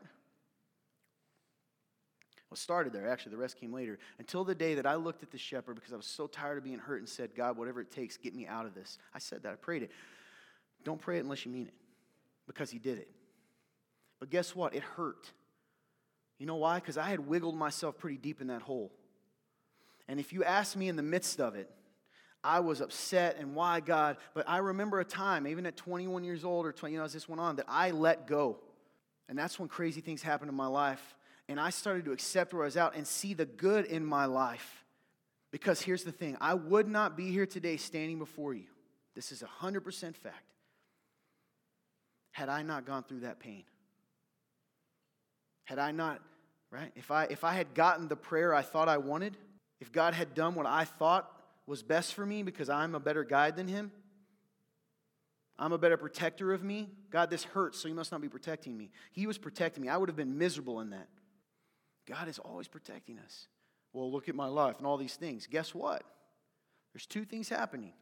Well, 2.50 2.58
started 2.58 2.94
there. 2.94 3.10
Actually, 3.10 3.32
the 3.32 3.38
rest 3.38 3.60
came 3.60 3.74
later. 3.74 4.00
Until 4.20 4.46
the 4.46 4.56
day 4.56 4.76
that 4.76 4.86
I 4.86 4.96
looked 4.96 5.22
at 5.22 5.32
the 5.32 5.38
shepherd 5.38 5.76
because 5.76 5.92
I 5.92 5.98
was 5.98 6.06
so 6.06 6.28
tired 6.28 6.58
of 6.58 6.64
being 6.64 6.80
hurt 6.80 7.00
and 7.00 7.10
said, 7.10 7.36
God, 7.36 7.58
whatever 7.58 7.82
it 7.82 7.92
takes, 7.92 8.16
get 8.16 8.34
me 8.34 8.48
out 8.48 8.66
of 8.66 8.74
this. 8.74 8.98
I 9.14 9.20
said 9.20 9.44
that. 9.44 9.52
I 9.52 9.56
prayed 9.56 9.84
it. 9.84 9.92
Don't 10.84 11.02
pray 11.02 11.18
it 11.18 11.22
unless 11.22 11.46
you 11.46 11.52
mean 11.52 11.68
it 11.68 11.74
because 12.46 12.70
he 12.70 12.80
did 12.80 12.98
it. 12.98 13.10
But 14.20 14.30
guess 14.30 14.56
what? 14.56 14.74
It 14.74 14.84
hurt. 14.84 15.32
You 16.40 16.46
know 16.46 16.56
why? 16.56 16.80
Because 16.80 16.98
I 16.98 17.10
had 17.10 17.28
wiggled 17.28 17.56
myself 17.56 17.98
pretty 17.98 18.18
deep 18.18 18.40
in 18.40 18.48
that 18.48 18.62
hole. 18.62 18.92
And 20.08 20.20
if 20.20 20.32
you 20.32 20.44
ask 20.44 20.76
me 20.78 20.88
in 20.88 20.96
the 20.96 21.04
midst 21.04 21.42
of 21.42 21.56
it, 21.56 21.70
I 22.44 22.62
was 22.62 22.80
upset 22.80 23.36
and 23.40 23.56
why 23.56 23.82
God, 23.82 24.18
but 24.34 24.48
I 24.48 24.60
remember 24.60 25.00
a 25.00 25.06
time, 25.06 25.48
even 25.48 25.66
at 25.66 25.76
21 25.76 26.24
years 26.24 26.46
old 26.46 26.66
or 26.66 26.72
20, 26.72 26.94
you 26.94 27.00
know, 27.00 27.06
as 27.06 27.12
this 27.12 27.28
went 27.28 27.42
on, 27.42 27.58
that 27.58 27.66
I 27.68 27.92
let 27.92 28.26
go. 28.28 28.60
And 29.28 29.38
that's 29.38 29.60
when 29.60 29.68
crazy 29.68 30.00
things 30.00 30.22
happened 30.22 30.50
in 30.50 30.56
my 30.56 30.68
life 30.68 31.16
and 31.50 31.60
I 31.60 31.70
started 31.70 32.06
to 32.06 32.12
accept 32.12 32.54
where 32.54 32.64
I 32.64 32.66
was 32.66 32.78
out 32.78 32.96
and 32.96 33.08
see 33.08 33.34
the 33.34 33.46
good 33.46 33.86
in 33.86 34.06
my 34.06 34.26
life. 34.26 34.86
Because 35.52 35.82
here's 35.82 36.04
the 36.04 36.12
thing 36.12 36.38
I 36.42 36.54
would 36.54 36.88
not 36.88 37.16
be 37.16 37.32
here 37.32 37.46
today 37.46 37.78
standing 37.78 38.20
before 38.20 38.54
you. 38.54 38.66
This 39.16 39.32
is 39.32 39.44
100% 39.62 40.16
fact. 40.16 40.54
Had 42.32 42.50
I 42.50 42.62
not 42.62 42.86
gone 42.86 43.04
through 43.04 43.22
that 43.22 43.40
pain. 43.40 43.64
Had 45.64 45.80
I 45.80 45.92
not, 45.92 46.22
right? 46.70 46.92
If 46.96 47.10
I 47.12 47.24
if 47.26 47.44
I 47.44 47.54
had 47.54 47.74
gotten 47.74 48.08
the 48.08 48.16
prayer 48.16 48.54
I 48.54 48.62
thought 48.62 48.88
I 48.88 48.98
wanted, 48.98 49.36
if 49.80 49.92
God 49.92 50.14
had 50.14 50.36
done 50.36 50.54
what 50.54 50.66
I 50.66 50.86
thought 50.86 51.32
was 51.66 51.82
best 51.82 52.14
for 52.14 52.26
me 52.26 52.44
because 52.44 52.70
I'm 52.70 52.94
a 52.94 53.00
better 53.00 53.24
guide 53.24 53.56
than 53.56 53.68
him, 53.68 53.92
I'm 55.58 55.74
a 55.74 55.78
better 55.78 55.98
protector 55.98 56.54
of 56.54 56.64
me. 56.64 56.90
God, 57.10 57.30
this 57.30 57.44
hurts, 57.44 57.80
so 57.80 57.88
you 57.88 57.96
must 57.96 58.12
not 58.12 58.22
be 58.22 58.30
protecting 58.30 58.78
me. 58.78 58.92
He 59.12 59.26
was 59.26 59.38
protecting 59.38 59.84
me. 59.84 59.90
I 59.90 59.98
would 59.98 60.10
have 60.10 60.16
been 60.16 60.38
miserable 60.38 60.80
in 60.82 60.92
that. 60.92 61.08
God 62.08 62.28
is 62.28 62.40
always 62.40 62.68
protecting 62.68 63.20
us. 63.20 63.48
Well, 63.94 64.12
look 64.12 64.30
at 64.30 64.36
my 64.36 64.48
life 64.48 64.78
and 64.78 64.88
all 64.88 64.98
these 64.98 65.16
things. 65.16 65.48
Guess 65.48 65.76
what? 65.76 66.04
There's 66.94 67.06
two 67.06 67.26
things 67.26 67.50
happening. 67.50 67.94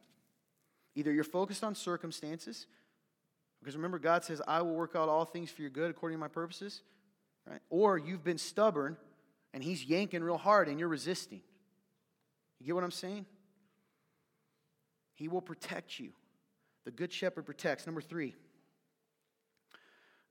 Either 0.94 1.12
you're 1.12 1.24
focused 1.24 1.64
on 1.64 1.74
circumstances, 1.74 2.66
because 3.60 3.76
remember, 3.76 3.98
God 3.98 4.24
says, 4.24 4.40
I 4.46 4.62
will 4.62 4.74
work 4.74 4.94
out 4.94 5.08
all 5.08 5.24
things 5.24 5.50
for 5.50 5.62
your 5.62 5.70
good 5.70 5.90
according 5.90 6.16
to 6.16 6.20
my 6.20 6.28
purposes, 6.28 6.82
right? 7.48 7.60
Or 7.68 7.98
you've 7.98 8.24
been 8.24 8.38
stubborn 8.38 8.96
and 9.52 9.62
He's 9.62 9.84
yanking 9.84 10.22
real 10.22 10.38
hard 10.38 10.68
and 10.68 10.78
you're 10.78 10.88
resisting. 10.88 11.40
You 12.60 12.66
get 12.66 12.74
what 12.74 12.84
I'm 12.84 12.90
saying? 12.90 13.26
He 15.14 15.28
will 15.28 15.40
protect 15.42 15.98
you. 15.98 16.12
The 16.84 16.90
good 16.90 17.12
shepherd 17.12 17.46
protects. 17.46 17.86
Number 17.86 18.00
three, 18.00 18.34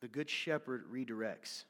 the 0.02 0.08
good 0.08 0.30
shepherd 0.30 0.86
redirects. 0.92 1.66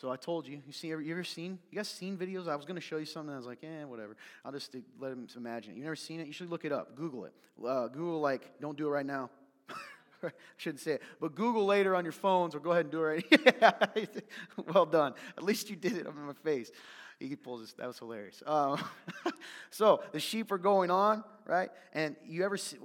So 0.00 0.12
I 0.12 0.16
told 0.16 0.46
you, 0.46 0.62
you 0.64 0.72
see, 0.72 0.86
you 0.86 1.10
ever 1.10 1.24
seen, 1.24 1.58
you 1.72 1.76
guys 1.76 1.88
seen 1.88 2.16
videos? 2.16 2.46
I 2.46 2.54
was 2.54 2.64
going 2.64 2.76
to 2.76 2.80
show 2.80 2.98
you 2.98 3.04
something. 3.04 3.34
I 3.34 3.36
was 3.36 3.46
like, 3.46 3.64
eh, 3.64 3.82
whatever. 3.82 4.16
I'll 4.44 4.52
just 4.52 4.72
let 5.00 5.10
them 5.10 5.26
imagine 5.36 5.72
it. 5.72 5.76
You 5.76 5.82
never 5.82 5.96
seen 5.96 6.20
it? 6.20 6.28
You 6.28 6.32
should 6.32 6.50
look 6.50 6.64
it 6.64 6.70
up. 6.70 6.94
Google 6.94 7.24
it. 7.24 7.32
Uh, 7.66 7.88
Google, 7.88 8.20
like, 8.20 8.60
don't 8.60 8.78
do 8.78 8.86
it 8.86 8.90
right 8.90 9.04
now. 9.04 9.28
I 10.22 10.30
shouldn't 10.56 10.80
say 10.80 10.92
it. 10.92 11.02
But 11.20 11.34
Google 11.34 11.66
later 11.66 11.96
on 11.96 12.04
your 12.04 12.12
phones 12.12 12.54
or 12.54 12.60
go 12.60 12.70
ahead 12.70 12.84
and 12.84 12.92
do 12.92 13.04
it 13.06 13.26
right 13.60 14.24
Well 14.72 14.86
done. 14.86 15.14
At 15.36 15.42
least 15.42 15.68
you 15.68 15.74
did 15.74 15.96
it. 15.96 16.06
I'm 16.06 16.16
in 16.16 16.26
my 16.26 16.32
face. 16.44 16.70
He 17.18 17.34
pulls 17.34 17.62
this. 17.62 17.72
That 17.72 17.88
was 17.88 17.98
hilarious. 17.98 18.40
Um, 18.46 18.80
so 19.70 20.04
the 20.12 20.20
sheep 20.20 20.52
are 20.52 20.58
going 20.58 20.92
on, 20.92 21.24
right? 21.44 21.70
And 21.92 22.14
you 22.24 22.44
ever 22.44 22.56
see, 22.56 22.76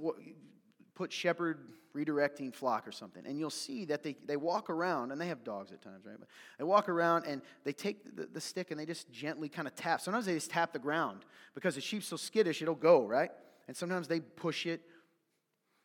put 0.96 1.12
shepherd 1.12 1.60
redirecting 1.94 2.54
flock 2.54 2.88
or 2.88 2.92
something, 2.92 3.24
and 3.26 3.38
you'll 3.38 3.50
see 3.50 3.84
that 3.86 4.02
they, 4.02 4.16
they 4.26 4.36
walk 4.36 4.70
around, 4.70 5.12
and 5.12 5.20
they 5.20 5.28
have 5.28 5.44
dogs 5.44 5.72
at 5.72 5.80
times, 5.80 6.04
right? 6.06 6.16
But 6.18 6.28
they 6.58 6.64
walk 6.64 6.88
around 6.88 7.24
and 7.26 7.42
they 7.64 7.72
take 7.72 8.16
the, 8.16 8.26
the 8.26 8.40
stick 8.40 8.70
and 8.70 8.80
they 8.80 8.86
just 8.86 9.10
gently 9.10 9.48
kind 9.48 9.68
of 9.68 9.74
tap. 9.74 10.00
Sometimes 10.00 10.26
they 10.26 10.34
just 10.34 10.50
tap 10.50 10.72
the 10.72 10.78
ground 10.78 11.24
because 11.54 11.76
the 11.76 11.80
sheep's 11.80 12.06
so 12.06 12.16
skittish, 12.16 12.62
it'll 12.62 12.74
go, 12.74 13.06
right? 13.06 13.30
And 13.68 13.76
sometimes 13.76 14.08
they 14.08 14.20
push 14.20 14.66
it. 14.66 14.82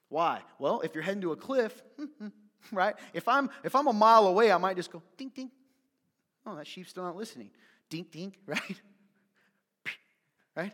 Why? 0.10 0.41
Well, 0.57 0.82
if 0.82 0.95
you're 0.95 1.03
heading 1.03 1.22
to 1.22 1.32
a 1.32 1.36
cliff, 1.36 1.84
right? 2.72 2.95
If 3.14 3.28
I'm 3.28 3.49
if 3.64 3.76
I'm 3.76 3.88
a 3.88 3.93
mile 3.93 4.28
away, 4.28 4.51
I 4.51 4.57
might 4.57 4.76
just 4.76 4.91
go 4.91 5.01
ding 5.18 5.32
ding. 5.34 5.51
Oh, 6.45 6.55
that 6.55 6.66
sheep's 6.66 6.89
still 6.89 7.03
not 7.03 7.16
listening 7.16 7.51
dink, 7.89 8.12
dink, 8.12 8.38
right? 8.45 8.82
right? 10.55 10.74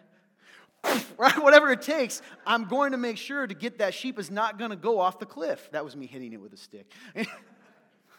right? 1.18 1.42
Whatever 1.42 1.72
it 1.72 1.82
takes, 1.82 2.22
I'm 2.46 2.66
going 2.66 2.92
to 2.92 2.98
make 2.98 3.18
sure 3.18 3.46
to 3.46 3.54
get 3.54 3.80
that 3.80 3.94
sheep 3.94 4.20
is 4.20 4.32
not 4.32 4.58
going 4.58 4.72
to 4.72 4.78
go 4.78 5.00
off 5.00 5.20
the 5.20 5.26
cliff. 5.26 5.70
That 5.72 5.84
was 5.84 5.96
me 5.96 6.06
hitting 6.06 6.34
it 6.34 6.42
with 6.42 6.54
a 6.54 6.58
stick. 6.58 6.92
it 7.16 7.28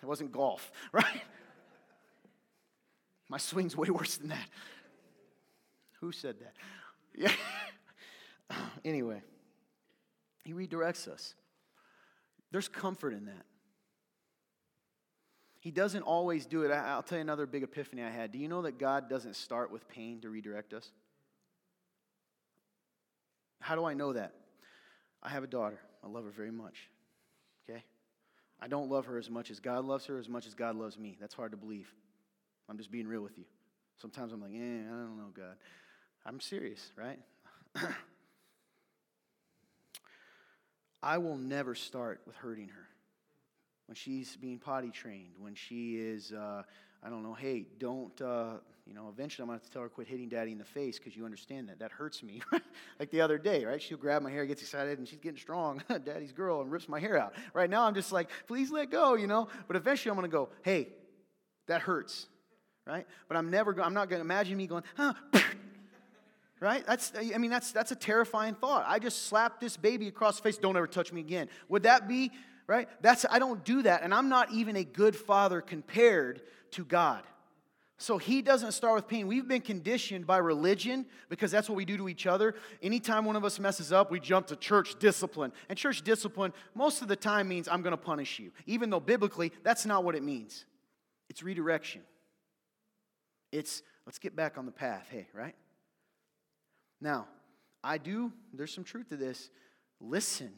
wasn't 0.03 0.33
golf, 0.33 0.71
right? 0.93 1.23
My 3.29 3.39
swing's 3.39 3.77
way 3.77 3.91
worse 3.91 4.17
than 4.17 4.29
that. 4.29 4.49
Who 6.01 6.13
said 6.13 6.37
that? 6.41 6.55
Yeah. 7.15 7.33
anyway, 8.85 9.23
he 10.45 10.53
redirects 10.53 11.09
us. 11.09 11.35
There's 12.53 12.69
comfort 12.69 13.13
in 13.13 13.27
that. 13.27 13.45
He 15.61 15.73
doesn't 15.73 16.03
always 16.03 16.47
do 16.47 16.63
it. 16.63 16.71
I'll 16.71 17.03
tell 17.03 17.19
you 17.19 17.23
another 17.23 17.45
big 17.45 17.65
epiphany 17.65 18.03
I 18.03 18.11
had. 18.11 18.31
Do 18.31 18.39
you 18.39 18.47
know 18.47 18.63
that 18.63 18.79
God 18.79 19.09
doesn't 19.11 19.35
start 19.35 19.73
with 19.73 19.89
pain 19.89 20.21
to 20.21 20.31
redirect 20.31 20.73
us? 20.73 20.93
How 23.61 23.75
do 23.75 23.85
I 23.85 23.95
know 23.95 24.13
that? 24.13 24.33
I 25.23 25.31
have 25.31 25.45
a 25.45 25.49
daughter. 25.49 25.81
I 26.05 26.09
love 26.09 26.25
her 26.25 26.31
very 26.31 26.51
much. 26.51 26.89
Okay? 27.69 27.83
I 28.61 28.69
don't 28.69 28.91
love 28.91 29.07
her 29.07 29.19
as 29.19 29.29
much 29.29 29.51
as 29.51 29.61
God 29.61 29.85
loves 29.85 30.07
her, 30.07 30.19
as 30.19 30.29
much 30.29 30.47
as 30.47 30.55
God 30.55 30.77
loves 30.77 30.99
me. 30.99 31.17
That's 31.21 31.35
hard 31.35 31.51
to 31.51 31.57
believe. 31.57 31.93
I'm 32.69 32.79
just 32.79 32.91
being 32.91 33.07
real 33.07 33.23
with 33.23 33.39
you. 33.39 33.45
Sometimes 34.01 34.33
I'm 34.33 34.41
like, 34.41 34.53
eh, 34.53 34.83
I 34.87 34.91
don't 34.91 35.17
know, 35.17 35.31
God. 35.35 35.57
I'm 36.25 36.41
serious, 36.41 36.91
right? 36.97 37.19
I 41.03 41.19
will 41.19 41.37
never 41.37 41.75
start 41.75 42.21
with 42.27 42.37
hurting 42.37 42.69
her 42.69 42.87
when 43.87 43.95
she's 43.95 44.37
being 44.37 44.59
potty 44.59 44.91
trained, 44.91 45.35
when 45.39 45.55
she 45.55 45.97
is, 45.97 46.33
uh, 46.33 46.63
I 47.03 47.09
don't 47.09 47.23
know, 47.23 47.35
hey, 47.35 47.67
don't, 47.79 48.21
uh, 48.21 48.55
you 48.87 48.95
know, 48.95 49.09
eventually 49.09 49.43
I'm 49.43 49.49
going 49.49 49.59
to 49.59 49.65
have 49.65 49.69
to 49.69 49.73
tell 49.73 49.83
her 49.83 49.89
quit 49.89 50.07
hitting 50.07 50.29
daddy 50.29 50.53
in 50.53 50.59
the 50.59 50.65
face 50.65 50.99
because 50.99 51.17
you 51.17 51.25
understand 51.25 51.69
that. 51.69 51.81
That 51.81 51.91
hurts 51.91 52.23
me. 52.23 52.41
like 53.01 53.11
the 53.11 53.21
other 53.21 53.37
day, 53.37 53.65
right? 53.65 53.83
She'll 53.83 53.99
grab 53.99 54.23
my 54.23 54.31
hair, 54.31 54.47
gets 54.47 54.63
excited, 54.63 54.99
and 54.99 55.09
she's 55.09 55.19
getting 55.19 55.39
strong, 55.39 55.83
daddy's 56.05 56.33
girl, 56.33 56.61
and 56.61 56.71
rips 56.71 56.89
my 56.89 57.01
hair 57.01 57.19
out. 57.19 57.35
Right 57.53 57.69
now, 57.69 57.85
I'm 57.85 57.95
just 57.95 58.13
like, 58.13 58.31
please 58.47 58.71
let 58.71 58.91
go, 58.91 59.15
you 59.15 59.27
know? 59.27 59.49
But 59.67 59.77
eventually 59.77 60.11
I'm 60.11 60.17
going 60.17 60.31
to 60.31 60.35
go, 60.35 60.51
hey, 60.63 60.89
that 61.67 61.81
hurts, 61.81 62.27
right? 62.87 63.07
But 63.27 63.37
I'm 63.37 63.51
never, 63.51 63.73
going 63.73 63.87
I'm 63.87 63.95
not 63.95 64.09
going 64.09 64.21
to 64.21 64.25
imagine 64.25 64.57
me 64.57 64.69
going, 64.69 64.85
huh, 64.97 65.15
right? 66.61 66.87
That's, 66.87 67.13
I 67.17 67.39
mean, 67.39 67.51
that's, 67.51 67.73
that's 67.73 67.91
a 67.91 67.97
terrifying 67.97 68.55
thought. 68.55 68.85
I 68.87 69.01
just 69.01 69.27
slapped 69.27 69.61
this 69.61 69.77
baby 69.77 70.07
across 70.07 70.37
the 70.37 70.43
face, 70.43 70.59
don't 70.59 70.77
ever 70.77 70.87
touch 70.87 71.13
me 71.13 71.21
again. 71.21 71.49
Would 71.69 71.83
that 71.83 72.07
be 72.07 72.31
right? 72.69 72.89
That's 73.01 73.25
I 73.31 73.39
don't 73.39 73.65
do 73.65 73.83
that, 73.83 74.03
and 74.03 74.13
I'm 74.13 74.29
not 74.29 74.53
even 74.53 74.75
a 74.75 74.83
good 74.83 75.15
father 75.15 75.61
compared 75.61 76.43
to 76.73 76.85
God. 76.85 77.23
So 77.99 78.19
he 78.19 78.43
doesn't 78.43 78.73
start 78.73 78.95
with 78.95 79.09
pain. 79.09 79.27
We've 79.27 79.49
been 79.49 79.63
conditioned 79.63 80.27
by 80.27 80.37
religion 80.37 81.07
because 81.31 81.51
that's 81.51 81.69
what 81.69 81.77
we 81.77 81.87
do 81.87 81.97
to 81.97 82.09
each 82.11 82.27
other. 82.27 82.55
Anytime 82.83 83.25
one 83.25 83.37
of 83.37 83.45
us 83.45 83.59
messes 83.59 83.91
up, 83.91 84.11
we 84.11 84.21
jump 84.21 84.49
to 84.49 84.57
church 84.57 84.99
discipline. 84.99 85.51
And 85.71 85.79
church 85.79 86.03
discipline, 86.03 86.53
most 86.75 87.01
of 87.01 87.09
the 87.09 87.17
time, 87.17 87.49
means 87.49 87.69
I'm 87.69 87.81
going 87.81 87.93
to 87.93 87.97
punish 87.97 88.39
you, 88.39 88.53
even 88.67 88.91
though 88.91 89.01
biblically, 89.01 89.51
that's 89.63 89.87
not 89.87 90.05
what 90.05 90.15
it 90.15 90.23
means. 90.23 90.67
It's 91.31 91.43
redirection. 91.43 92.03
It's 93.51 93.83
let's 94.05 94.19
get 94.19 94.37
back 94.37 94.59
on 94.59 94.67
the 94.67 94.73
path, 94.73 95.09
hey, 95.11 95.27
right? 95.33 95.55
Now, 97.01 97.29
I 97.83 97.97
do, 97.97 98.33
there's 98.53 98.75
some 98.75 98.85
truth 98.85 99.09
to 99.09 99.17
this. 99.17 99.49
Listen 100.01 100.53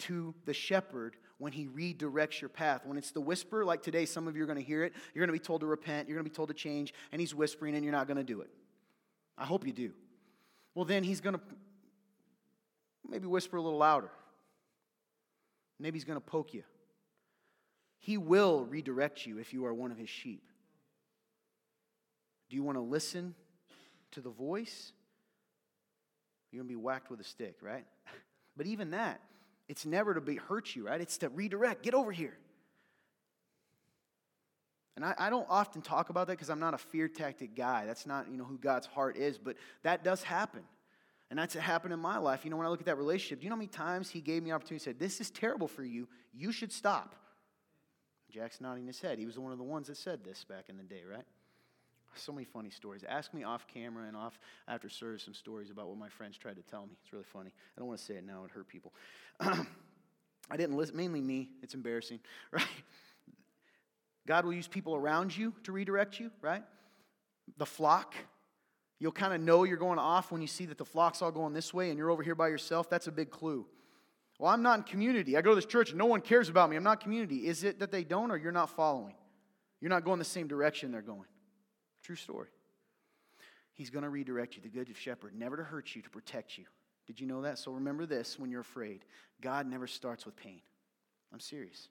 to 0.00 0.34
the 0.44 0.52
shepherd 0.52 1.16
when 1.38 1.52
he 1.52 1.66
redirects 1.66 2.40
your 2.40 2.48
path. 2.48 2.82
When 2.84 2.96
it's 2.96 3.10
the 3.10 3.20
whisper, 3.20 3.64
like 3.64 3.82
today, 3.82 4.06
some 4.06 4.28
of 4.28 4.36
you 4.36 4.42
are 4.44 4.46
going 4.46 4.58
to 4.58 4.64
hear 4.64 4.84
it. 4.84 4.92
You're 5.14 5.26
going 5.26 5.36
to 5.36 5.40
be 5.40 5.44
told 5.44 5.60
to 5.60 5.66
repent. 5.66 6.08
You're 6.08 6.16
going 6.16 6.24
to 6.24 6.30
be 6.30 6.34
told 6.34 6.48
to 6.48 6.54
change, 6.54 6.94
and 7.12 7.20
he's 7.20 7.34
whispering, 7.34 7.74
and 7.74 7.84
you're 7.84 7.92
not 7.92 8.06
going 8.06 8.16
to 8.16 8.24
do 8.24 8.40
it. 8.40 8.50
I 9.36 9.44
hope 9.44 9.66
you 9.66 9.72
do. 9.72 9.92
Well, 10.74 10.84
then 10.84 11.02
he's 11.02 11.20
going 11.20 11.34
to 11.34 11.40
maybe 13.08 13.26
whisper 13.26 13.56
a 13.56 13.62
little 13.62 13.78
louder. 13.78 14.10
Maybe 15.78 15.96
he's 15.98 16.04
going 16.04 16.20
to 16.20 16.24
poke 16.24 16.54
you. 16.54 16.62
He 17.98 18.18
will 18.18 18.66
redirect 18.66 19.26
you 19.26 19.38
if 19.38 19.52
you 19.52 19.66
are 19.66 19.74
one 19.74 19.90
of 19.90 19.98
his 19.98 20.08
sheep. 20.08 20.42
Do 22.50 22.56
you 22.56 22.62
want 22.62 22.76
to 22.76 22.82
listen 22.82 23.34
to 24.12 24.20
the 24.20 24.30
voice? 24.30 24.92
You're 26.50 26.62
going 26.62 26.68
to 26.68 26.78
be 26.78 26.80
whacked 26.80 27.10
with 27.10 27.20
a 27.20 27.24
stick, 27.24 27.56
right? 27.62 27.86
But 28.56 28.68
even 28.68 28.92
that, 28.92 29.20
it's 29.68 29.86
never 29.86 30.14
to 30.14 30.20
be 30.20 30.36
hurt 30.36 30.74
you, 30.74 30.86
right? 30.86 31.00
It's 31.00 31.18
to 31.18 31.28
redirect. 31.28 31.82
Get 31.82 31.94
over 31.94 32.12
here. 32.12 32.36
And 34.96 35.04
I, 35.04 35.14
I 35.18 35.30
don't 35.30 35.46
often 35.48 35.82
talk 35.82 36.10
about 36.10 36.28
that 36.28 36.34
because 36.34 36.50
I'm 36.50 36.60
not 36.60 36.74
a 36.74 36.78
fear 36.78 37.08
tactic 37.08 37.56
guy. 37.56 37.84
That's 37.86 38.06
not, 38.06 38.30
you 38.30 38.36
know, 38.36 38.44
who 38.44 38.58
God's 38.58 38.86
heart 38.86 39.16
is, 39.16 39.38
but 39.38 39.56
that 39.82 40.04
does 40.04 40.22
happen. 40.22 40.62
And 41.30 41.38
that's 41.38 41.54
happened 41.54 41.92
in 41.92 42.00
my 42.00 42.18
life. 42.18 42.44
You 42.44 42.50
know, 42.50 42.56
when 42.56 42.66
I 42.66 42.70
look 42.70 42.80
at 42.80 42.86
that 42.86 42.98
relationship, 42.98 43.40
do 43.40 43.44
you 43.44 43.50
know 43.50 43.56
how 43.56 43.58
many 43.58 43.68
times 43.68 44.10
he 44.10 44.20
gave 44.20 44.42
me 44.42 44.52
opportunity 44.52 44.74
and 44.74 44.82
said, 44.82 44.98
This 44.98 45.20
is 45.20 45.30
terrible 45.30 45.66
for 45.66 45.82
you. 45.82 46.06
You 46.32 46.52
should 46.52 46.70
stop. 46.70 47.16
Jack's 48.30 48.60
nodding 48.60 48.86
his 48.86 49.00
head. 49.00 49.18
He 49.18 49.26
was 49.26 49.38
one 49.38 49.52
of 49.52 49.58
the 49.58 49.64
ones 49.64 49.88
that 49.88 49.96
said 49.96 50.24
this 50.24 50.44
back 50.44 50.66
in 50.68 50.76
the 50.76 50.82
day, 50.82 51.02
right? 51.10 51.24
So 52.16 52.32
many 52.32 52.44
funny 52.44 52.70
stories. 52.70 53.04
Ask 53.08 53.34
me 53.34 53.44
off 53.44 53.66
camera 53.66 54.06
and 54.06 54.16
off 54.16 54.38
after 54.68 54.88
service 54.88 55.22
some 55.22 55.34
stories 55.34 55.70
about 55.70 55.88
what 55.88 55.98
my 55.98 56.08
friends 56.08 56.36
tried 56.36 56.56
to 56.56 56.62
tell 56.62 56.86
me. 56.86 56.92
It's 57.02 57.12
really 57.12 57.24
funny. 57.24 57.50
I 57.76 57.80
don't 57.80 57.88
want 57.88 57.98
to 57.98 58.04
say 58.04 58.14
it 58.14 58.26
now, 58.26 58.44
it 58.44 58.50
hurt 58.50 58.68
people. 58.68 58.92
I 59.40 60.56
didn't 60.56 60.76
listen, 60.76 60.96
mainly 60.96 61.20
me. 61.20 61.50
It's 61.62 61.74
embarrassing, 61.74 62.20
right? 62.50 62.64
God 64.26 64.44
will 64.44 64.52
use 64.52 64.68
people 64.68 64.94
around 64.94 65.36
you 65.36 65.52
to 65.64 65.72
redirect 65.72 66.18
you, 66.18 66.30
right? 66.40 66.62
The 67.58 67.66
flock. 67.66 68.14
You'll 68.98 69.12
kind 69.12 69.34
of 69.34 69.40
know 69.40 69.64
you're 69.64 69.76
going 69.76 69.98
off 69.98 70.32
when 70.32 70.40
you 70.40 70.46
see 70.46 70.66
that 70.66 70.78
the 70.78 70.84
flock's 70.84 71.20
all 71.20 71.32
going 71.32 71.52
this 71.52 71.74
way 71.74 71.90
and 71.90 71.98
you're 71.98 72.10
over 72.10 72.22
here 72.22 72.34
by 72.34 72.48
yourself. 72.48 72.88
That's 72.88 73.06
a 73.06 73.12
big 73.12 73.30
clue. 73.30 73.66
Well, 74.38 74.50
I'm 74.50 74.62
not 74.62 74.78
in 74.78 74.84
community. 74.84 75.36
I 75.36 75.42
go 75.42 75.50
to 75.50 75.56
this 75.56 75.66
church 75.66 75.90
and 75.90 75.98
no 75.98 76.06
one 76.06 76.20
cares 76.20 76.48
about 76.48 76.70
me. 76.70 76.76
I'm 76.76 76.82
not 76.82 77.00
community. 77.00 77.46
Is 77.46 77.64
it 77.64 77.80
that 77.80 77.90
they 77.90 78.02
don't 78.02 78.30
or 78.30 78.36
you're 78.36 78.52
not 78.52 78.70
following? 78.70 79.14
You're 79.80 79.90
not 79.90 80.04
going 80.04 80.18
the 80.18 80.24
same 80.24 80.48
direction 80.48 80.90
they're 80.90 81.02
going. 81.02 81.26
True 82.04 82.16
story. 82.16 82.48
He's 83.72 83.90
going 83.90 84.04
to 84.04 84.10
redirect 84.10 84.54
you, 84.54 84.62
the 84.62 84.68
good 84.68 84.94
shepherd, 84.96 85.32
never 85.36 85.56
to 85.56 85.64
hurt 85.64 85.96
you, 85.96 86.02
to 86.02 86.10
protect 86.10 86.56
you. 86.56 86.64
Did 87.06 87.18
you 87.18 87.26
know 87.26 87.42
that? 87.42 87.58
So 87.58 87.72
remember 87.72 88.06
this 88.06 88.38
when 88.38 88.50
you're 88.50 88.60
afraid 88.60 89.00
God 89.40 89.66
never 89.66 89.86
starts 89.86 90.24
with 90.24 90.36
pain. 90.36 90.60
I'm 91.32 91.40
serious. 91.40 91.88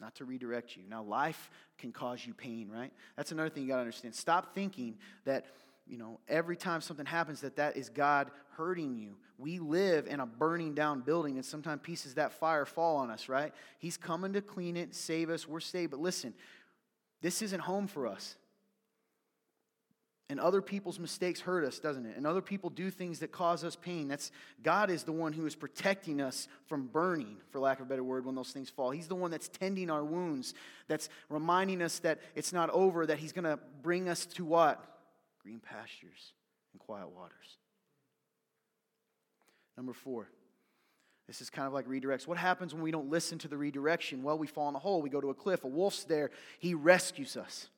Not 0.00 0.14
to 0.16 0.24
redirect 0.24 0.76
you. 0.76 0.82
Now, 0.88 1.02
life 1.02 1.50
can 1.78 1.92
cause 1.92 2.24
you 2.24 2.34
pain, 2.34 2.68
right? 2.68 2.92
That's 3.16 3.32
another 3.32 3.48
thing 3.48 3.62
you 3.62 3.68
got 3.68 3.76
to 3.76 3.80
understand. 3.80 4.14
Stop 4.14 4.54
thinking 4.54 4.96
that, 5.24 5.46
you 5.86 5.98
know, 5.98 6.20
every 6.28 6.56
time 6.56 6.80
something 6.80 7.06
happens, 7.06 7.40
that 7.40 7.56
that 7.56 7.76
is 7.76 7.88
God 7.88 8.30
hurting 8.56 8.96
you. 8.96 9.16
We 9.38 9.58
live 9.58 10.06
in 10.06 10.20
a 10.20 10.26
burning 10.26 10.74
down 10.74 11.00
building, 11.00 11.36
and 11.36 11.44
sometimes 11.44 11.80
pieces 11.82 12.14
that 12.14 12.32
fire 12.32 12.64
fall 12.64 12.98
on 12.98 13.10
us, 13.10 13.28
right? 13.28 13.52
He's 13.78 13.96
coming 13.96 14.34
to 14.34 14.40
clean 14.40 14.76
it, 14.76 14.94
save 14.94 15.30
us, 15.30 15.48
we're 15.48 15.60
saved. 15.60 15.90
But 15.90 16.00
listen, 16.00 16.34
this 17.22 17.42
isn't 17.42 17.60
home 17.60 17.86
for 17.86 18.06
us. 18.06 18.36
And 20.30 20.38
other 20.38 20.60
people's 20.60 20.98
mistakes 20.98 21.40
hurt 21.40 21.64
us, 21.64 21.78
doesn't 21.78 22.04
it? 22.04 22.16
And 22.16 22.26
other 22.26 22.42
people 22.42 22.68
do 22.68 22.90
things 22.90 23.20
that 23.20 23.32
cause 23.32 23.64
us 23.64 23.76
pain. 23.76 24.08
That's 24.08 24.30
God 24.62 24.90
is 24.90 25.04
the 25.04 25.12
one 25.12 25.32
who 25.32 25.46
is 25.46 25.54
protecting 25.54 26.20
us 26.20 26.48
from 26.66 26.86
burning, 26.86 27.38
for 27.50 27.60
lack 27.60 27.80
of 27.80 27.86
a 27.86 27.88
better 27.88 28.04
word, 28.04 28.26
when 28.26 28.34
those 28.34 28.50
things 28.50 28.68
fall. 28.68 28.90
He's 28.90 29.08
the 29.08 29.14
one 29.14 29.30
that's 29.30 29.48
tending 29.48 29.88
our 29.88 30.04
wounds, 30.04 30.52
that's 30.86 31.08
reminding 31.30 31.80
us 31.80 32.00
that 32.00 32.18
it's 32.34 32.52
not 32.52 32.68
over, 32.70 33.06
that 33.06 33.18
He's 33.18 33.32
going 33.32 33.44
to 33.44 33.58
bring 33.82 34.08
us 34.08 34.26
to 34.26 34.44
what? 34.44 34.84
Green 35.42 35.60
pastures 35.60 36.34
and 36.74 36.80
quiet 36.80 37.08
waters. 37.08 37.56
Number 39.78 39.94
four. 39.94 40.28
This 41.26 41.42
is 41.42 41.50
kind 41.50 41.66
of 41.66 41.74
like 41.74 41.86
redirects. 41.86 42.26
What 42.26 42.38
happens 42.38 42.72
when 42.72 42.82
we 42.82 42.90
don't 42.90 43.10
listen 43.10 43.38
to 43.40 43.48
the 43.48 43.56
redirection? 43.58 44.22
Well, 44.22 44.38
we 44.38 44.46
fall 44.46 44.70
in 44.70 44.74
a 44.74 44.78
hole. 44.78 45.02
We 45.02 45.10
go 45.10 45.20
to 45.20 45.28
a 45.28 45.34
cliff. 45.34 45.62
A 45.62 45.68
wolf's 45.68 46.04
there. 46.04 46.30
He 46.58 46.72
rescues 46.72 47.36
us. 47.36 47.68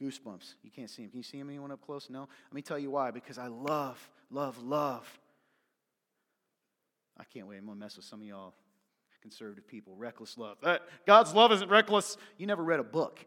Goosebumps. 0.00 0.54
You 0.62 0.70
can't 0.70 0.88
see 0.88 1.02
him. 1.02 1.10
Can 1.10 1.18
you 1.18 1.24
see 1.24 1.38
him? 1.38 1.48
Anyone 1.48 1.72
up 1.72 1.80
close? 1.84 2.08
No? 2.08 2.20
Let 2.20 2.54
me 2.54 2.62
tell 2.62 2.78
you 2.78 2.90
why. 2.90 3.10
Because 3.10 3.38
I 3.38 3.48
love, 3.48 3.98
love, 4.30 4.62
love. 4.62 5.18
I 7.18 7.24
can't 7.24 7.48
wait. 7.48 7.58
I'm 7.58 7.66
going 7.66 7.78
to 7.78 7.84
mess 7.84 7.96
with 7.96 8.04
some 8.04 8.20
of 8.20 8.26
y'all 8.26 8.54
conservative 9.20 9.66
people. 9.66 9.94
Reckless 9.96 10.38
love. 10.38 10.56
Uh, 10.62 10.78
God's 11.06 11.34
love 11.34 11.50
isn't 11.52 11.68
reckless. 11.68 12.16
You 12.36 12.46
never 12.46 12.62
read 12.62 12.80
a 12.80 12.84
book. 12.84 13.24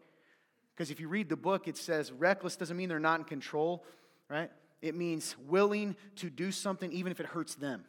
Because 0.74 0.90
if 0.90 1.00
you 1.00 1.08
read 1.08 1.28
the 1.28 1.36
book, 1.36 1.68
it 1.68 1.76
says 1.76 2.10
reckless 2.10 2.56
doesn't 2.56 2.76
mean 2.76 2.88
they're 2.88 2.98
not 2.98 3.20
in 3.20 3.24
control, 3.24 3.84
right? 4.28 4.50
It 4.80 4.94
means 4.94 5.36
willing 5.46 5.96
to 6.16 6.30
do 6.30 6.50
something 6.50 6.90
even 6.92 7.12
if 7.12 7.20
it 7.20 7.26
hurts 7.26 7.54
them, 7.54 7.84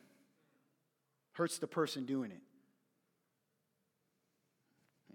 hurts 1.31 1.57
the 1.57 1.67
person 1.67 2.05
doing 2.05 2.31
it. 2.31 2.41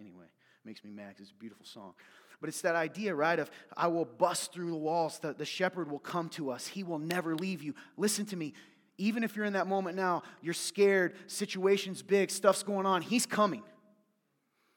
Anyway, 0.01 0.27
makes 0.65 0.83
me 0.83 0.91
mad. 0.91 1.15
It's 1.19 1.31
a 1.31 1.35
beautiful 1.35 1.67
song. 1.67 1.93
But 2.41 2.49
it's 2.49 2.61
that 2.63 2.77
idea, 2.77 3.15
right, 3.15 3.39
of 3.39 3.51
I 3.77 3.89
will 3.89 4.05
bust 4.05 4.53
through 4.53 4.71
the 4.71 4.77
walls. 4.77 5.19
The, 5.19 5.33
the 5.33 5.45
shepherd 5.45 5.91
will 5.91 5.99
come 5.99 6.29
to 6.31 6.51
us. 6.51 6.67
He 6.67 6.85
will 6.85 6.99
never 6.99 7.35
leave 7.35 7.63
you. 7.63 7.75
Listen 7.97 8.25
to 8.27 8.37
me. 8.37 8.55
Even 8.97 9.23
if 9.23 9.37
you're 9.37 9.45
in 9.45 9.53
that 9.53 9.67
moment 9.67 9.97
now, 9.97 10.23
you're 10.41 10.55
scared, 10.55 11.15
situation's 11.27 12.03
big, 12.03 12.31
stuff's 12.31 12.63
going 12.63 12.87
on, 12.87 13.03
he's 13.03 13.27
coming. 13.27 13.63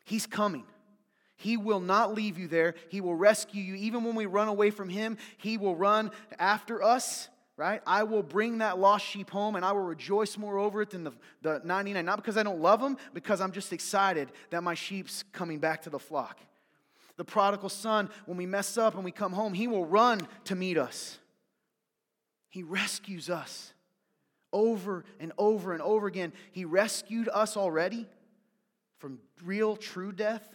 He's 0.05 0.27
coming. 0.27 0.63
He 1.35 1.57
will 1.57 1.79
not 1.79 2.13
leave 2.13 2.37
you 2.37 2.47
there. 2.47 2.75
He 2.89 3.01
will 3.01 3.15
rescue 3.15 3.63
you. 3.63 3.73
Even 3.75 4.03
when 4.03 4.15
we 4.15 4.27
run 4.27 4.47
away 4.47 4.69
from 4.69 4.89
him, 4.89 5.17
he 5.37 5.57
will 5.57 5.75
run 5.75 6.11
after 6.37 6.83
us 6.83 7.29
right? 7.57 7.81
I 7.85 8.01
will 8.03 8.23
bring 8.23 8.57
that 8.57 8.79
lost 8.79 9.05
sheep 9.05 9.29
home 9.29 9.55
and 9.55 9.63
I 9.63 9.71
will 9.71 9.83
rejoice 9.83 10.35
more 10.35 10.57
over 10.57 10.81
it 10.81 10.89
than 10.89 11.03
the, 11.03 11.11
the 11.43 11.61
99. 11.63 12.03
Not 12.03 12.15
because 12.15 12.35
I 12.35 12.41
don't 12.41 12.59
love 12.59 12.81
them, 12.81 12.97
because 13.13 13.39
I'm 13.39 13.51
just 13.51 13.71
excited 13.71 14.31
that 14.49 14.63
my 14.63 14.73
sheep's 14.73 15.23
coming 15.31 15.59
back 15.59 15.83
to 15.83 15.91
the 15.91 15.99
flock. 15.99 16.39
The 17.21 17.25
prodigal 17.25 17.69
son, 17.69 18.09
when 18.25 18.35
we 18.35 18.47
mess 18.47 18.79
up 18.79 18.95
and 18.95 19.05
we 19.05 19.11
come 19.11 19.31
home, 19.31 19.53
he 19.53 19.67
will 19.67 19.85
run 19.85 20.27
to 20.45 20.55
meet 20.55 20.75
us. 20.75 21.19
He 22.49 22.63
rescues 22.63 23.29
us 23.29 23.73
over 24.51 25.05
and 25.19 25.31
over 25.37 25.71
and 25.71 25.83
over 25.83 26.07
again. 26.07 26.33
He 26.51 26.65
rescued 26.65 27.29
us 27.31 27.55
already 27.55 28.09
from 28.97 29.19
real, 29.45 29.75
true 29.75 30.11
death. 30.11 30.49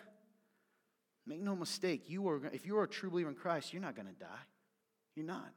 Make 1.24 1.40
no 1.40 1.54
mistake, 1.54 2.10
you 2.10 2.28
are, 2.28 2.44
if 2.46 2.66
you 2.66 2.76
are 2.78 2.82
a 2.82 2.88
true 2.88 3.10
believer 3.10 3.30
in 3.30 3.36
Christ, 3.36 3.72
you're 3.72 3.80
not 3.80 3.94
going 3.94 4.08
to 4.08 4.14
die. 4.14 4.44
You're 5.14 5.24
not. 5.24 5.52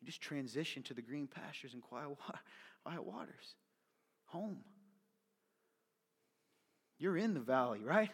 You 0.00 0.06
just 0.06 0.20
transition 0.20 0.82
to 0.82 0.94
the 0.94 1.02
green 1.02 1.28
pastures 1.28 1.72
and 1.72 1.84
quiet, 1.84 2.08
quiet 2.84 3.04
waters. 3.04 3.54
Home. 4.24 4.58
You're 6.98 7.16
in 7.16 7.32
the 7.32 7.38
valley, 7.38 7.84
right? 7.84 8.10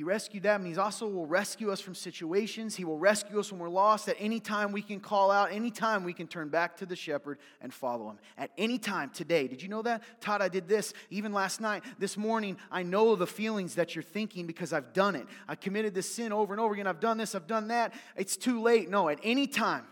He 0.00 0.04
rescued 0.04 0.44
them, 0.44 0.64
and 0.64 0.72
He 0.72 0.80
also 0.80 1.06
will 1.06 1.26
rescue 1.26 1.70
us 1.70 1.78
from 1.78 1.94
situations. 1.94 2.74
He 2.74 2.86
will 2.86 2.96
rescue 2.96 3.38
us 3.38 3.52
when 3.52 3.60
we're 3.60 3.68
lost. 3.68 4.08
At 4.08 4.16
any 4.18 4.40
time, 4.40 4.72
we 4.72 4.80
can 4.80 4.98
call 4.98 5.30
out. 5.30 5.52
Any 5.52 5.70
time, 5.70 6.04
we 6.04 6.14
can 6.14 6.26
turn 6.26 6.48
back 6.48 6.78
to 6.78 6.86
the 6.86 6.96
shepherd 6.96 7.36
and 7.60 7.70
follow 7.70 8.08
Him. 8.08 8.18
At 8.38 8.50
any 8.56 8.78
time 8.78 9.10
today. 9.10 9.46
Did 9.46 9.60
you 9.60 9.68
know 9.68 9.82
that? 9.82 10.02
Todd, 10.22 10.40
I 10.40 10.48
did 10.48 10.68
this 10.68 10.94
even 11.10 11.34
last 11.34 11.60
night. 11.60 11.84
This 11.98 12.16
morning, 12.16 12.56
I 12.70 12.82
know 12.82 13.14
the 13.14 13.26
feelings 13.26 13.74
that 13.74 13.94
you're 13.94 14.02
thinking 14.02 14.46
because 14.46 14.72
I've 14.72 14.94
done 14.94 15.16
it. 15.16 15.26
I 15.46 15.54
committed 15.54 15.92
this 15.92 16.10
sin 16.10 16.32
over 16.32 16.54
and 16.54 16.62
over 16.62 16.72
again. 16.72 16.86
I've 16.86 17.00
done 17.00 17.18
this, 17.18 17.34
I've 17.34 17.46
done 17.46 17.68
that. 17.68 17.92
It's 18.16 18.38
too 18.38 18.62
late. 18.62 18.88
No, 18.88 19.10
at 19.10 19.18
any 19.22 19.46
time, 19.46 19.84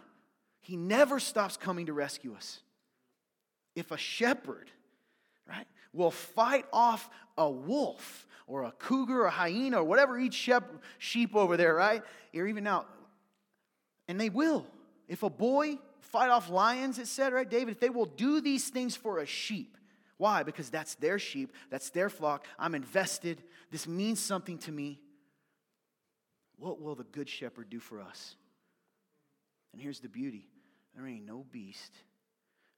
He 0.63 0.79
never 0.79 1.21
stops 1.21 1.59
coming 1.59 1.85
to 1.85 1.93
rescue 1.93 2.35
us. 2.35 2.61
If 3.77 3.91
a 3.91 3.99
shepherd, 3.99 4.71
right, 5.47 5.67
will 5.93 6.11
fight 6.11 6.65
off 6.73 7.11
a 7.37 7.51
wolf, 7.51 8.27
or 8.49 8.65
a 8.65 8.73
cougar 8.73 9.27
or 9.27 9.29
hyena 9.29 9.81
or 9.81 9.85
whatever 9.85 10.19
eats 10.19 10.49
sheep 10.99 11.37
over 11.37 11.57
there, 11.57 11.75
right? 11.75 12.03
Or 12.35 12.47
even 12.47 12.65
now. 12.65 12.87
And 14.09 14.19
they 14.19 14.31
will. 14.31 14.67
If 15.07 15.23
a 15.23 15.31
boy 15.31 15.79
fight 16.01 16.31
off 16.31 16.49
lions, 16.49 16.99
it 16.99 17.07
said, 17.07 17.33
right, 17.33 17.49
David, 17.49 17.73
if 17.73 17.81
they 17.81 17.91
will 17.91 18.07
do 18.07 18.41
these 18.41 18.71
things 18.71 18.97
for 18.97 19.19
a 19.19 19.27
sheep. 19.27 19.77
Why? 20.17 20.43
Because 20.43 20.71
that's 20.71 20.95
their 20.97 21.19
sheep, 21.19 21.53
that's 21.71 21.91
their 21.91 22.09
flock. 22.09 22.47
I'm 22.59 22.75
invested. 22.75 23.43
This 23.71 23.87
means 23.87 24.19
something 24.19 24.59
to 24.59 24.73
me. 24.73 24.99
What 26.57 26.81
will 26.81 26.97
the 26.97 27.05
good 27.05 27.29
shepherd 27.29 27.71
do 27.71 27.79
for 27.79 28.01
us? 28.01 28.35
And 29.73 29.81
here's 29.81 30.01
the 30.01 30.09
beauty 30.09 30.49
there 30.97 31.07
ain't 31.07 31.27
no 31.27 31.45
beast, 31.53 31.93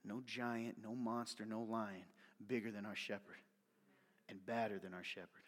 no 0.05 0.21
giant, 0.27 0.77
no 0.83 0.95
monster, 0.95 1.47
no 1.47 1.63
lion 1.63 2.05
bigger 2.47 2.71
than 2.71 2.85
our 2.85 2.97
shepherd 2.97 3.37
and 4.29 4.45
badder 4.45 4.79
than 4.79 4.93
our 4.93 5.05
shepherd 5.05 5.45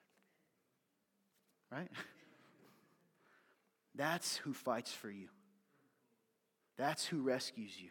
right? 1.73 1.89
That's 3.95 4.37
who 4.37 4.53
fights 4.53 4.93
for 4.93 5.11
you. 5.11 5.29
That's 6.77 7.05
who 7.05 7.23
rescues 7.23 7.81
you. 7.81 7.91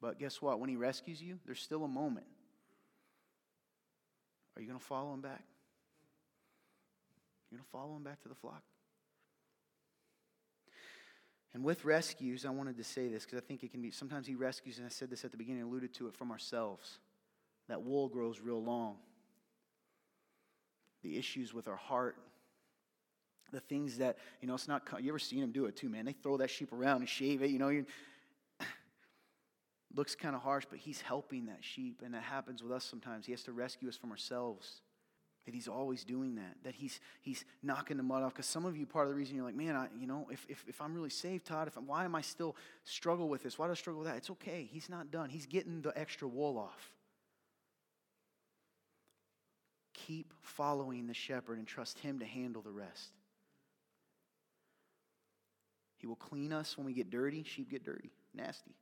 But 0.00 0.18
guess 0.18 0.40
what? 0.40 0.60
When 0.60 0.70
he 0.70 0.76
rescues 0.76 1.22
you, 1.22 1.38
there's 1.44 1.60
still 1.60 1.84
a 1.84 1.88
moment. 1.88 2.26
Are 4.56 4.62
you 4.62 4.66
going 4.66 4.78
to 4.78 4.84
follow 4.84 5.12
him 5.12 5.20
back? 5.20 5.44
You're 7.50 7.58
going 7.58 7.64
to 7.64 7.70
follow 7.70 7.96
him 7.96 8.02
back 8.02 8.22
to 8.22 8.28
the 8.28 8.34
flock? 8.34 8.62
And 11.52 11.64
with 11.64 11.84
rescues, 11.84 12.46
I 12.46 12.50
wanted 12.50 12.76
to 12.76 12.84
say 12.84 13.08
this 13.08 13.24
because 13.24 13.38
I 13.38 13.46
think 13.46 13.62
it 13.62 13.72
can 13.72 13.82
be 13.82 13.90
sometimes 13.90 14.26
he 14.26 14.36
rescues, 14.36 14.78
and 14.78 14.86
I 14.86 14.90
said 14.90 15.10
this 15.10 15.24
at 15.24 15.32
the 15.32 15.36
beginning, 15.36 15.62
alluded 15.62 15.92
to 15.94 16.06
it 16.06 16.14
from 16.14 16.30
ourselves. 16.30 16.98
That 17.68 17.82
wool 17.82 18.08
grows 18.08 18.40
real 18.40 18.62
long 18.62 18.96
the 21.02 21.16
issues 21.16 21.54
with 21.54 21.68
our 21.68 21.76
heart, 21.76 22.16
the 23.52 23.60
things 23.60 23.98
that, 23.98 24.18
you 24.40 24.48
know, 24.48 24.54
it's 24.54 24.68
not, 24.68 24.82
you 25.00 25.10
ever 25.10 25.18
seen 25.18 25.40
them 25.40 25.52
do 25.52 25.66
it 25.66 25.76
too, 25.76 25.88
man? 25.88 26.04
They 26.04 26.12
throw 26.12 26.36
that 26.38 26.50
sheep 26.50 26.72
around 26.72 26.98
and 26.98 27.08
shave 27.08 27.42
it, 27.42 27.50
you 27.50 27.58
know, 27.58 27.84
looks 29.94 30.14
kind 30.14 30.34
of 30.34 30.42
harsh, 30.42 30.66
but 30.68 30.78
he's 30.78 31.00
helping 31.00 31.46
that 31.46 31.58
sheep, 31.60 32.02
and 32.04 32.14
that 32.14 32.22
happens 32.22 32.62
with 32.62 32.72
us 32.72 32.84
sometimes. 32.84 33.26
He 33.26 33.32
has 33.32 33.42
to 33.44 33.52
rescue 33.52 33.88
us 33.88 33.96
from 33.96 34.10
ourselves. 34.10 34.82
That 35.46 35.54
he's 35.54 35.68
always 35.68 36.04
doing 36.04 36.34
that, 36.34 36.56
that 36.64 36.74
he's 36.74 37.00
he's 37.22 37.46
knocking 37.62 37.96
the 37.96 38.02
mud 38.02 38.22
off. 38.22 38.34
Because 38.34 38.44
some 38.44 38.66
of 38.66 38.76
you, 38.76 38.84
part 38.84 39.06
of 39.06 39.10
the 39.10 39.16
reason 39.16 39.34
you're 39.34 39.44
like, 39.44 39.54
man, 39.54 39.74
I, 39.74 39.88
you 39.98 40.06
know, 40.06 40.28
if, 40.30 40.44
if, 40.50 40.62
if 40.68 40.82
I'm 40.82 40.94
really 40.94 41.08
saved, 41.08 41.46
Todd, 41.46 41.66
if 41.66 41.78
I'm, 41.78 41.86
why 41.86 42.04
am 42.04 42.14
I 42.14 42.20
still 42.20 42.54
struggle 42.84 43.26
with 43.26 43.42
this? 43.42 43.58
Why 43.58 43.66
do 43.66 43.72
I 43.72 43.74
struggle 43.74 44.00
with 44.00 44.08
that? 44.10 44.18
It's 44.18 44.28
okay. 44.30 44.68
He's 44.70 44.90
not 44.90 45.10
done. 45.10 45.30
He's 45.30 45.46
getting 45.46 45.80
the 45.80 45.98
extra 45.98 46.28
wool 46.28 46.58
off. 46.58 46.92
Keep 50.06 50.32
following 50.40 51.06
the 51.06 51.14
shepherd 51.14 51.58
and 51.58 51.66
trust 51.66 51.98
him 51.98 52.18
to 52.20 52.24
handle 52.24 52.62
the 52.62 52.70
rest. 52.70 53.10
He 55.96 56.06
will 56.06 56.16
clean 56.16 56.52
us 56.52 56.78
when 56.78 56.86
we 56.86 56.92
get 56.94 57.10
dirty. 57.10 57.42
Sheep 57.42 57.70
get 57.70 57.84
dirty, 57.84 58.10
nasty. 58.34 58.74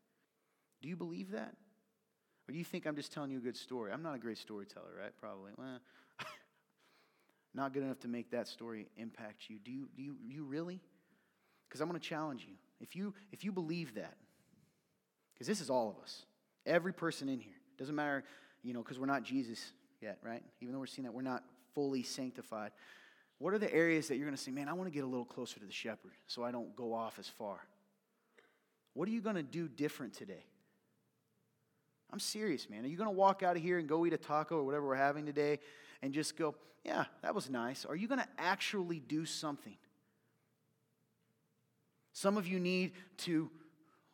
Do 0.80 0.88
you 0.88 0.96
believe 0.96 1.32
that? 1.32 1.54
Or 2.48 2.52
do 2.52 2.58
you 2.58 2.64
think 2.64 2.86
I'm 2.86 2.96
just 2.96 3.12
telling 3.12 3.30
you 3.30 3.38
a 3.38 3.42
good 3.42 3.56
story? 3.56 3.92
I'm 3.92 4.02
not 4.02 4.14
a 4.14 4.18
great 4.18 4.38
storyteller, 4.38 4.90
right? 4.98 5.12
Probably. 5.20 5.52
Well, 5.58 5.80
not 7.54 7.74
good 7.74 7.82
enough 7.82 7.98
to 8.00 8.08
make 8.08 8.30
that 8.30 8.46
story 8.46 8.86
impact 8.96 9.50
you. 9.50 9.58
Do 9.62 9.72
you, 9.72 9.88
do 9.96 10.02
you, 10.02 10.16
you 10.24 10.44
really? 10.44 10.80
Because 11.68 11.80
I'm 11.80 11.88
going 11.88 12.00
to 12.00 12.06
challenge 12.06 12.46
you. 12.48 12.54
If 12.80 12.94
you 12.94 13.12
if 13.32 13.44
you 13.44 13.50
believe 13.50 13.96
that, 13.96 14.16
because 15.34 15.48
this 15.48 15.60
is 15.60 15.68
all 15.68 15.90
of 15.90 16.02
us, 16.02 16.24
every 16.64 16.92
person 16.92 17.28
in 17.28 17.40
here, 17.40 17.54
doesn't 17.76 17.94
matter, 17.94 18.22
you 18.62 18.72
know, 18.72 18.82
because 18.82 18.98
we're 18.98 19.06
not 19.06 19.24
Jesus 19.24 19.72
yet, 20.00 20.18
right? 20.22 20.42
Even 20.60 20.72
though 20.72 20.80
we're 20.80 20.86
seeing 20.86 21.04
that 21.04 21.12
we're 21.12 21.22
not 21.22 21.44
fully 21.74 22.02
sanctified. 22.02 22.72
What 23.38 23.54
are 23.54 23.58
the 23.58 23.72
areas 23.72 24.08
that 24.08 24.16
you're 24.16 24.26
going 24.26 24.36
to 24.36 24.42
say, 24.42 24.50
man, 24.50 24.68
I 24.68 24.72
want 24.72 24.88
to 24.88 24.94
get 24.94 25.04
a 25.04 25.06
little 25.06 25.24
closer 25.24 25.60
to 25.60 25.66
the 25.66 25.72
shepherd 25.72 26.12
so 26.26 26.42
I 26.42 26.50
don't 26.50 26.74
go 26.74 26.92
off 26.92 27.18
as 27.18 27.28
far? 27.28 27.58
What 28.94 29.08
are 29.08 29.12
you 29.12 29.20
going 29.20 29.36
to 29.36 29.42
do 29.42 29.68
different 29.68 30.14
today? 30.14 30.44
I'm 32.12 32.18
serious, 32.18 32.68
man. 32.68 32.84
Are 32.84 32.88
you 32.88 32.96
going 32.96 33.08
to 33.08 33.14
walk 33.14 33.42
out 33.42 33.56
of 33.56 33.62
here 33.62 33.78
and 33.78 33.88
go 33.88 34.06
eat 34.06 34.12
a 34.12 34.18
taco 34.18 34.56
or 34.56 34.64
whatever 34.64 34.86
we're 34.86 34.96
having 34.96 35.26
today 35.26 35.60
and 36.02 36.12
just 36.12 36.36
go, 36.36 36.54
yeah, 36.84 37.04
that 37.22 37.34
was 37.34 37.50
nice? 37.50 37.84
Are 37.84 37.94
you 37.94 38.08
going 38.08 38.20
to 38.20 38.28
actually 38.38 38.98
do 38.98 39.24
something? 39.24 39.76
Some 42.12 42.36
of 42.36 42.48
you 42.48 42.58
need 42.58 42.92
to 43.18 43.50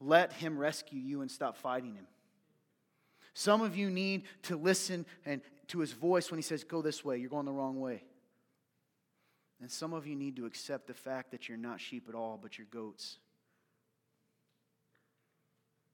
let 0.00 0.32
him 0.32 0.58
rescue 0.58 1.00
you 1.00 1.22
and 1.22 1.30
stop 1.30 1.56
fighting 1.56 1.94
him. 1.94 2.06
Some 3.32 3.62
of 3.62 3.76
you 3.76 3.90
need 3.90 4.24
to 4.42 4.56
listen 4.56 5.06
and 5.24 5.40
to 5.68 5.80
his 5.80 5.92
voice 5.92 6.30
when 6.30 6.38
he 6.38 6.42
says, 6.42 6.64
Go 6.64 6.82
this 6.82 7.04
way, 7.04 7.18
you're 7.18 7.30
going 7.30 7.46
the 7.46 7.52
wrong 7.52 7.80
way. 7.80 8.02
And 9.60 9.70
some 9.70 9.92
of 9.92 10.06
you 10.06 10.16
need 10.16 10.36
to 10.36 10.46
accept 10.46 10.86
the 10.86 10.94
fact 10.94 11.30
that 11.30 11.48
you're 11.48 11.58
not 11.58 11.80
sheep 11.80 12.06
at 12.08 12.14
all, 12.14 12.38
but 12.40 12.58
you're 12.58 12.66
goats. 12.70 13.16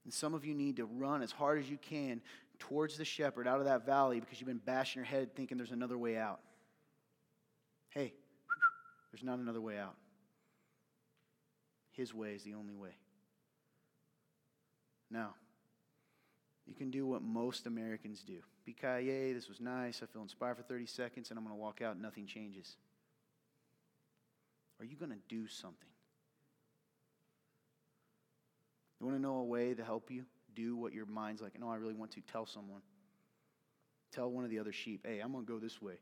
And 0.03 0.13
some 0.13 0.33
of 0.33 0.45
you 0.45 0.55
need 0.55 0.77
to 0.77 0.85
run 0.85 1.21
as 1.21 1.31
hard 1.31 1.59
as 1.59 1.69
you 1.69 1.77
can 1.77 2.21
towards 2.59 2.97
the 2.97 3.05
shepherd 3.05 3.47
out 3.47 3.59
of 3.59 3.65
that 3.65 3.85
valley 3.85 4.19
because 4.19 4.39
you've 4.39 4.47
been 4.47 4.57
bashing 4.57 4.99
your 4.99 5.05
head 5.05 5.35
thinking 5.35 5.57
there's 5.57 5.71
another 5.71 5.97
way 5.97 6.17
out. 6.17 6.39
Hey, 7.89 8.13
there's 9.11 9.23
not 9.23 9.39
another 9.39 9.61
way 9.61 9.77
out. 9.77 9.95
His 11.91 12.13
way 12.13 12.33
is 12.33 12.43
the 12.43 12.55
only 12.55 12.73
way. 12.73 12.95
Now, 15.09 15.35
you 16.71 16.77
can 16.77 16.89
do 16.89 17.05
what 17.05 17.21
most 17.21 17.65
Americans 17.65 18.23
do. 18.25 18.37
Be 18.65 18.73
yay, 18.81 19.33
this 19.33 19.49
was 19.49 19.59
nice. 19.59 19.99
I 20.01 20.05
feel 20.05 20.21
inspired 20.21 20.55
for 20.55 20.63
30 20.63 20.85
seconds, 20.85 21.29
and 21.29 21.37
I'm 21.37 21.43
going 21.43 21.53
to 21.53 21.61
walk 21.61 21.81
out 21.81 21.99
nothing 21.99 22.25
changes. 22.25 22.77
Are 24.79 24.85
you 24.85 24.95
going 24.95 25.11
to 25.11 25.17
do 25.27 25.49
something? 25.49 25.89
You 28.99 29.05
want 29.05 29.17
to 29.17 29.21
know 29.21 29.35
a 29.35 29.43
way 29.43 29.73
to 29.73 29.83
help 29.83 30.09
you 30.09 30.23
do 30.55 30.77
what 30.77 30.93
your 30.93 31.05
mind's 31.05 31.41
like? 31.41 31.59
No, 31.59 31.69
I 31.69 31.75
really 31.75 31.93
want 31.93 32.11
to 32.11 32.21
tell 32.21 32.45
someone. 32.45 32.81
Tell 34.13 34.31
one 34.31 34.45
of 34.45 34.49
the 34.49 34.59
other 34.59 34.71
sheep, 34.71 35.05
hey, 35.05 35.19
I'm 35.19 35.33
going 35.33 35.45
to 35.45 35.51
go 35.51 35.59
this 35.59 35.81
way. 35.81 35.95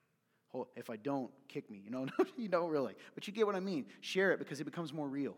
if 0.76 0.88
I 0.88 0.96
don't, 0.96 1.30
kick 1.48 1.70
me. 1.70 1.82
You 1.84 1.90
know, 1.90 2.06
you 2.38 2.48
don't 2.48 2.70
really. 2.70 2.94
But 3.14 3.26
you 3.26 3.34
get 3.34 3.44
what 3.46 3.54
I 3.54 3.60
mean. 3.60 3.84
Share 4.00 4.32
it 4.32 4.38
because 4.38 4.60
it 4.60 4.64
becomes 4.64 4.94
more 4.94 5.08
real. 5.08 5.36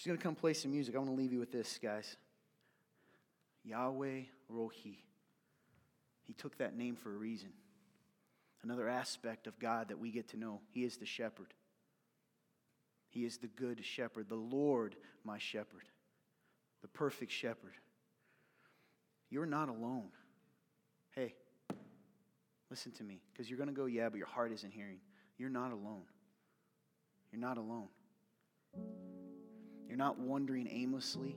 She's 0.00 0.06
going 0.06 0.16
to 0.16 0.24
come 0.24 0.34
play 0.34 0.54
some 0.54 0.70
music. 0.70 0.94
I 0.94 0.98
want 0.98 1.10
to 1.10 1.14
leave 1.14 1.30
you 1.30 1.40
with 1.40 1.52
this, 1.52 1.78
guys. 1.82 2.16
Yahweh 3.64 4.22
Rohi. 4.50 4.96
He 6.22 6.32
took 6.32 6.56
that 6.56 6.74
name 6.74 6.96
for 6.96 7.12
a 7.12 7.18
reason. 7.18 7.50
Another 8.62 8.88
aspect 8.88 9.46
of 9.46 9.58
God 9.58 9.88
that 9.88 9.98
we 9.98 10.10
get 10.10 10.28
to 10.28 10.38
know. 10.38 10.62
He 10.70 10.84
is 10.84 10.96
the 10.96 11.04
shepherd. 11.04 11.52
He 13.10 13.26
is 13.26 13.36
the 13.36 13.48
good 13.48 13.84
shepherd, 13.84 14.30
the 14.30 14.36
Lord, 14.36 14.96
my 15.22 15.36
shepherd, 15.36 15.84
the 16.80 16.88
perfect 16.88 17.30
shepherd. 17.30 17.74
You're 19.28 19.44
not 19.44 19.68
alone. 19.68 20.08
Hey, 21.14 21.34
listen 22.70 22.92
to 22.92 23.04
me, 23.04 23.20
because 23.30 23.50
you're 23.50 23.58
going 23.58 23.68
to 23.68 23.74
go, 23.74 23.84
yeah, 23.84 24.08
but 24.08 24.16
your 24.16 24.28
heart 24.28 24.50
isn't 24.50 24.72
hearing. 24.72 25.00
You're 25.36 25.50
not 25.50 25.72
alone. 25.72 26.04
You're 27.30 27.42
not 27.42 27.58
alone. 27.58 27.88
You're 29.90 29.98
not 29.98 30.20
wandering 30.20 30.68
aimlessly. 30.70 31.36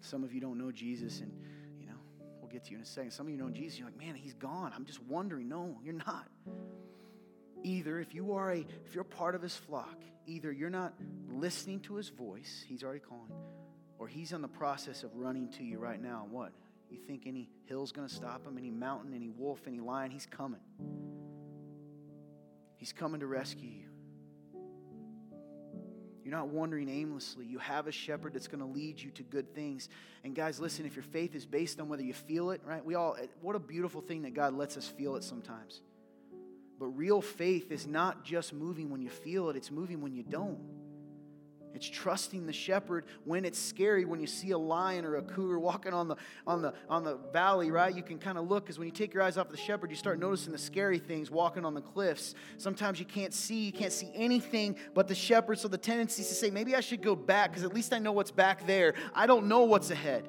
Some 0.00 0.24
of 0.24 0.32
you 0.32 0.40
don't 0.40 0.56
know 0.56 0.72
Jesus, 0.72 1.20
and 1.20 1.30
you 1.78 1.86
know, 1.86 1.98
we'll 2.40 2.50
get 2.50 2.64
to 2.64 2.70
you 2.70 2.78
in 2.78 2.82
a 2.82 2.86
second. 2.86 3.10
Some 3.10 3.26
of 3.26 3.32
you 3.32 3.36
know 3.36 3.50
Jesus, 3.50 3.78
you're 3.78 3.86
like, 3.86 3.98
man, 3.98 4.14
he's 4.14 4.32
gone. 4.32 4.72
I'm 4.74 4.86
just 4.86 5.02
wondering. 5.02 5.46
No, 5.46 5.76
you're 5.84 5.92
not. 5.92 6.26
Either 7.62 8.00
if 8.00 8.14
you 8.14 8.32
are 8.32 8.50
a 8.50 8.64
if 8.86 8.94
you're 8.94 9.04
part 9.04 9.34
of 9.34 9.42
his 9.42 9.54
flock, 9.54 10.00
either 10.26 10.50
you're 10.50 10.70
not 10.70 10.94
listening 11.28 11.80
to 11.80 11.96
his 11.96 12.08
voice, 12.08 12.64
he's 12.66 12.82
already 12.82 13.00
calling, 13.00 13.30
or 13.98 14.08
he's 14.08 14.32
in 14.32 14.40
the 14.40 14.48
process 14.48 15.02
of 15.02 15.14
running 15.14 15.50
to 15.50 15.62
you 15.62 15.78
right 15.78 16.02
now. 16.02 16.26
What? 16.30 16.52
You 16.88 16.96
think 16.96 17.24
any 17.26 17.50
hill's 17.66 17.92
gonna 17.92 18.08
stop 18.08 18.46
him, 18.46 18.56
any 18.56 18.70
mountain, 18.70 19.12
any 19.14 19.28
wolf, 19.28 19.60
any 19.66 19.80
lion? 19.80 20.10
He's 20.10 20.26
coming. 20.26 20.60
He's 22.76 22.94
coming 22.94 23.20
to 23.20 23.26
rescue 23.26 23.68
you. 23.68 23.93
Not 26.34 26.48
wandering 26.48 26.88
aimlessly. 26.88 27.46
You 27.46 27.58
have 27.58 27.86
a 27.86 27.92
shepherd 27.92 28.34
that's 28.34 28.48
going 28.48 28.58
to 28.58 28.66
lead 28.66 29.00
you 29.00 29.12
to 29.12 29.22
good 29.22 29.54
things. 29.54 29.88
And 30.24 30.34
guys, 30.34 30.58
listen, 30.58 30.84
if 30.84 30.96
your 30.96 31.04
faith 31.04 31.36
is 31.36 31.46
based 31.46 31.78
on 31.78 31.88
whether 31.88 32.02
you 32.02 32.12
feel 32.12 32.50
it, 32.50 32.60
right? 32.66 32.84
We 32.84 32.96
all, 32.96 33.14
eh, 33.16 33.26
what 33.40 33.54
a 33.54 33.60
beautiful 33.60 34.00
thing 34.00 34.22
that 34.22 34.34
God 34.34 34.52
lets 34.52 34.76
us 34.76 34.88
feel 34.88 35.14
it 35.14 35.22
sometimes. 35.22 35.80
But 36.80 36.86
real 36.86 37.20
faith 37.20 37.70
is 37.70 37.86
not 37.86 38.24
just 38.24 38.52
moving 38.52 38.90
when 38.90 39.00
you 39.00 39.10
feel 39.10 39.48
it, 39.48 39.54
it's 39.54 39.70
moving 39.70 40.02
when 40.02 40.12
you 40.12 40.24
don't. 40.24 40.58
It's 41.74 41.88
trusting 41.88 42.46
the 42.46 42.52
shepherd 42.52 43.04
when 43.24 43.44
it's 43.44 43.58
scary, 43.58 44.04
when 44.04 44.20
you 44.20 44.26
see 44.26 44.52
a 44.52 44.58
lion 44.58 45.04
or 45.04 45.16
a 45.16 45.22
cougar 45.22 45.58
walking 45.58 45.92
on 45.92 46.08
the, 46.08 46.16
on 46.46 46.62
the, 46.62 46.72
on 46.88 47.02
the 47.02 47.16
valley, 47.32 47.70
right? 47.70 47.94
You 47.94 48.02
can 48.02 48.18
kind 48.18 48.38
of 48.38 48.48
look 48.48 48.64
because 48.64 48.78
when 48.78 48.86
you 48.86 48.92
take 48.92 49.12
your 49.12 49.22
eyes 49.22 49.36
off 49.36 49.48
the 49.48 49.56
shepherd, 49.56 49.90
you 49.90 49.96
start 49.96 50.18
noticing 50.18 50.52
the 50.52 50.58
scary 50.58 50.98
things 50.98 51.30
walking 51.30 51.64
on 51.64 51.74
the 51.74 51.80
cliffs. 51.80 52.34
Sometimes 52.56 53.00
you 53.00 53.06
can't 53.06 53.34
see, 53.34 53.64
you 53.66 53.72
can't 53.72 53.92
see 53.92 54.10
anything 54.14 54.76
but 54.94 55.08
the 55.08 55.14
shepherd. 55.14 55.58
So 55.58 55.68
the 55.68 55.78
tendency 55.78 56.22
is 56.22 56.28
to 56.28 56.34
say, 56.34 56.50
maybe 56.50 56.76
I 56.76 56.80
should 56.80 57.02
go 57.02 57.16
back 57.16 57.50
because 57.50 57.64
at 57.64 57.74
least 57.74 57.92
I 57.92 57.98
know 57.98 58.12
what's 58.12 58.30
back 58.30 58.66
there. 58.66 58.94
I 59.14 59.26
don't 59.26 59.46
know 59.46 59.64
what's 59.64 59.90
ahead. 59.90 60.28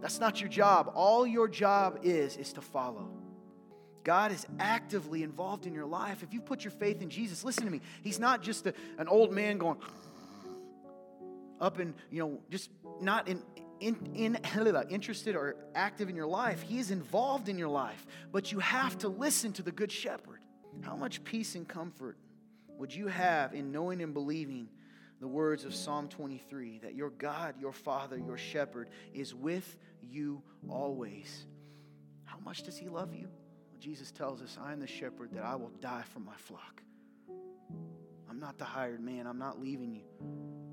That's 0.00 0.20
not 0.20 0.40
your 0.40 0.48
job. 0.48 0.92
All 0.94 1.26
your 1.26 1.48
job 1.48 2.00
is, 2.02 2.36
is 2.36 2.52
to 2.54 2.60
follow. 2.60 3.10
God 4.02 4.32
is 4.32 4.46
actively 4.58 5.22
involved 5.22 5.66
in 5.66 5.74
your 5.74 5.84
life. 5.84 6.22
If 6.22 6.32
you 6.32 6.40
put 6.40 6.64
your 6.64 6.70
faith 6.70 7.02
in 7.02 7.10
Jesus, 7.10 7.44
listen 7.44 7.64
to 7.64 7.70
me. 7.70 7.82
He's 8.02 8.18
not 8.18 8.42
just 8.42 8.66
a, 8.66 8.74
an 8.98 9.08
old 9.08 9.30
man 9.30 9.58
going, 9.58 9.76
up 11.60 11.78
and, 11.78 11.94
you 12.10 12.20
know, 12.20 12.40
just 12.50 12.70
not 13.00 13.28
in, 13.28 13.42
in, 13.80 14.10
in, 14.14 14.38
interested 14.90 15.36
or 15.36 15.56
active 15.74 16.08
in 16.08 16.16
your 16.16 16.26
life. 16.26 16.62
He 16.62 16.78
is 16.78 16.90
involved 16.90 17.48
in 17.48 17.58
your 17.58 17.68
life. 17.68 18.06
But 18.32 18.52
you 18.52 18.60
have 18.60 18.98
to 18.98 19.08
listen 19.08 19.52
to 19.54 19.62
the 19.62 19.72
Good 19.72 19.92
Shepherd. 19.92 20.40
How 20.82 20.96
much 20.96 21.24
peace 21.24 21.54
and 21.54 21.68
comfort 21.68 22.16
would 22.78 22.94
you 22.94 23.08
have 23.08 23.54
in 23.54 23.72
knowing 23.72 24.00
and 24.02 24.14
believing 24.14 24.68
the 25.20 25.28
words 25.28 25.64
of 25.64 25.74
Psalm 25.74 26.08
23 26.08 26.78
that 26.78 26.94
your 26.94 27.10
God, 27.10 27.54
your 27.60 27.72
Father, 27.72 28.16
your 28.16 28.38
Shepherd 28.38 28.88
is 29.12 29.34
with 29.34 29.76
you 30.00 30.42
always? 30.68 31.46
How 32.24 32.38
much 32.38 32.62
does 32.62 32.78
He 32.78 32.88
love 32.88 33.12
you? 33.12 33.28
Well, 33.70 33.80
Jesus 33.80 34.10
tells 34.10 34.40
us, 34.40 34.56
I 34.62 34.72
am 34.72 34.80
the 34.80 34.86
shepherd 34.86 35.30
that 35.32 35.44
I 35.44 35.56
will 35.56 35.72
die 35.80 36.04
for 36.12 36.20
my 36.20 36.36
flock. 36.36 36.82
I'm 38.30 38.38
not 38.38 38.56
the 38.56 38.64
hired 38.64 39.00
man, 39.00 39.26
I'm 39.26 39.38
not 39.38 39.60
leaving 39.60 39.92
you. 39.92 40.69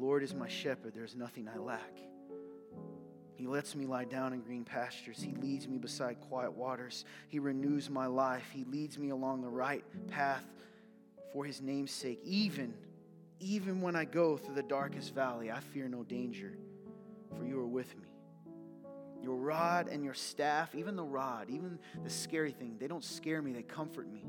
Lord 0.00 0.22
is 0.22 0.34
my 0.34 0.48
shepherd, 0.48 0.94
there 0.94 1.04
is 1.04 1.16
nothing 1.16 1.48
I 1.48 1.58
lack. 1.58 1.98
He 3.34 3.46
lets 3.46 3.76
me 3.76 3.86
lie 3.86 4.04
down 4.04 4.32
in 4.32 4.40
green 4.40 4.64
pastures. 4.64 5.22
He 5.22 5.32
leads 5.40 5.68
me 5.68 5.78
beside 5.78 6.20
quiet 6.20 6.52
waters. 6.52 7.04
He 7.28 7.38
renews 7.38 7.88
my 7.88 8.06
life. 8.06 8.50
He 8.52 8.64
leads 8.64 8.98
me 8.98 9.10
along 9.10 9.42
the 9.42 9.48
right 9.48 9.84
path 10.08 10.44
for 11.32 11.44
his 11.44 11.62
name's 11.62 11.92
sake. 11.92 12.20
Even, 12.24 12.74
even 13.38 13.80
when 13.80 13.94
I 13.94 14.04
go 14.06 14.36
through 14.36 14.56
the 14.56 14.62
darkest 14.64 15.14
valley, 15.14 15.52
I 15.52 15.60
fear 15.60 15.88
no 15.88 16.02
danger, 16.02 16.58
for 17.36 17.44
you 17.44 17.60
are 17.60 17.66
with 17.66 17.96
me. 17.96 18.08
Your 19.22 19.36
rod 19.36 19.88
and 19.88 20.04
your 20.04 20.14
staff, 20.14 20.74
even 20.74 20.96
the 20.96 21.04
rod, 21.04 21.48
even 21.48 21.78
the 22.02 22.10
scary 22.10 22.50
thing, 22.50 22.76
they 22.80 22.88
don't 22.88 23.04
scare 23.04 23.40
me, 23.40 23.52
they 23.52 23.62
comfort 23.62 24.12
me. 24.12 24.24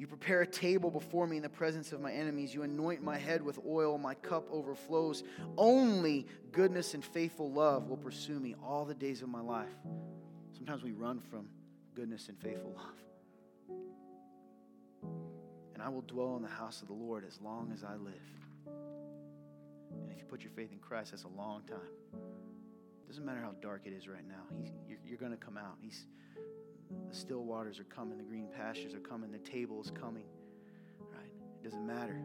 You 0.00 0.06
prepare 0.06 0.40
a 0.40 0.46
table 0.46 0.90
before 0.90 1.26
me 1.26 1.36
in 1.36 1.42
the 1.42 1.50
presence 1.50 1.92
of 1.92 2.00
my 2.00 2.10
enemies. 2.10 2.54
You 2.54 2.62
anoint 2.62 3.02
my 3.02 3.18
head 3.18 3.42
with 3.42 3.58
oil. 3.68 3.98
My 3.98 4.14
cup 4.14 4.46
overflows. 4.50 5.24
Only 5.58 6.26
goodness 6.52 6.94
and 6.94 7.04
faithful 7.04 7.52
love 7.52 7.90
will 7.90 7.98
pursue 7.98 8.40
me 8.40 8.54
all 8.64 8.86
the 8.86 8.94
days 8.94 9.20
of 9.20 9.28
my 9.28 9.42
life. 9.42 9.68
Sometimes 10.56 10.82
we 10.82 10.92
run 10.92 11.20
from 11.20 11.50
goodness 11.94 12.30
and 12.30 12.38
faithful 12.40 12.74
love. 12.74 13.84
And 15.74 15.82
I 15.82 15.90
will 15.90 16.00
dwell 16.00 16.34
in 16.36 16.42
the 16.42 16.48
house 16.48 16.80
of 16.80 16.88
the 16.88 16.94
Lord 16.94 17.22
as 17.28 17.38
long 17.42 17.70
as 17.70 17.84
I 17.84 17.96
live. 17.96 18.14
And 18.66 20.10
if 20.10 20.16
you 20.16 20.24
put 20.24 20.40
your 20.40 20.52
faith 20.52 20.72
in 20.72 20.78
Christ, 20.78 21.10
that's 21.10 21.24
a 21.24 21.28
long 21.28 21.60
time. 21.68 22.22
Doesn't 23.06 23.26
matter 23.26 23.42
how 23.42 23.52
dark 23.60 23.82
it 23.84 23.92
is 23.92 24.08
right 24.08 24.26
now. 24.26 24.44
He's, 24.62 24.72
you're, 24.88 24.98
you're 25.06 25.18
going 25.18 25.32
to 25.32 25.36
come 25.36 25.58
out. 25.58 25.76
He's 25.82 26.06
the 27.08 27.14
still 27.14 27.44
waters 27.44 27.78
are 27.78 27.84
coming, 27.84 28.18
the 28.18 28.24
green 28.24 28.48
pastures 28.56 28.94
are 28.94 29.00
coming, 29.00 29.30
the 29.30 29.38
table 29.38 29.80
is 29.80 29.90
coming. 29.90 30.24
Right? 31.12 31.32
It 31.60 31.64
doesn't 31.64 31.86
matter. 31.86 32.20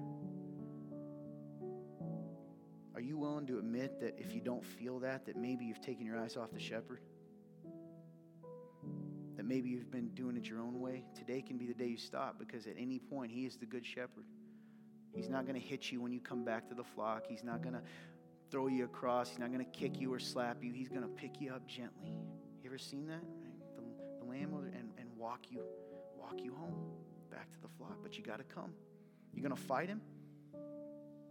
Are 2.93 3.01
you 3.01 3.17
willing 3.17 3.45
to 3.47 3.59
admit 3.59 3.99
that 3.99 4.15
if 4.17 4.33
you 4.33 4.39
don't 4.39 4.63
feel 4.63 4.99
that, 4.99 5.25
that 5.25 5.35
maybe 5.35 5.65
you've 5.65 5.81
taken 5.81 6.05
your 6.05 6.17
eyes 6.17 6.37
off 6.37 6.51
the 6.51 6.59
shepherd? 6.59 7.01
That 9.35 9.45
maybe 9.45 9.69
you've 9.69 9.91
been 9.91 10.09
doing 10.09 10.37
it 10.37 10.47
your 10.47 10.61
own 10.61 10.79
way? 10.79 11.03
Today 11.13 11.41
can 11.41 11.57
be 11.57 11.65
the 11.65 11.73
day 11.73 11.87
you 11.87 11.97
stop 11.97 12.39
because 12.39 12.67
at 12.67 12.75
any 12.79 12.99
point, 12.99 13.31
He 13.31 13.45
is 13.45 13.57
the 13.57 13.65
good 13.65 13.85
shepherd. 13.85 14.25
He's 15.13 15.29
not 15.29 15.45
going 15.45 15.59
to 15.59 15.65
hit 15.65 15.91
you 15.91 16.01
when 16.01 16.13
you 16.13 16.21
come 16.21 16.45
back 16.45 16.69
to 16.69 16.75
the 16.75 16.83
flock. 16.83 17.25
He's 17.27 17.43
not 17.43 17.61
going 17.61 17.73
to 17.73 17.81
throw 18.49 18.67
you 18.67 18.85
across. 18.85 19.29
He's 19.29 19.39
not 19.39 19.51
going 19.51 19.63
to 19.63 19.71
kick 19.71 19.99
you 19.99 20.13
or 20.13 20.19
slap 20.19 20.63
you. 20.63 20.71
He's 20.71 20.89
going 20.89 21.01
to 21.01 21.07
pick 21.07 21.41
you 21.41 21.51
up 21.51 21.67
gently. 21.67 22.13
You 22.63 22.69
ever 22.69 22.77
seen 22.77 23.07
that? 23.07 23.23
Lamb 24.29 24.53
and, 24.53 24.91
and 24.97 25.09
walk 25.17 25.45
you, 25.49 25.61
walk 26.17 26.41
you 26.41 26.53
home 26.53 26.75
back 27.31 27.51
to 27.51 27.61
the 27.61 27.67
flock. 27.77 27.97
But 28.01 28.17
you 28.17 28.23
got 28.23 28.37
to 28.37 28.43
come. 28.43 28.71
You're 29.33 29.43
going 29.43 29.55
to 29.55 29.61
fight 29.61 29.89
him. 29.89 30.01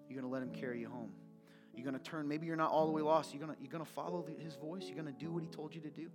You're 0.09 0.21
going 0.21 0.31
to 0.31 0.33
let 0.33 0.43
him 0.43 0.51
carry 0.51 0.81
you 0.81 0.89
home. 0.89 1.13
You're 1.75 1.85
going 1.85 1.99
to 1.99 2.11
turn. 2.11 2.29
Maybe 2.29 2.47
you're 2.47 2.57
not 2.57 2.71
all 2.71 2.87
the 2.87 2.93
way 2.93 3.03
lost. 3.03 3.35
You're 3.35 3.45
going 3.45 3.57
you're 3.61 3.79
to 3.79 3.85
follow 3.85 4.23
the, 4.23 4.43
his 4.43 4.57
voice. 4.57 4.85
You're 4.87 5.01
going 5.03 5.13
to 5.13 5.19
do 5.19 5.31
what 5.33 5.43
he 5.43 5.49
told 5.49 5.75
you 5.75 5.81
to 5.81 5.91
do. 5.91 6.09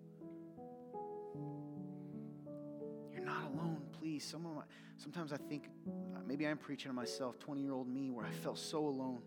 You're 3.14 3.26
not 3.26 3.44
alone, 3.54 3.82
please. 4.00 4.24
Some 4.24 4.44
my, 4.44 4.62
sometimes 4.98 5.34
I 5.34 5.38
think 5.38 5.70
uh, 5.88 6.20
maybe 6.26 6.48
I'm 6.48 6.58
preaching 6.58 6.90
to 6.90 6.96
myself, 6.96 7.40
20 7.40 7.62
year 7.62 7.74
old 7.74 7.88
me, 7.88 8.10
where 8.12 8.26
I 8.26 8.32
felt 8.32 8.58
so 8.58 8.86
alone. 8.86 9.22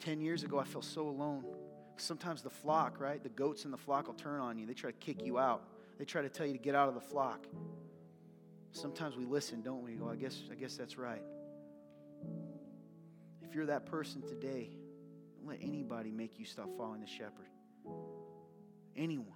10 0.00 0.20
years 0.20 0.42
ago, 0.42 0.58
I 0.58 0.64
felt 0.64 0.84
so 0.84 1.08
alone. 1.08 1.44
Sometimes 1.96 2.42
the 2.42 2.50
flock, 2.50 2.98
right? 2.98 3.22
The 3.22 3.28
goats 3.28 3.64
in 3.64 3.70
the 3.70 3.78
flock 3.78 4.08
will 4.08 4.14
turn 4.14 4.40
on 4.40 4.58
you. 4.58 4.66
They 4.66 4.74
try 4.74 4.90
to 4.90 4.96
kick 4.96 5.24
you 5.24 5.38
out. 5.38 5.62
They 5.98 6.04
try 6.04 6.22
to 6.22 6.28
tell 6.28 6.46
you 6.46 6.52
to 6.52 6.58
get 6.58 6.74
out 6.74 6.88
of 6.88 6.94
the 6.94 7.00
flock. 7.00 7.46
Sometimes 8.72 9.16
we 9.16 9.24
listen, 9.24 9.62
don't 9.62 9.82
we? 9.84 9.92
Go, 9.92 10.08
I 10.08 10.16
guess, 10.16 10.42
I 10.50 10.54
guess 10.54 10.76
that's 10.76 10.98
right. 10.98 11.22
If 13.42 13.54
you're 13.54 13.66
that 13.66 13.86
person 13.86 14.22
today, 14.22 14.70
don't 15.36 15.48
let 15.48 15.58
anybody 15.62 16.10
make 16.10 16.38
you 16.38 16.44
stop 16.44 16.68
following 16.76 17.00
the 17.00 17.06
shepherd. 17.06 17.46
Anyone. 18.96 19.28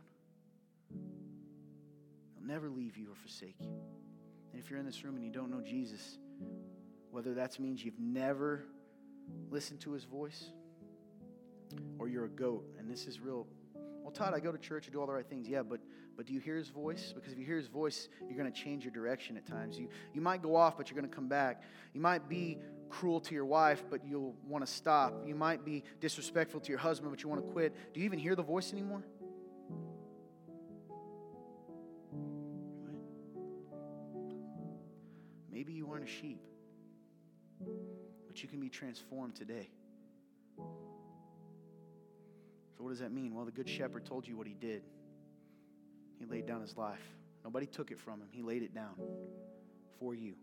He'll 0.91 2.47
never 2.47 2.69
leave 2.69 2.97
you 2.97 3.13
or 3.13 3.15
forsake 3.15 3.57
you. 3.61 3.71
And 4.53 4.61
if 4.61 4.71
you're 4.71 4.81
in 4.81 4.87
this 4.87 5.05
room 5.05 5.15
and 5.15 5.25
you 5.25 5.31
don't 5.31 5.51
know 5.51 5.61
Jesus, 5.61 6.19
whether 7.11 7.35
that 7.35 7.59
means 7.61 7.85
you've 7.85 8.01
never 8.01 8.65
listened 9.51 9.81
to 9.81 9.93
his 9.93 10.05
voice 10.05 10.51
or 11.99 12.09
you're 12.09 12.25
a 12.25 12.31
goat 12.31 12.65
and 12.79 12.91
this 12.91 13.07
is 13.07 13.21
real 13.21 13.47
well 14.09 14.27
todd 14.27 14.33
i 14.35 14.41
go 14.41 14.51
to 14.51 14.57
church 14.57 14.87
and 14.87 14.95
do 14.95 15.01
all 15.01 15.07
the 15.07 15.13
right 15.13 15.29
things. 15.29 15.47
Yeah 15.47 15.63
but 15.63 15.81
but 16.17 16.27
do 16.27 16.33
you 16.33 16.41
hear 16.41 16.57
his 16.57 16.69
voice? 16.69 17.13
Because 17.15 17.33
if 17.33 17.39
you 17.39 17.45
hear 17.45 17.59
his 17.59 17.69
voice 17.69 18.09
you're 18.27 18.39
going 18.39 18.51
to 18.51 18.59
change 18.59 18.85
your 18.85 18.93
direction 18.93 19.37
at 19.37 19.45
times. 19.45 19.79
You 19.79 19.89
you 20.15 20.23
might 20.23 20.41
go 20.41 20.57
off 20.57 20.79
but 20.79 20.89
you're 20.89 20.99
going 20.99 21.09
to 21.09 21.15
come 21.15 21.29
back. 21.29 21.63
You 21.93 22.01
might 22.01 22.27
be 22.27 22.59
cruel 22.89 23.21
to 23.21 23.35
your 23.35 23.45
wife 23.45 23.85
but 23.91 24.07
you'll 24.07 24.35
want 24.47 24.65
to 24.65 24.73
stop. 24.73 25.27
You 25.27 25.35
might 25.35 25.63
be 25.63 25.85
disrespectful 26.01 26.61
to 26.61 26.71
your 26.71 26.79
husband 26.79 27.13
but 27.13 27.23
you 27.23 27.29
want 27.29 27.45
to 27.45 27.53
quit. 27.53 27.77
Do 27.93 28.01
you 28.01 28.07
even 28.07 28.19
hear 28.19 28.35
the 28.35 28.43
voice 28.43 28.73
anymore? 28.73 29.03
Maybe 35.53 35.75
you 35.75 35.91
aren't 35.91 36.05
a 36.05 36.07
sheep 36.07 36.41
but 38.27 38.43
you 38.43 38.49
can 38.49 38.59
be 38.59 38.71
transformed 38.71 39.35
today. 39.35 39.69
So, 42.79 42.85
what 42.85 42.91
does 42.91 43.01
that 43.01 43.11
mean? 43.11 43.35
Well, 43.35 43.45
the 43.45 43.51
Good 43.51 43.69
Shepherd 43.69 44.07
told 44.07 44.29
you 44.29 44.37
what 44.37 44.47
he 44.47 44.55
did. 44.55 44.83
He 46.21 46.25
laid 46.27 46.47
down 46.47 46.61
his 46.61 46.77
life. 46.77 47.03
Nobody 47.43 47.67
took 47.67 47.91
it 47.91 47.99
from 47.99 48.21
him, 48.21 48.29
he 48.31 48.43
laid 48.43 48.63
it 48.63 48.73
down 48.73 48.95
for 49.99 50.15
you. 50.15 50.35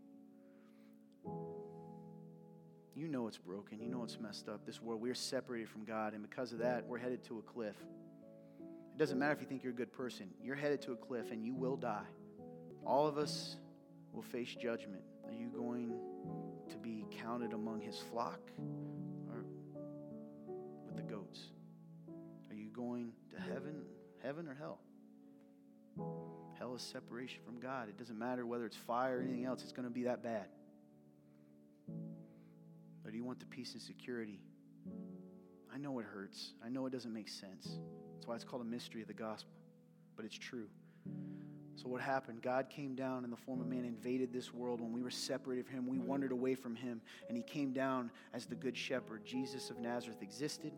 You 2.94 3.08
know 3.10 3.28
it's 3.28 3.38
broken. 3.38 3.80
You 3.80 3.90
know 3.90 4.04
it's 4.04 4.20
messed 4.20 4.48
up. 4.48 4.66
This 4.66 4.82
world, 4.82 5.02
we're 5.02 5.16
separated 5.16 5.70
from 5.70 5.84
God, 5.86 6.14
and 6.14 6.22
because 6.22 6.54
of 6.54 6.60
that, 6.60 6.86
we're 6.86 6.98
headed 6.98 7.24
to 7.26 7.40
a 7.40 7.42
cliff. 7.42 7.76
It 8.60 8.98
doesn't 8.98 9.20
matter 9.20 9.34
if 9.34 9.42
you 9.42 9.48
think 9.48 9.64
you're 9.64 9.74
a 9.74 9.76
good 9.76 9.92
person, 9.92 10.28
you're 10.42 10.56
headed 10.56 10.82
to 10.84 10.94
a 10.94 10.96
cliff 10.96 11.32
and 11.32 11.44
you 11.44 11.54
will 11.54 11.76
die. 11.76 12.06
All 12.86 13.08
of 13.08 13.18
us 13.18 13.58
will 14.14 14.22
face 14.22 14.56
judgment. 14.56 15.02
Are 15.26 15.34
you 15.34 15.50
going 15.50 15.94
to 16.70 16.78
be 16.78 17.06
counted 17.12 17.52
among 17.52 17.82
his 17.82 17.98
flock 17.98 18.40
or 19.30 19.46
with 20.86 20.96
the 20.96 21.02
goats? 21.02 21.50
Going 22.86 23.14
to 23.32 23.42
heaven, 23.42 23.82
heaven 24.22 24.48
or 24.48 24.54
hell? 24.54 24.78
Hell 26.60 26.76
is 26.76 26.84
separation 26.84 27.40
from 27.44 27.60
God. 27.60 27.90
It 27.90 27.98
doesn't 27.98 28.18
matter 28.18 28.46
whether 28.46 28.64
it's 28.66 28.78
fire 28.78 29.18
or 29.18 29.22
anything 29.22 29.44
else, 29.44 29.64
it's 29.64 29.72
going 29.72 29.88
to 29.88 29.94
be 29.94 30.04
that 30.04 30.22
bad. 30.22 30.46
Or 33.04 33.10
do 33.10 33.18
you 33.18 33.24
want 33.24 33.40
the 33.40 33.48
peace 33.48 33.74
and 33.74 33.82
security? 33.82 34.40
I 35.74 35.80
know 35.80 35.98
it 35.98 36.06
hurts. 36.06 36.54
I 36.64 36.70
know 36.70 36.86
it 36.86 36.92
doesn't 36.92 37.12
make 37.12 37.28
sense. 37.28 37.80
That's 38.14 38.28
why 38.28 38.36
it's 38.36 38.44
called 38.44 38.62
a 38.62 38.66
mystery 38.66 39.02
of 39.02 39.08
the 39.08 39.14
gospel, 39.16 39.52
but 40.16 40.24
it's 40.24 40.38
true. 40.38 40.68
So, 41.76 41.90
what 41.90 42.02
happened? 42.02 42.44
God 42.44 42.70
came 42.70 42.94
down 42.94 43.24
in 43.24 43.32
the 43.32 43.36
form 43.36 43.62
of 43.62 43.68
man, 43.68 43.84
invaded 43.84 44.32
this 44.32 44.54
world. 44.54 44.80
When 44.80 44.94
we 44.94 45.02
were 45.02 45.10
separated 45.10 45.66
from 45.66 45.76
Him, 45.76 45.88
we 45.88 45.98
wandered 45.98 46.32
away 46.32 46.54
from 46.54 46.76
Him, 46.76 47.02
and 47.28 47.36
He 47.36 47.44
came 47.44 47.74
down 47.74 48.12
as 48.34 48.46
the 48.46 48.56
Good 48.56 48.78
Shepherd. 48.78 49.26
Jesus 49.26 49.72
of 49.72 49.80
Nazareth 49.80 50.22
existed. 50.22 50.72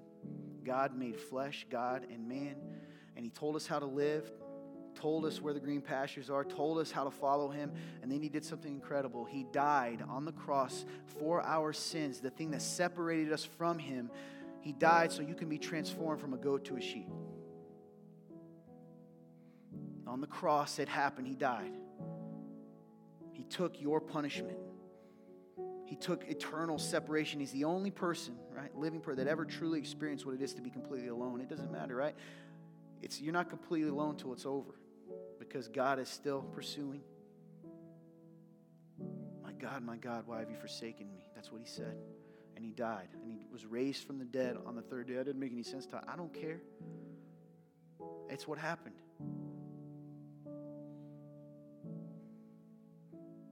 God 0.68 0.98
made 0.98 1.18
flesh, 1.18 1.66
God 1.70 2.06
and 2.12 2.28
man, 2.28 2.58
and 3.16 3.24
He 3.24 3.32
told 3.32 3.56
us 3.56 3.66
how 3.66 3.80
to 3.80 3.86
live, 3.86 4.30
told 4.96 5.26
us 5.26 5.42
where 5.42 5.54
the 5.54 5.62
green 5.62 5.80
pastures 5.80 6.30
are, 6.30 6.44
told 6.44 6.78
us 6.78 6.92
how 6.92 7.06
to 7.06 7.10
follow 7.10 7.48
Him, 7.48 7.72
and 8.04 8.12
then 8.12 8.22
He 8.22 8.28
did 8.28 8.44
something 8.44 8.74
incredible. 8.74 9.24
He 9.24 9.46
died 9.54 10.04
on 10.10 10.26
the 10.26 10.34
cross 10.34 10.86
for 11.06 11.42
our 11.42 11.72
sins, 11.72 12.20
the 12.20 12.30
thing 12.30 12.52
that 12.52 12.62
separated 12.62 13.32
us 13.32 13.46
from 13.46 13.80
Him. 13.80 14.12
He 14.60 14.74
died 14.74 15.14
so 15.14 15.22
you 15.22 15.36
can 15.36 15.48
be 15.48 15.58
transformed 15.58 16.20
from 16.20 16.34
a 16.34 16.38
goat 16.38 16.66
to 16.66 16.76
a 16.76 16.82
sheep. 16.82 17.08
On 20.06 20.20
the 20.20 20.28
cross, 20.28 20.80
it 20.80 20.90
happened. 20.90 21.28
He 21.28 21.36
died. 21.36 21.72
He 23.32 23.44
took 23.44 23.80
your 23.80 24.02
punishment. 24.02 24.58
He 25.88 25.96
took 25.96 26.26
eternal 26.28 26.78
separation. 26.78 27.40
He's 27.40 27.54
the 27.54 27.64
only 27.64 27.92
person, 27.92 28.36
right, 28.54 28.76
living 28.76 29.00
person 29.00 29.24
that 29.24 29.32
ever 29.32 29.46
truly 29.46 29.80
experienced 29.80 30.26
what 30.26 30.36
it 30.36 30.42
is 30.42 30.54
to 30.56 30.62
be 30.62 30.70
completely 30.70 31.08
alone. 31.08 31.40
It 31.40 31.48
doesn't 31.48 31.72
matter, 31.72 31.96
right? 31.96 32.14
It's 33.02 33.22
you're 33.22 33.32
not 33.32 33.50
completely 33.50 33.90
alone 33.90 34.18
till 34.18 34.34
it's 34.34 34.46
over, 34.46 34.76
because 35.40 35.70
God 35.70 35.98
is 35.98 36.10
still 36.10 36.42
pursuing. 36.42 37.00
My 39.42 39.54
God, 39.54 39.82
my 39.82 39.96
God, 39.96 40.24
why 40.28 40.40
have 40.40 40.52
you 40.52 40.58
forsaken 40.58 41.10
me? 41.10 41.26
That's 41.34 41.54
what 41.54 41.62
he 41.62 41.68
said. 41.68 41.96
And 42.58 42.66
he 42.66 42.72
died. 42.72 43.08
And 43.24 43.32
he 43.32 43.46
was 43.50 43.66
raised 43.66 44.06
from 44.06 44.20
the 44.20 44.26
dead 44.26 44.58
on 44.66 44.76
the 44.76 44.82
third 44.82 45.08
day. 45.08 45.14
That 45.14 45.24
didn't 45.24 45.40
make 45.40 45.54
any 45.54 45.64
sense 45.64 45.86
to 45.86 46.02
I 46.06 46.18
don't 46.18 46.34
care. 46.34 46.60
It's 48.30 48.46
what 48.46 48.58
happened. 48.58 48.96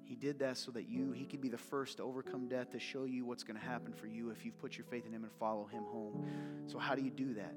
He 0.05 0.15
did 0.15 0.39
that 0.39 0.57
so 0.57 0.71
that 0.71 0.87
you, 0.87 1.11
he 1.11 1.25
could 1.25 1.41
be 1.41 1.49
the 1.49 1.57
first 1.57 1.97
to 1.97 2.03
overcome 2.03 2.47
death 2.47 2.71
to 2.71 2.79
show 2.79 3.05
you 3.05 3.25
what's 3.25 3.43
going 3.43 3.59
to 3.59 3.65
happen 3.65 3.91
for 3.91 4.05
you 4.05 4.29
if 4.29 4.45
you've 4.45 4.57
put 4.59 4.77
your 4.77 4.85
faith 4.85 5.05
in 5.07 5.11
him 5.11 5.23
and 5.23 5.33
follow 5.39 5.65
him 5.65 5.83
home. 5.83 6.25
So, 6.67 6.77
how 6.77 6.93
do 6.93 7.01
you 7.01 7.09
do 7.09 7.33
that? 7.33 7.55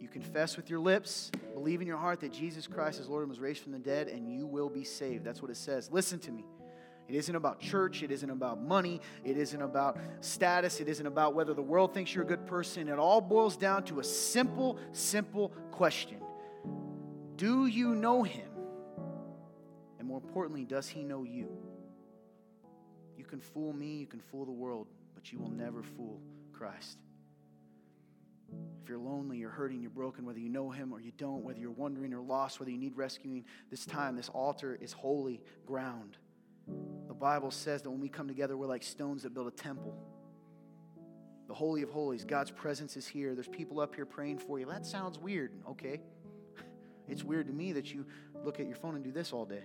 You 0.00 0.08
confess 0.08 0.56
with 0.56 0.68
your 0.68 0.80
lips, 0.80 1.30
believe 1.54 1.80
in 1.80 1.86
your 1.86 1.96
heart 1.96 2.20
that 2.20 2.32
Jesus 2.32 2.66
Christ 2.66 3.00
is 3.00 3.08
Lord 3.08 3.22
and 3.22 3.30
was 3.30 3.38
raised 3.38 3.62
from 3.62 3.72
the 3.72 3.78
dead, 3.78 4.08
and 4.08 4.28
you 4.28 4.46
will 4.46 4.68
be 4.68 4.82
saved. 4.82 5.24
That's 5.24 5.40
what 5.40 5.50
it 5.50 5.56
says. 5.56 5.88
Listen 5.92 6.18
to 6.20 6.32
me. 6.32 6.44
It 7.08 7.14
isn't 7.14 7.36
about 7.36 7.60
church. 7.60 8.02
It 8.02 8.10
isn't 8.10 8.28
about 8.28 8.60
money. 8.60 9.00
It 9.24 9.36
isn't 9.36 9.62
about 9.62 9.98
status. 10.20 10.80
It 10.80 10.88
isn't 10.88 11.06
about 11.06 11.34
whether 11.34 11.54
the 11.54 11.62
world 11.62 11.94
thinks 11.94 12.14
you're 12.14 12.24
a 12.24 12.26
good 12.26 12.46
person. 12.46 12.88
It 12.88 12.98
all 12.98 13.20
boils 13.20 13.56
down 13.56 13.84
to 13.84 14.00
a 14.00 14.04
simple, 14.04 14.78
simple 14.92 15.52
question 15.70 16.18
Do 17.36 17.66
you 17.66 17.94
know 17.94 18.24
him? 18.24 18.48
Importantly, 20.34 20.64
does 20.64 20.88
he 20.88 21.04
know 21.04 21.22
you? 21.22 21.48
You 23.16 23.24
can 23.24 23.38
fool 23.40 23.72
me, 23.72 23.98
you 23.98 24.06
can 24.06 24.18
fool 24.18 24.44
the 24.44 24.50
world, 24.50 24.88
but 25.14 25.30
you 25.30 25.38
will 25.38 25.52
never 25.52 25.84
fool 25.84 26.20
Christ. 26.52 26.98
If 28.82 28.88
you're 28.88 28.98
lonely, 28.98 29.38
you're 29.38 29.50
hurting, 29.50 29.80
you're 29.80 29.92
broken, 29.92 30.26
whether 30.26 30.40
you 30.40 30.48
know 30.48 30.70
him 30.70 30.92
or 30.92 31.00
you 31.00 31.12
don't, 31.16 31.44
whether 31.44 31.60
you're 31.60 31.70
wondering 31.70 32.12
or 32.12 32.20
lost, 32.20 32.58
whether 32.58 32.72
you 32.72 32.78
need 32.78 32.96
rescuing, 32.96 33.44
this 33.70 33.86
time, 33.86 34.16
this 34.16 34.28
altar 34.28 34.76
is 34.80 34.92
holy 34.92 35.40
ground. 35.66 36.16
The 37.06 37.14
Bible 37.14 37.52
says 37.52 37.82
that 37.82 37.90
when 37.90 38.00
we 38.00 38.08
come 38.08 38.26
together, 38.26 38.56
we're 38.56 38.66
like 38.66 38.82
stones 38.82 39.22
that 39.22 39.34
build 39.34 39.46
a 39.46 39.52
temple. 39.52 39.96
The 41.46 41.54
Holy 41.54 41.82
of 41.82 41.90
Holies, 41.90 42.24
God's 42.24 42.50
presence 42.50 42.96
is 42.96 43.06
here. 43.06 43.36
There's 43.36 43.46
people 43.46 43.78
up 43.78 43.94
here 43.94 44.04
praying 44.04 44.38
for 44.38 44.58
you. 44.58 44.66
That 44.66 44.84
sounds 44.84 45.16
weird, 45.16 45.52
okay? 45.70 46.00
It's 47.06 47.22
weird 47.22 47.46
to 47.46 47.52
me 47.52 47.70
that 47.74 47.92
you 47.94 48.04
look 48.42 48.58
at 48.58 48.66
your 48.66 48.76
phone 48.76 48.96
and 48.96 49.04
do 49.04 49.12
this 49.12 49.32
all 49.32 49.44
day, 49.44 49.62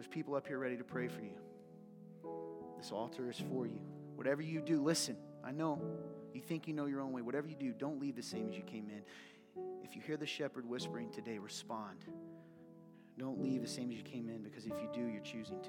There's 0.00 0.08
people 0.08 0.34
up 0.34 0.46
here 0.46 0.58
ready 0.58 0.78
to 0.78 0.82
pray 0.82 1.08
for 1.08 1.20
you. 1.20 1.36
This 2.78 2.90
altar 2.90 3.28
is 3.28 3.36
for 3.36 3.66
you. 3.66 3.82
Whatever 4.14 4.40
you 4.40 4.62
do, 4.62 4.82
listen, 4.82 5.14
I 5.44 5.52
know 5.52 5.78
you 6.32 6.40
think 6.40 6.66
you 6.66 6.72
know 6.72 6.86
your 6.86 7.02
own 7.02 7.12
way. 7.12 7.20
Whatever 7.20 7.48
you 7.48 7.54
do, 7.54 7.74
don't 7.74 8.00
leave 8.00 8.16
the 8.16 8.22
same 8.22 8.48
as 8.48 8.56
you 8.56 8.62
came 8.62 8.88
in. 8.88 9.02
If 9.84 9.94
you 9.94 10.00
hear 10.00 10.16
the 10.16 10.24
shepherd 10.24 10.64
whispering 10.64 11.10
today, 11.10 11.36
respond. 11.36 12.06
Don't 13.18 13.42
leave 13.42 13.60
the 13.60 13.68
same 13.68 13.90
as 13.90 13.98
you 13.98 14.02
came 14.02 14.30
in 14.30 14.42
because 14.42 14.64
if 14.64 14.72
you 14.72 14.88
do, 14.94 15.02
you're 15.02 15.20
choosing 15.20 15.60
to. 15.60 15.68